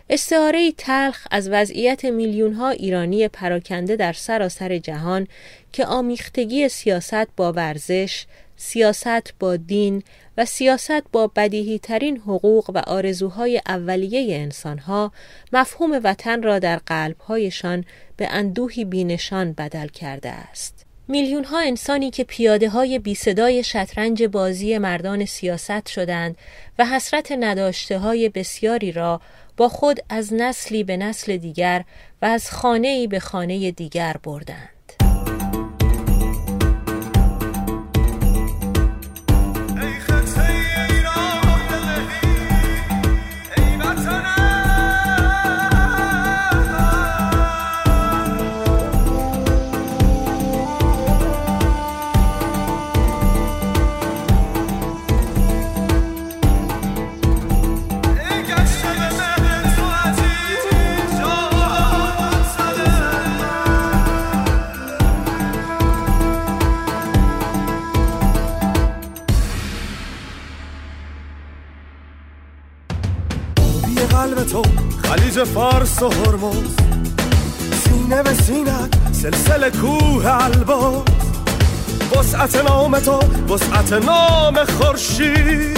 استعاره 0.09 0.71
تلخ 0.71 1.27
از 1.31 1.49
وضعیت 1.49 2.05
میلیون 2.05 2.53
ها 2.53 2.69
ایرانی 2.69 3.27
پراکنده 3.27 3.95
در 3.95 4.13
سراسر 4.13 4.77
جهان 4.77 5.27
که 5.73 5.85
آمیختگی 5.85 6.69
سیاست 6.69 7.27
با 7.35 7.53
ورزش، 7.53 8.25
سیاست 8.55 9.33
با 9.39 9.55
دین 9.55 10.03
و 10.37 10.45
سیاست 10.45 11.03
با 11.11 11.27
بدیهی 11.27 11.79
ترین 11.79 12.17
حقوق 12.17 12.71
و 12.73 12.77
آرزوهای 12.77 13.61
اولیه 13.67 14.37
انسانها 14.37 15.11
مفهوم 15.53 16.01
وطن 16.03 16.43
را 16.43 16.59
در 16.59 16.77
قلبهایشان 16.77 17.85
به 18.17 18.27
اندوهی 18.31 18.85
بینشان 18.85 19.53
بدل 19.53 19.87
کرده 19.87 20.29
است. 20.29 20.85
میلیون 21.07 21.43
ها 21.43 21.59
انسانی 21.59 22.11
که 22.11 22.23
پیاده 22.23 22.69
های 22.69 22.99
بی 22.99 23.15
صدای 23.15 23.63
شطرنج 23.63 24.23
بازی 24.23 24.77
مردان 24.77 25.25
سیاست 25.25 25.89
شدند 25.89 26.37
و 26.79 26.85
حسرت 26.85 27.31
نداشته 27.31 27.99
های 27.99 28.29
بسیاری 28.29 28.91
را 28.91 29.21
با 29.57 29.69
خود 29.69 29.99
از 30.09 30.33
نسلی 30.33 30.83
به 30.83 30.97
نسل 30.97 31.37
دیگر 31.37 31.83
و 32.21 32.25
از 32.25 32.51
خانه 32.51 33.07
به 33.07 33.19
خانه 33.19 33.71
دیگر 33.71 34.15
بردند. 34.23 34.76
قلب 74.37 74.47
تو 74.47 74.61
خلیج 75.03 75.43
فارس 75.43 76.01
و 76.01 76.09
هرمز. 76.09 76.75
سینه 77.83 78.23
به 78.23 78.33
سینت 78.33 78.95
سلسله 79.11 79.69
کوه 79.69 80.43
الباز 80.43 81.03
وسعت 82.17 82.55
نام 82.55 82.99
تو 82.99 83.19
وسعت 83.53 83.93
نام 83.93 84.65
خورشید. 84.65 85.77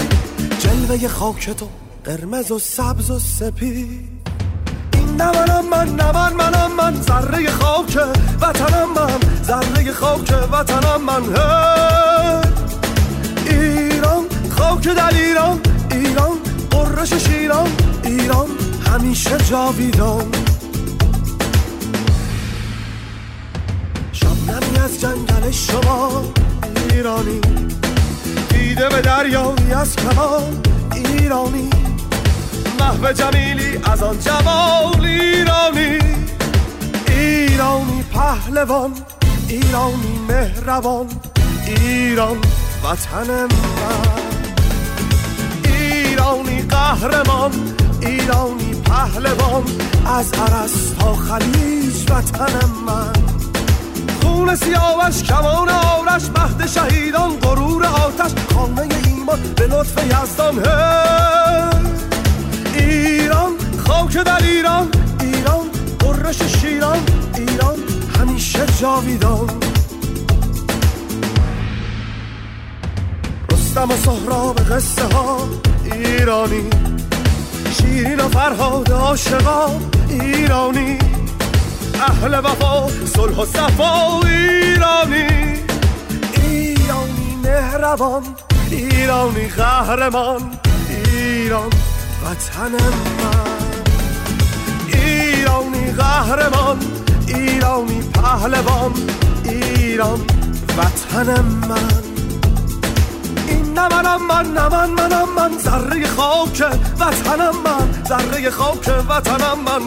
جلوه 0.60 1.08
خاک 1.08 1.50
تو 1.50 1.68
قرمز 2.06 2.52
و 2.52 2.60
سبز 2.60 3.12
و 3.12 3.20
سپید. 3.20 4.10
این 4.94 5.16
نه 5.16 5.32
منم 5.32 5.70
من 5.70 5.96
نه 5.96 6.12
من 6.12 6.34
منم 6.34 6.72
من 6.78 7.02
ذره 7.02 7.52
خاک 7.52 7.98
وطنم 8.42 8.94
من. 8.96 9.44
ذره 9.44 9.92
خاک 9.92 10.34
وطنم 10.52 11.02
من. 11.06 11.24
ایران 13.50 14.26
خاک 14.58 14.84
در 14.84 15.14
ایران. 15.14 15.60
ایران 15.92 16.39
قرش 17.00 17.14
شیران 17.14 17.70
ایران 18.06 18.48
همیشه 18.92 19.38
جاویدان. 19.38 20.32
شبنمی 24.12 24.78
از 24.84 25.02
جنگل 25.02 25.52
شما 25.52 26.24
ایرانی. 26.90 27.42
دیده 28.50 28.90
به 28.90 29.02
دریایی 29.02 29.74
از 29.74 29.96
کمان 29.96 30.62
ایرانی. 30.96 31.70
محو 32.80 33.14
جمیلی 33.14 33.80
از 33.84 34.04
آن 34.04 34.20
جمال 34.20 35.06
ایرانی. 35.06 36.00
ایرانی 37.08 38.04
پهلوان 38.14 38.92
ایرانی 39.48 40.20
مهربان 40.30 41.08
ایران 41.66 42.38
وطن 42.84 43.28
من. 43.46 44.19
قهرمان 46.80 47.52
ایرانی 48.02 48.74
پهلوان 48.86 49.64
از 50.06 50.32
عرس 50.34 50.94
تا 51.00 51.14
خلیج 51.14 52.12
وطن 52.12 52.70
من. 52.88 53.14
خون 54.22 54.56
سیاوش 54.56 55.24
کمان 55.24 55.70
آرش 55.70 56.24
مهد 56.38 56.70
شهیدان 56.70 57.32
غرور 57.40 57.86
آتش 57.86 58.32
خانه 58.54 58.88
ایمان 59.06 59.40
به 59.56 59.68
لطف 59.68 60.06
یزدان 60.06 60.64
ایران 62.74 63.52
خاک 63.88 64.18
در 64.18 64.44
ایران 64.44 64.88
ایران 65.22 65.66
قرش 66.00 66.42
شیران 66.42 67.00
ایران 67.36 67.78
همیشه 68.20 68.66
جاویدان. 68.82 69.50
رستم 73.52 73.92
و 73.92 73.96
سهراب 74.06 74.60
قصه 74.60 75.04
ها. 75.14 75.69
ایرانی 75.92 76.70
شیرین 77.78 78.20
و 78.20 78.30
فرهاد 78.30 78.92
عاشقا 78.92 79.80
ایرانی 80.10 80.98
اهل 82.02 82.34
وفا 82.34 82.88
صلح 83.16 83.38
و 83.38 83.46
صفا 83.46 84.20
ایرانی. 84.26 85.60
ایرانی 86.44 87.36
مهربان 87.44 88.24
ایرانی 88.72 89.48
قهرمان 89.48 90.42
ایران 90.90 91.70
وطن 92.24 92.72
من. 92.72 93.50
ایرانی 94.94 95.92
قهرمان 95.92 96.78
ایرانی 97.28 98.02
پهلوان 98.02 98.94
ایران 99.44 100.20
وطن 100.78 101.42
من. 101.42 102.09
منم 103.88 104.28
من 104.28 104.54
نه 104.54 104.70
من 104.70 104.90
منم 104.90 105.36
من. 105.36 105.58
ذره 105.60 106.08
خاک 106.08 106.64
وطنم 107.00 107.56
من. 107.66 108.04
ذره 108.08 108.50
خاک 108.50 108.88
وطنم 109.10 109.60
من. 109.66 109.82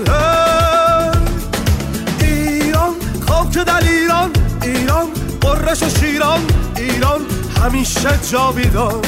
ایران 2.21 2.95
خاک 3.29 3.65
در 3.65 3.83
ایران. 3.89 4.31
ایران 4.63 5.07
قرش 5.41 5.83
و 5.83 5.89
شیران. 5.89 6.41
ایران 6.77 7.21
همیشه 7.65 8.19
جاویدان. 8.31 9.01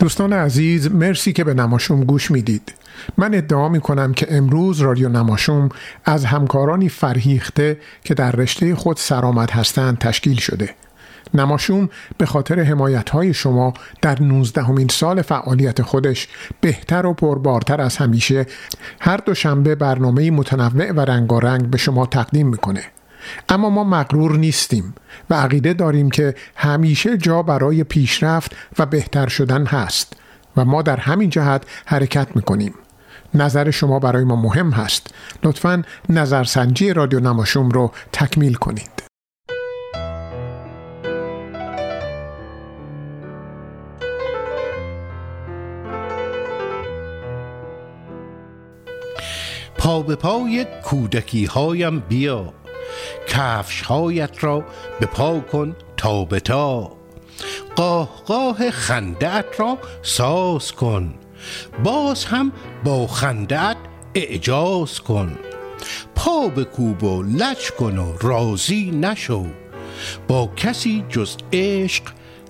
دوستان 0.00 0.32
عزیز 0.32 0.90
مرسی 0.90 1.32
که 1.32 1.44
به 1.44 1.54
نماشوم 1.54 2.04
گوش 2.04 2.30
می‌دید. 2.30 2.77
من 3.16 3.34
ادعا 3.34 3.68
می 3.68 3.80
کنم 3.80 4.14
که 4.14 4.26
امروز 4.30 4.80
رادیو 4.80 5.08
نماشوم 5.08 5.68
از 6.04 6.24
همکارانی 6.24 6.88
فرهیخته 6.88 7.80
که 8.04 8.14
در 8.14 8.32
رشته 8.32 8.74
خود 8.74 8.96
سرآمد 8.96 9.50
هستند 9.50 9.98
تشکیل 9.98 10.36
شده. 10.36 10.74
نماشوم 11.34 11.88
به 12.18 12.26
خاطر 12.26 12.60
حمایت 12.60 13.10
های 13.10 13.34
شما 13.34 13.74
در 14.02 14.22
19 14.22 14.62
همین 14.62 14.88
سال 14.88 15.22
فعالیت 15.22 15.82
خودش 15.82 16.28
بهتر 16.60 17.06
و 17.06 17.14
پربارتر 17.14 17.80
از 17.80 17.96
همیشه 17.96 18.46
هر 19.00 19.16
دو 19.16 19.34
شنبه 19.34 19.74
برنامه 19.74 20.30
متنوع 20.30 20.92
و 20.92 21.00
رنگارنگ 21.00 21.70
به 21.70 21.78
شما 21.78 22.06
تقدیم 22.06 22.48
می‌کنه. 22.48 22.82
اما 23.48 23.70
ما 23.70 23.84
مغرور 23.84 24.36
نیستیم 24.36 24.94
و 25.30 25.34
عقیده 25.34 25.72
داریم 25.72 26.10
که 26.10 26.34
همیشه 26.56 27.16
جا 27.16 27.42
برای 27.42 27.84
پیشرفت 27.84 28.56
و 28.78 28.86
بهتر 28.86 29.28
شدن 29.28 29.66
هست 29.66 30.12
و 30.56 30.64
ما 30.64 30.82
در 30.82 30.96
همین 30.96 31.30
جهت 31.30 31.64
حرکت 31.86 32.36
می‌کنیم. 32.36 32.74
نظر 33.34 33.70
شما 33.70 33.98
برای 33.98 34.24
ما 34.24 34.36
مهم 34.36 34.70
هست. 34.70 35.14
لطفا 35.44 35.82
نظرسنجی 36.08 36.92
رادیو 36.92 37.20
نماشوم 37.20 37.68
رو 37.68 37.92
تکمیل 38.12 38.54
کنید. 38.54 38.98
پا 49.78 50.02
به 50.02 50.16
پای 50.16 50.66
کودکی 50.84 51.44
هایم 51.44 52.00
بیا. 52.00 52.52
کفش 53.28 53.82
هایت 53.82 54.44
را 54.44 54.64
به 55.00 55.06
پا 55.06 55.40
کن 55.40 55.76
تا 55.96 56.24
به 56.24 56.40
تا. 56.40 56.92
قاه 57.76 58.22
قاه 58.26 58.70
خندهت 58.70 59.60
را 59.60 59.78
ساز 60.02 60.72
کن. 60.72 61.14
باز 61.84 62.24
هم 62.24 62.52
با 62.84 63.06
خندهت 63.06 63.76
اعجاز 64.14 65.00
کن. 65.00 65.38
پا 66.14 66.48
به 66.48 66.64
کوب 66.64 67.04
و 67.04 67.22
لج 67.22 67.70
کن 67.70 67.98
و 67.98 68.12
راضی 68.20 68.90
نشو. 68.90 69.46
با 70.28 70.46
کسی 70.56 71.04
جز 71.08 71.36
عشق 71.52 72.02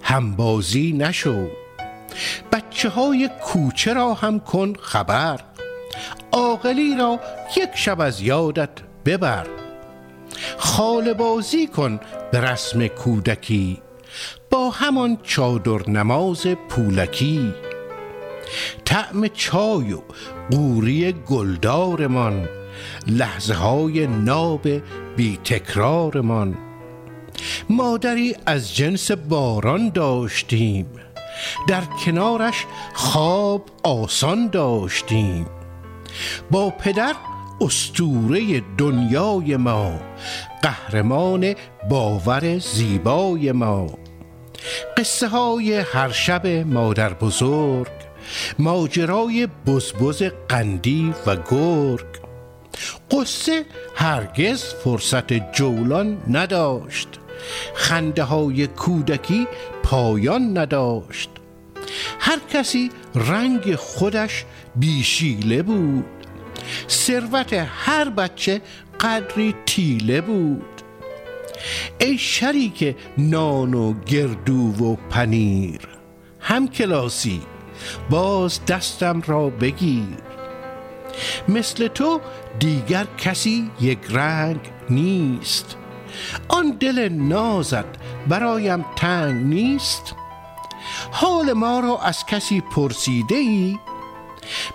همبازی 0.03 0.93
نشو. 0.93 1.49
بچه 2.53 2.89
های 2.89 3.31
کوچه 3.43 3.93
را 3.93 4.15
هم 4.15 4.41
کن 4.41 4.73
خبر. 4.81 5.41
عاقلی 6.33 6.97
را 6.97 7.21
یک 7.57 7.71
شب 7.75 8.01
از 8.01 8.21
یادت 8.21 8.71
ببر. 9.05 9.47
خال 10.59 11.13
بازی 11.13 11.67
کن 11.67 12.01
به 12.33 12.41
رسم 12.41 12.87
کودکی. 12.87 13.83
با 14.51 14.71
همان 14.71 15.19
چادر 15.23 15.91
نماز 15.91 16.47
پولکی. 16.47 17.55
طعم 18.85 19.29
چای 19.29 19.93
و 19.93 20.01
قوری 20.51 21.13
گلدارمان 21.13 22.49
لحظه 23.07 23.55
های 23.55 24.07
ناب 24.07 24.69
بی 25.17 25.37
تکرارمان 25.45 26.59
مادری 27.71 28.35
از 28.47 28.75
جنس 28.77 29.11
باران 29.11 29.91
داشتیم 29.91 30.87
در 31.69 31.83
کنارش 32.05 32.67
خواب 32.95 33.65
آسان 33.83 34.49
داشتیم. 34.49 35.47
با 36.51 36.71
پدر 36.71 37.15
استوره 37.61 38.63
دنیای 38.79 39.57
ما 39.57 40.01
قهرمان 40.63 41.55
باور 41.91 42.59
زیبای 42.59 43.53
ما. 43.53 43.87
قصه 44.97 45.29
های 45.29 45.75
هر 45.79 46.13
شب 46.13 46.47
مادر 46.47 47.13
بزرگ 47.13 47.98
ماجرای 48.59 49.49
بزبز 49.67 50.23
قندی 50.49 51.15
و 51.27 51.37
گرگ. 51.37 52.07
قصه 53.11 53.65
هرگز 53.95 54.65
فرصت 54.65 55.53
جولان 55.53 56.23
نداشت. 56.31 57.09
خنده 57.75 58.23
های 58.23 58.67
کودکی 58.67 59.47
پایان 59.83 60.59
نداشت. 60.59 61.31
هر 62.21 62.39
کسی 62.53 62.91
رنگ 63.15 63.75
خودش 63.75 64.45
بیشیله 64.77 65.63
بود. 65.63 66.05
ثروت 66.91 67.53
هر 67.53 68.09
بچه 68.09 68.61
قدری 69.01 69.55
تیله 69.67 70.21
بود. 70.21 70.83
ای 71.99 72.19
شریک 72.19 72.97
نان 73.19 73.75
و 73.75 73.95
گردو 74.07 74.85
و 74.85 74.97
پنیر 75.11 75.81
هم 76.41 76.69
کلاسی 76.69 77.41
باز 78.11 78.67
دستم 78.67 79.23
را 79.27 79.51
بگیر. 79.51 80.17
مثل 81.49 81.89
تو 81.89 82.21
دیگر 82.59 83.07
کسی 83.19 83.71
یک 83.81 83.99
رنگ 84.11 84.61
نیست. 84.91 85.77
آن 86.49 86.71
دل 86.71 87.09
نازت 87.09 87.85
برایم 88.29 88.85
تنگ 88.97 89.47
نیست. 89.47 90.15
حال 91.13 91.53
ما 91.53 91.81
را 91.81 91.99
از 91.99 92.27
کسی 92.27 92.61
پرسیده 92.61 93.35
ای 93.35 93.79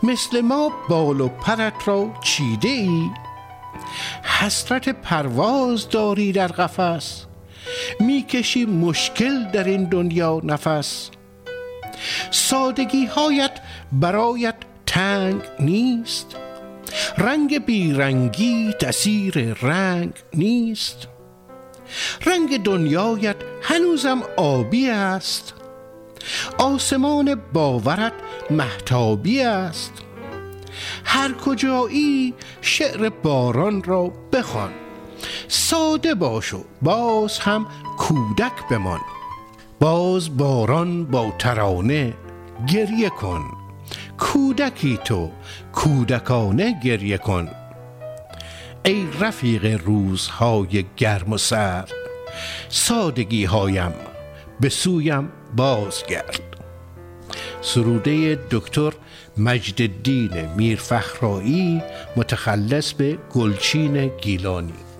مثل 0.04 0.42
ما 0.42 0.72
بال 0.90 1.22
و 1.22 1.28
پرت 1.28 1.88
را 1.88 2.10
چیده 2.22 2.68
ای 2.68 3.10
حسرت 4.24 4.90
پرواز 4.90 5.90
داری 5.90 6.32
در 6.32 6.48
قفس. 6.48 7.26
می‌کشی 8.00 8.66
مشکل 8.66 9.52
در 9.52 9.64
این 9.64 9.84
دنیا 9.84 10.42
نفس. 10.44 11.10
سادگی 12.32 13.06
هایت 13.06 13.52
برایت 13.92 14.56
تنگ 14.86 15.42
نیست. 15.60 16.36
رنگ 17.18 17.66
بیرنگی 17.66 18.74
تسیر 18.74 19.54
رنگ 19.62 20.14
نیست. 20.34 21.08
رنگ 22.26 22.64
دنیایت 22.64 23.36
هنوزم 23.62 24.24
آبی 24.38 24.90
است. 24.90 25.54
آسمان 26.58 27.36
باورت 27.54 28.14
محتابی 28.50 29.42
است. 29.42 29.94
هر 31.06 31.34
کجایی 31.34 32.34
شعر 32.62 33.10
باران 33.10 33.84
را 33.84 34.12
بخوان 34.34 34.72
ساده 35.48 36.16
باش 36.16 36.54
و 36.54 36.66
باز 36.82 37.40
هم 37.40 37.68
کودک 37.98 38.68
بمان. 38.72 39.00
باز 39.84 40.38
باران 40.38 41.05
با 41.05 41.34
ترانه 41.39 42.14
گریه 42.73 43.10
کن. 43.10 43.41
کودکی 44.18 44.99
تو 45.05 45.31
کودکانه 45.73 46.80
گریه 46.84 47.18
کن. 47.18 47.49
ای 48.85 49.07
رفیق 49.19 49.81
روزهای 49.85 50.85
گرم 50.97 51.34
و 51.34 51.38
سرد 51.38 51.91
سادگی 52.69 53.45
هایم 53.45 53.93
به 54.60 54.69
سویم 54.69 55.30
بازگرد. 55.55 56.41
سروده 57.61 58.39
دکتر 58.51 58.93
مجد 59.38 59.81
الدین 59.81 60.49
میرفخرایی 60.57 61.81
متخلص 62.15 62.93
به 62.93 63.18
گلچین 63.34 64.07
گیلانی. 64.07 64.93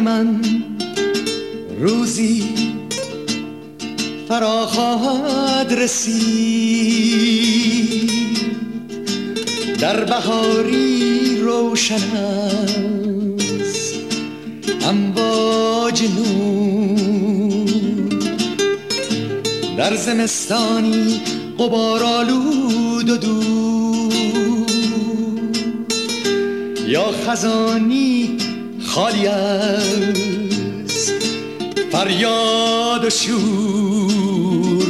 من 0.00 0.40
روزی 1.80 2.44
فرا 4.28 4.66
خواهد 4.66 5.72
رسید. 5.72 7.30
در 9.80 10.04
بهاری 10.04 11.40
روشن 11.40 12.16
است 12.16 13.94
امواج 14.88 16.02
نور. 16.02 17.70
در 19.76 19.96
زمستانی 19.96 21.20
قبار 21.58 22.04
آلود 22.04 23.10
و 23.10 23.16
دور 23.16 24.12
یا 26.86 27.12
خزانی 27.26 28.39
خالی 29.00 29.26
از 29.26 29.82
فریاد 31.92 33.08
شور 33.08 34.86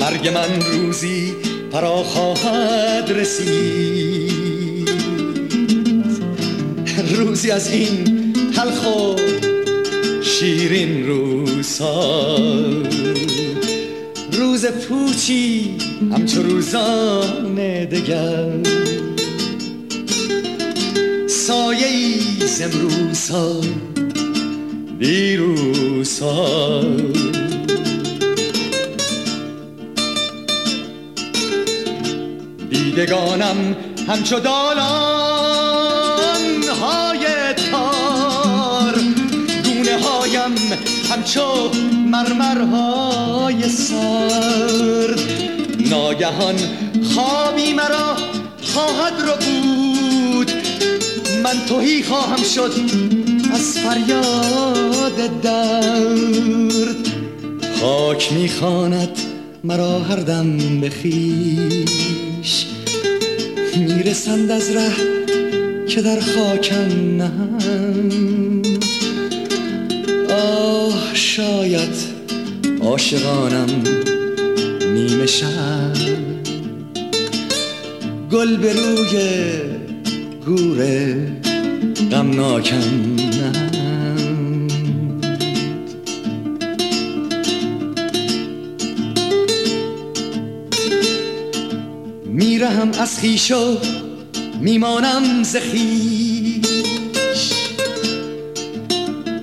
مرگ 0.00 0.28
من 0.28 0.62
روزی 0.72 1.32
فرا 1.72 2.02
خواهد 2.02 3.10
رسید. 3.10 4.90
روزی 7.16 7.50
از 7.50 7.72
این 7.72 8.32
تلخ 8.56 8.86
و 8.86 9.16
شیرین 10.22 11.06
روزها. 11.06 12.38
روز 14.32 14.66
پوچی 14.66 15.76
همچو 16.12 16.42
روزان 16.42 17.54
دگر. 17.84 18.48
سایه 21.26 21.86
ای 21.86 22.19
زمروزها 22.50 23.60
دیروزها. 24.98 26.80
دیدگانم 32.70 33.76
همچو 34.08 34.40
دالان 34.40 34.82
های 36.82 37.26
تار 37.72 38.94
گونه 39.64 39.98
هایم 39.98 40.54
همچو 41.10 41.70
مرمرهای 42.06 43.68
سرد 43.68 45.20
ناگهان 45.90 46.56
خوابی 47.14 47.72
مرا 47.72 48.16
خواهد 48.62 49.20
رو 49.20 49.34
بود 49.34 49.59
من 51.50 51.66
توهی 51.66 52.02
خواهم 52.02 52.42
شد. 52.42 52.72
از 53.52 53.78
فریاد 53.78 55.40
درد. 55.42 57.08
خاک 57.80 58.32
می‌خواند 58.32 59.18
مرا 59.64 59.98
هر 59.98 60.16
دم 60.16 60.80
به 60.80 60.90
خویش. 60.90 62.66
می‌رسند 63.76 64.50
از 64.50 64.76
ره 64.76 64.92
که 65.88 66.02
در 66.02 66.20
خاکم 66.20 67.16
نهند 67.16 68.84
آه 70.30 71.10
شاید 71.14 71.94
عاشقانم 72.82 73.82
نیمه 74.94 75.26
شب. 75.26 75.92
گل 78.32 78.56
به 78.56 78.72
روی 78.72 79.20
گور 80.46 80.80
غمناکم 82.10 83.10
میرهم 92.26 92.90
از 92.98 93.18
خیش 93.18 93.50
و 93.50 93.78
میمانم 94.60 95.42
ز 95.42 95.56
خویش. 95.56 96.60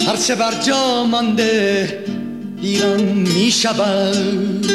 هرچه 0.07 0.35
بر 0.35 0.53
جا 0.61 1.03
مانده 1.03 2.03
ایران 2.61 3.01
می‌شود. 3.01 4.65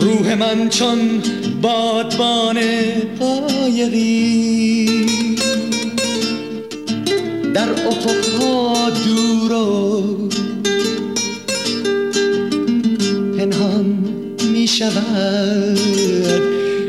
روح 0.00 0.34
من 0.34 0.68
چون 0.68 1.22
بادبان 1.66 2.58
قایقی. 3.18 4.86
در 7.54 7.68
افقها 7.70 8.90
دور 8.90 9.52
و 9.52 10.28
پنهان 13.38 13.84
می 14.52 14.68
شود 14.68 16.42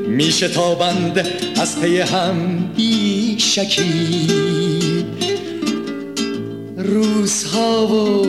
می 0.08 0.32
شتابند 0.32 1.28
از 1.62 1.82
پی 1.82 1.99
هم 1.99 2.70
بی 2.76 3.36
شکی 3.40 4.28
روزها 6.78 7.88
و 7.88 8.26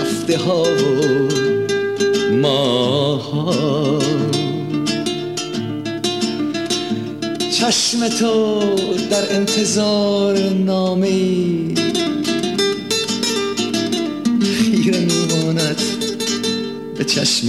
هفته 0.00 0.38
ها 0.38 0.62
و 0.62 2.34
ماها 2.34 3.99
چشم 7.70 8.08
تو 8.08 8.60
در 9.10 9.36
انتظار 9.36 10.38
نامه 10.38 11.08
خیره 14.42 14.98
میماند 14.98 15.82
به 16.98 17.04
چشم 17.04 17.48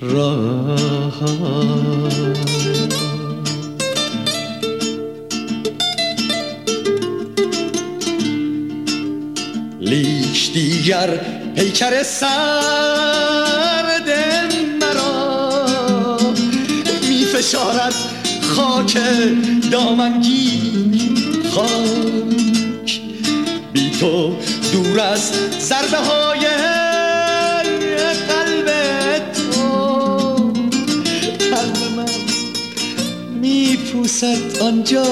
راه. 0.00 1.14
لیش 9.80 10.50
دیگر 10.54 11.20
پیکر 11.56 12.02
سرد 12.02 14.08
مرا 14.80 16.18
می 17.08 17.24
فشارد 17.24 18.13
خاک 18.56 18.98
دامنگیر. 19.70 21.00
خاک. 21.50 23.00
بی 23.72 23.90
تو 24.00 24.36
دور 24.72 25.00
از 25.00 25.32
ضربه 25.60 25.96
های 25.96 26.46
قلب 28.28 28.68
تو. 29.34 29.68
قلب 31.50 31.78
من 31.96 32.08
می 33.40 33.76
پوسد 33.76 34.58
آنجا. 34.60 35.06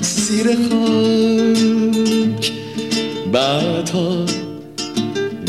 زیر 0.00 0.46
خاک. 0.46 2.52
بعدها 3.32 4.26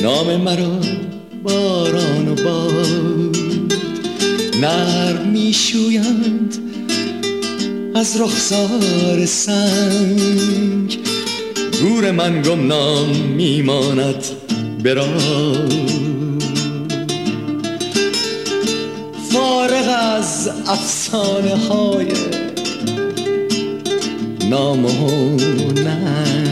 نام 0.02 0.36
مرا 0.36 0.97
نرم 4.62 5.28
میشویند 5.28 6.58
از 7.96 8.22
رخسار 8.22 9.26
سنگ. 9.26 10.98
گور 11.82 12.12
من 12.12 12.42
گمنام 12.42 13.10
میماند 13.10 14.26
برا 14.84 15.08
فارغ 19.32 20.16
از 20.18 20.50
افسانه 20.68 21.56
های 21.56 22.08
نام 24.50 24.86
و 24.86 25.18
ننگ. 25.72 26.47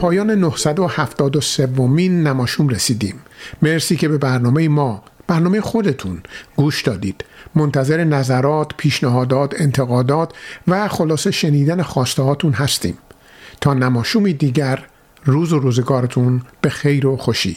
پایان 0.00 0.30
973 0.30 1.66
مین 1.66 2.22
نماشوم 2.26 2.68
رسیدیم. 2.68 3.14
مرسی 3.62 3.96
که 3.96 4.08
به 4.08 4.18
برنامه 4.18 4.68
ما 4.68 5.02
برنامه 5.26 5.60
خودتون 5.60 6.22
گوش 6.56 6.82
دادید. 6.82 7.24
منتظر 7.54 8.04
نظرات، 8.04 8.68
پیشنهادات، 8.76 9.60
انتقادات 9.60 10.32
و 10.68 10.88
خلاصه 10.88 11.30
شنیدن 11.30 11.82
خواسته 11.82 12.22
هاتون 12.22 12.52
هستیم. 12.52 12.98
تا 13.60 13.74
نماشومی 13.74 14.32
دیگر 14.32 14.86
روز 15.24 15.52
و 15.52 15.58
روزگارتون 15.58 16.42
به 16.60 16.68
خیر 16.68 17.06
و 17.06 17.16
خوشی. 17.16 17.56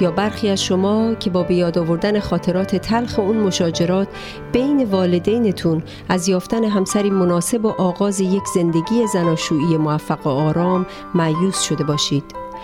یا 0.00 0.10
برخی 0.10 0.48
از 0.48 0.62
شما 0.62 1.14
که 1.14 1.30
با 1.30 1.42
بیاد 1.42 1.78
آوردن 1.78 2.20
خاطرات 2.20 2.76
تلخ 2.76 3.18
اون 3.18 3.36
مشاجرات 3.36 4.08
بین 4.52 4.84
والدینتون 4.84 5.82
از 6.08 6.28
یافتن 6.28 6.64
همسری 6.64 7.10
مناسب 7.10 7.64
و 7.64 7.68
آغاز 7.68 8.20
یک 8.20 8.44
زندگی 8.54 9.06
زناشویی 9.12 9.76
موفق 9.76 10.26
و 10.26 10.30
آرام 10.30 10.86
معیوس 11.14 11.62
شده 11.62 11.84
باشید. 11.84 12.47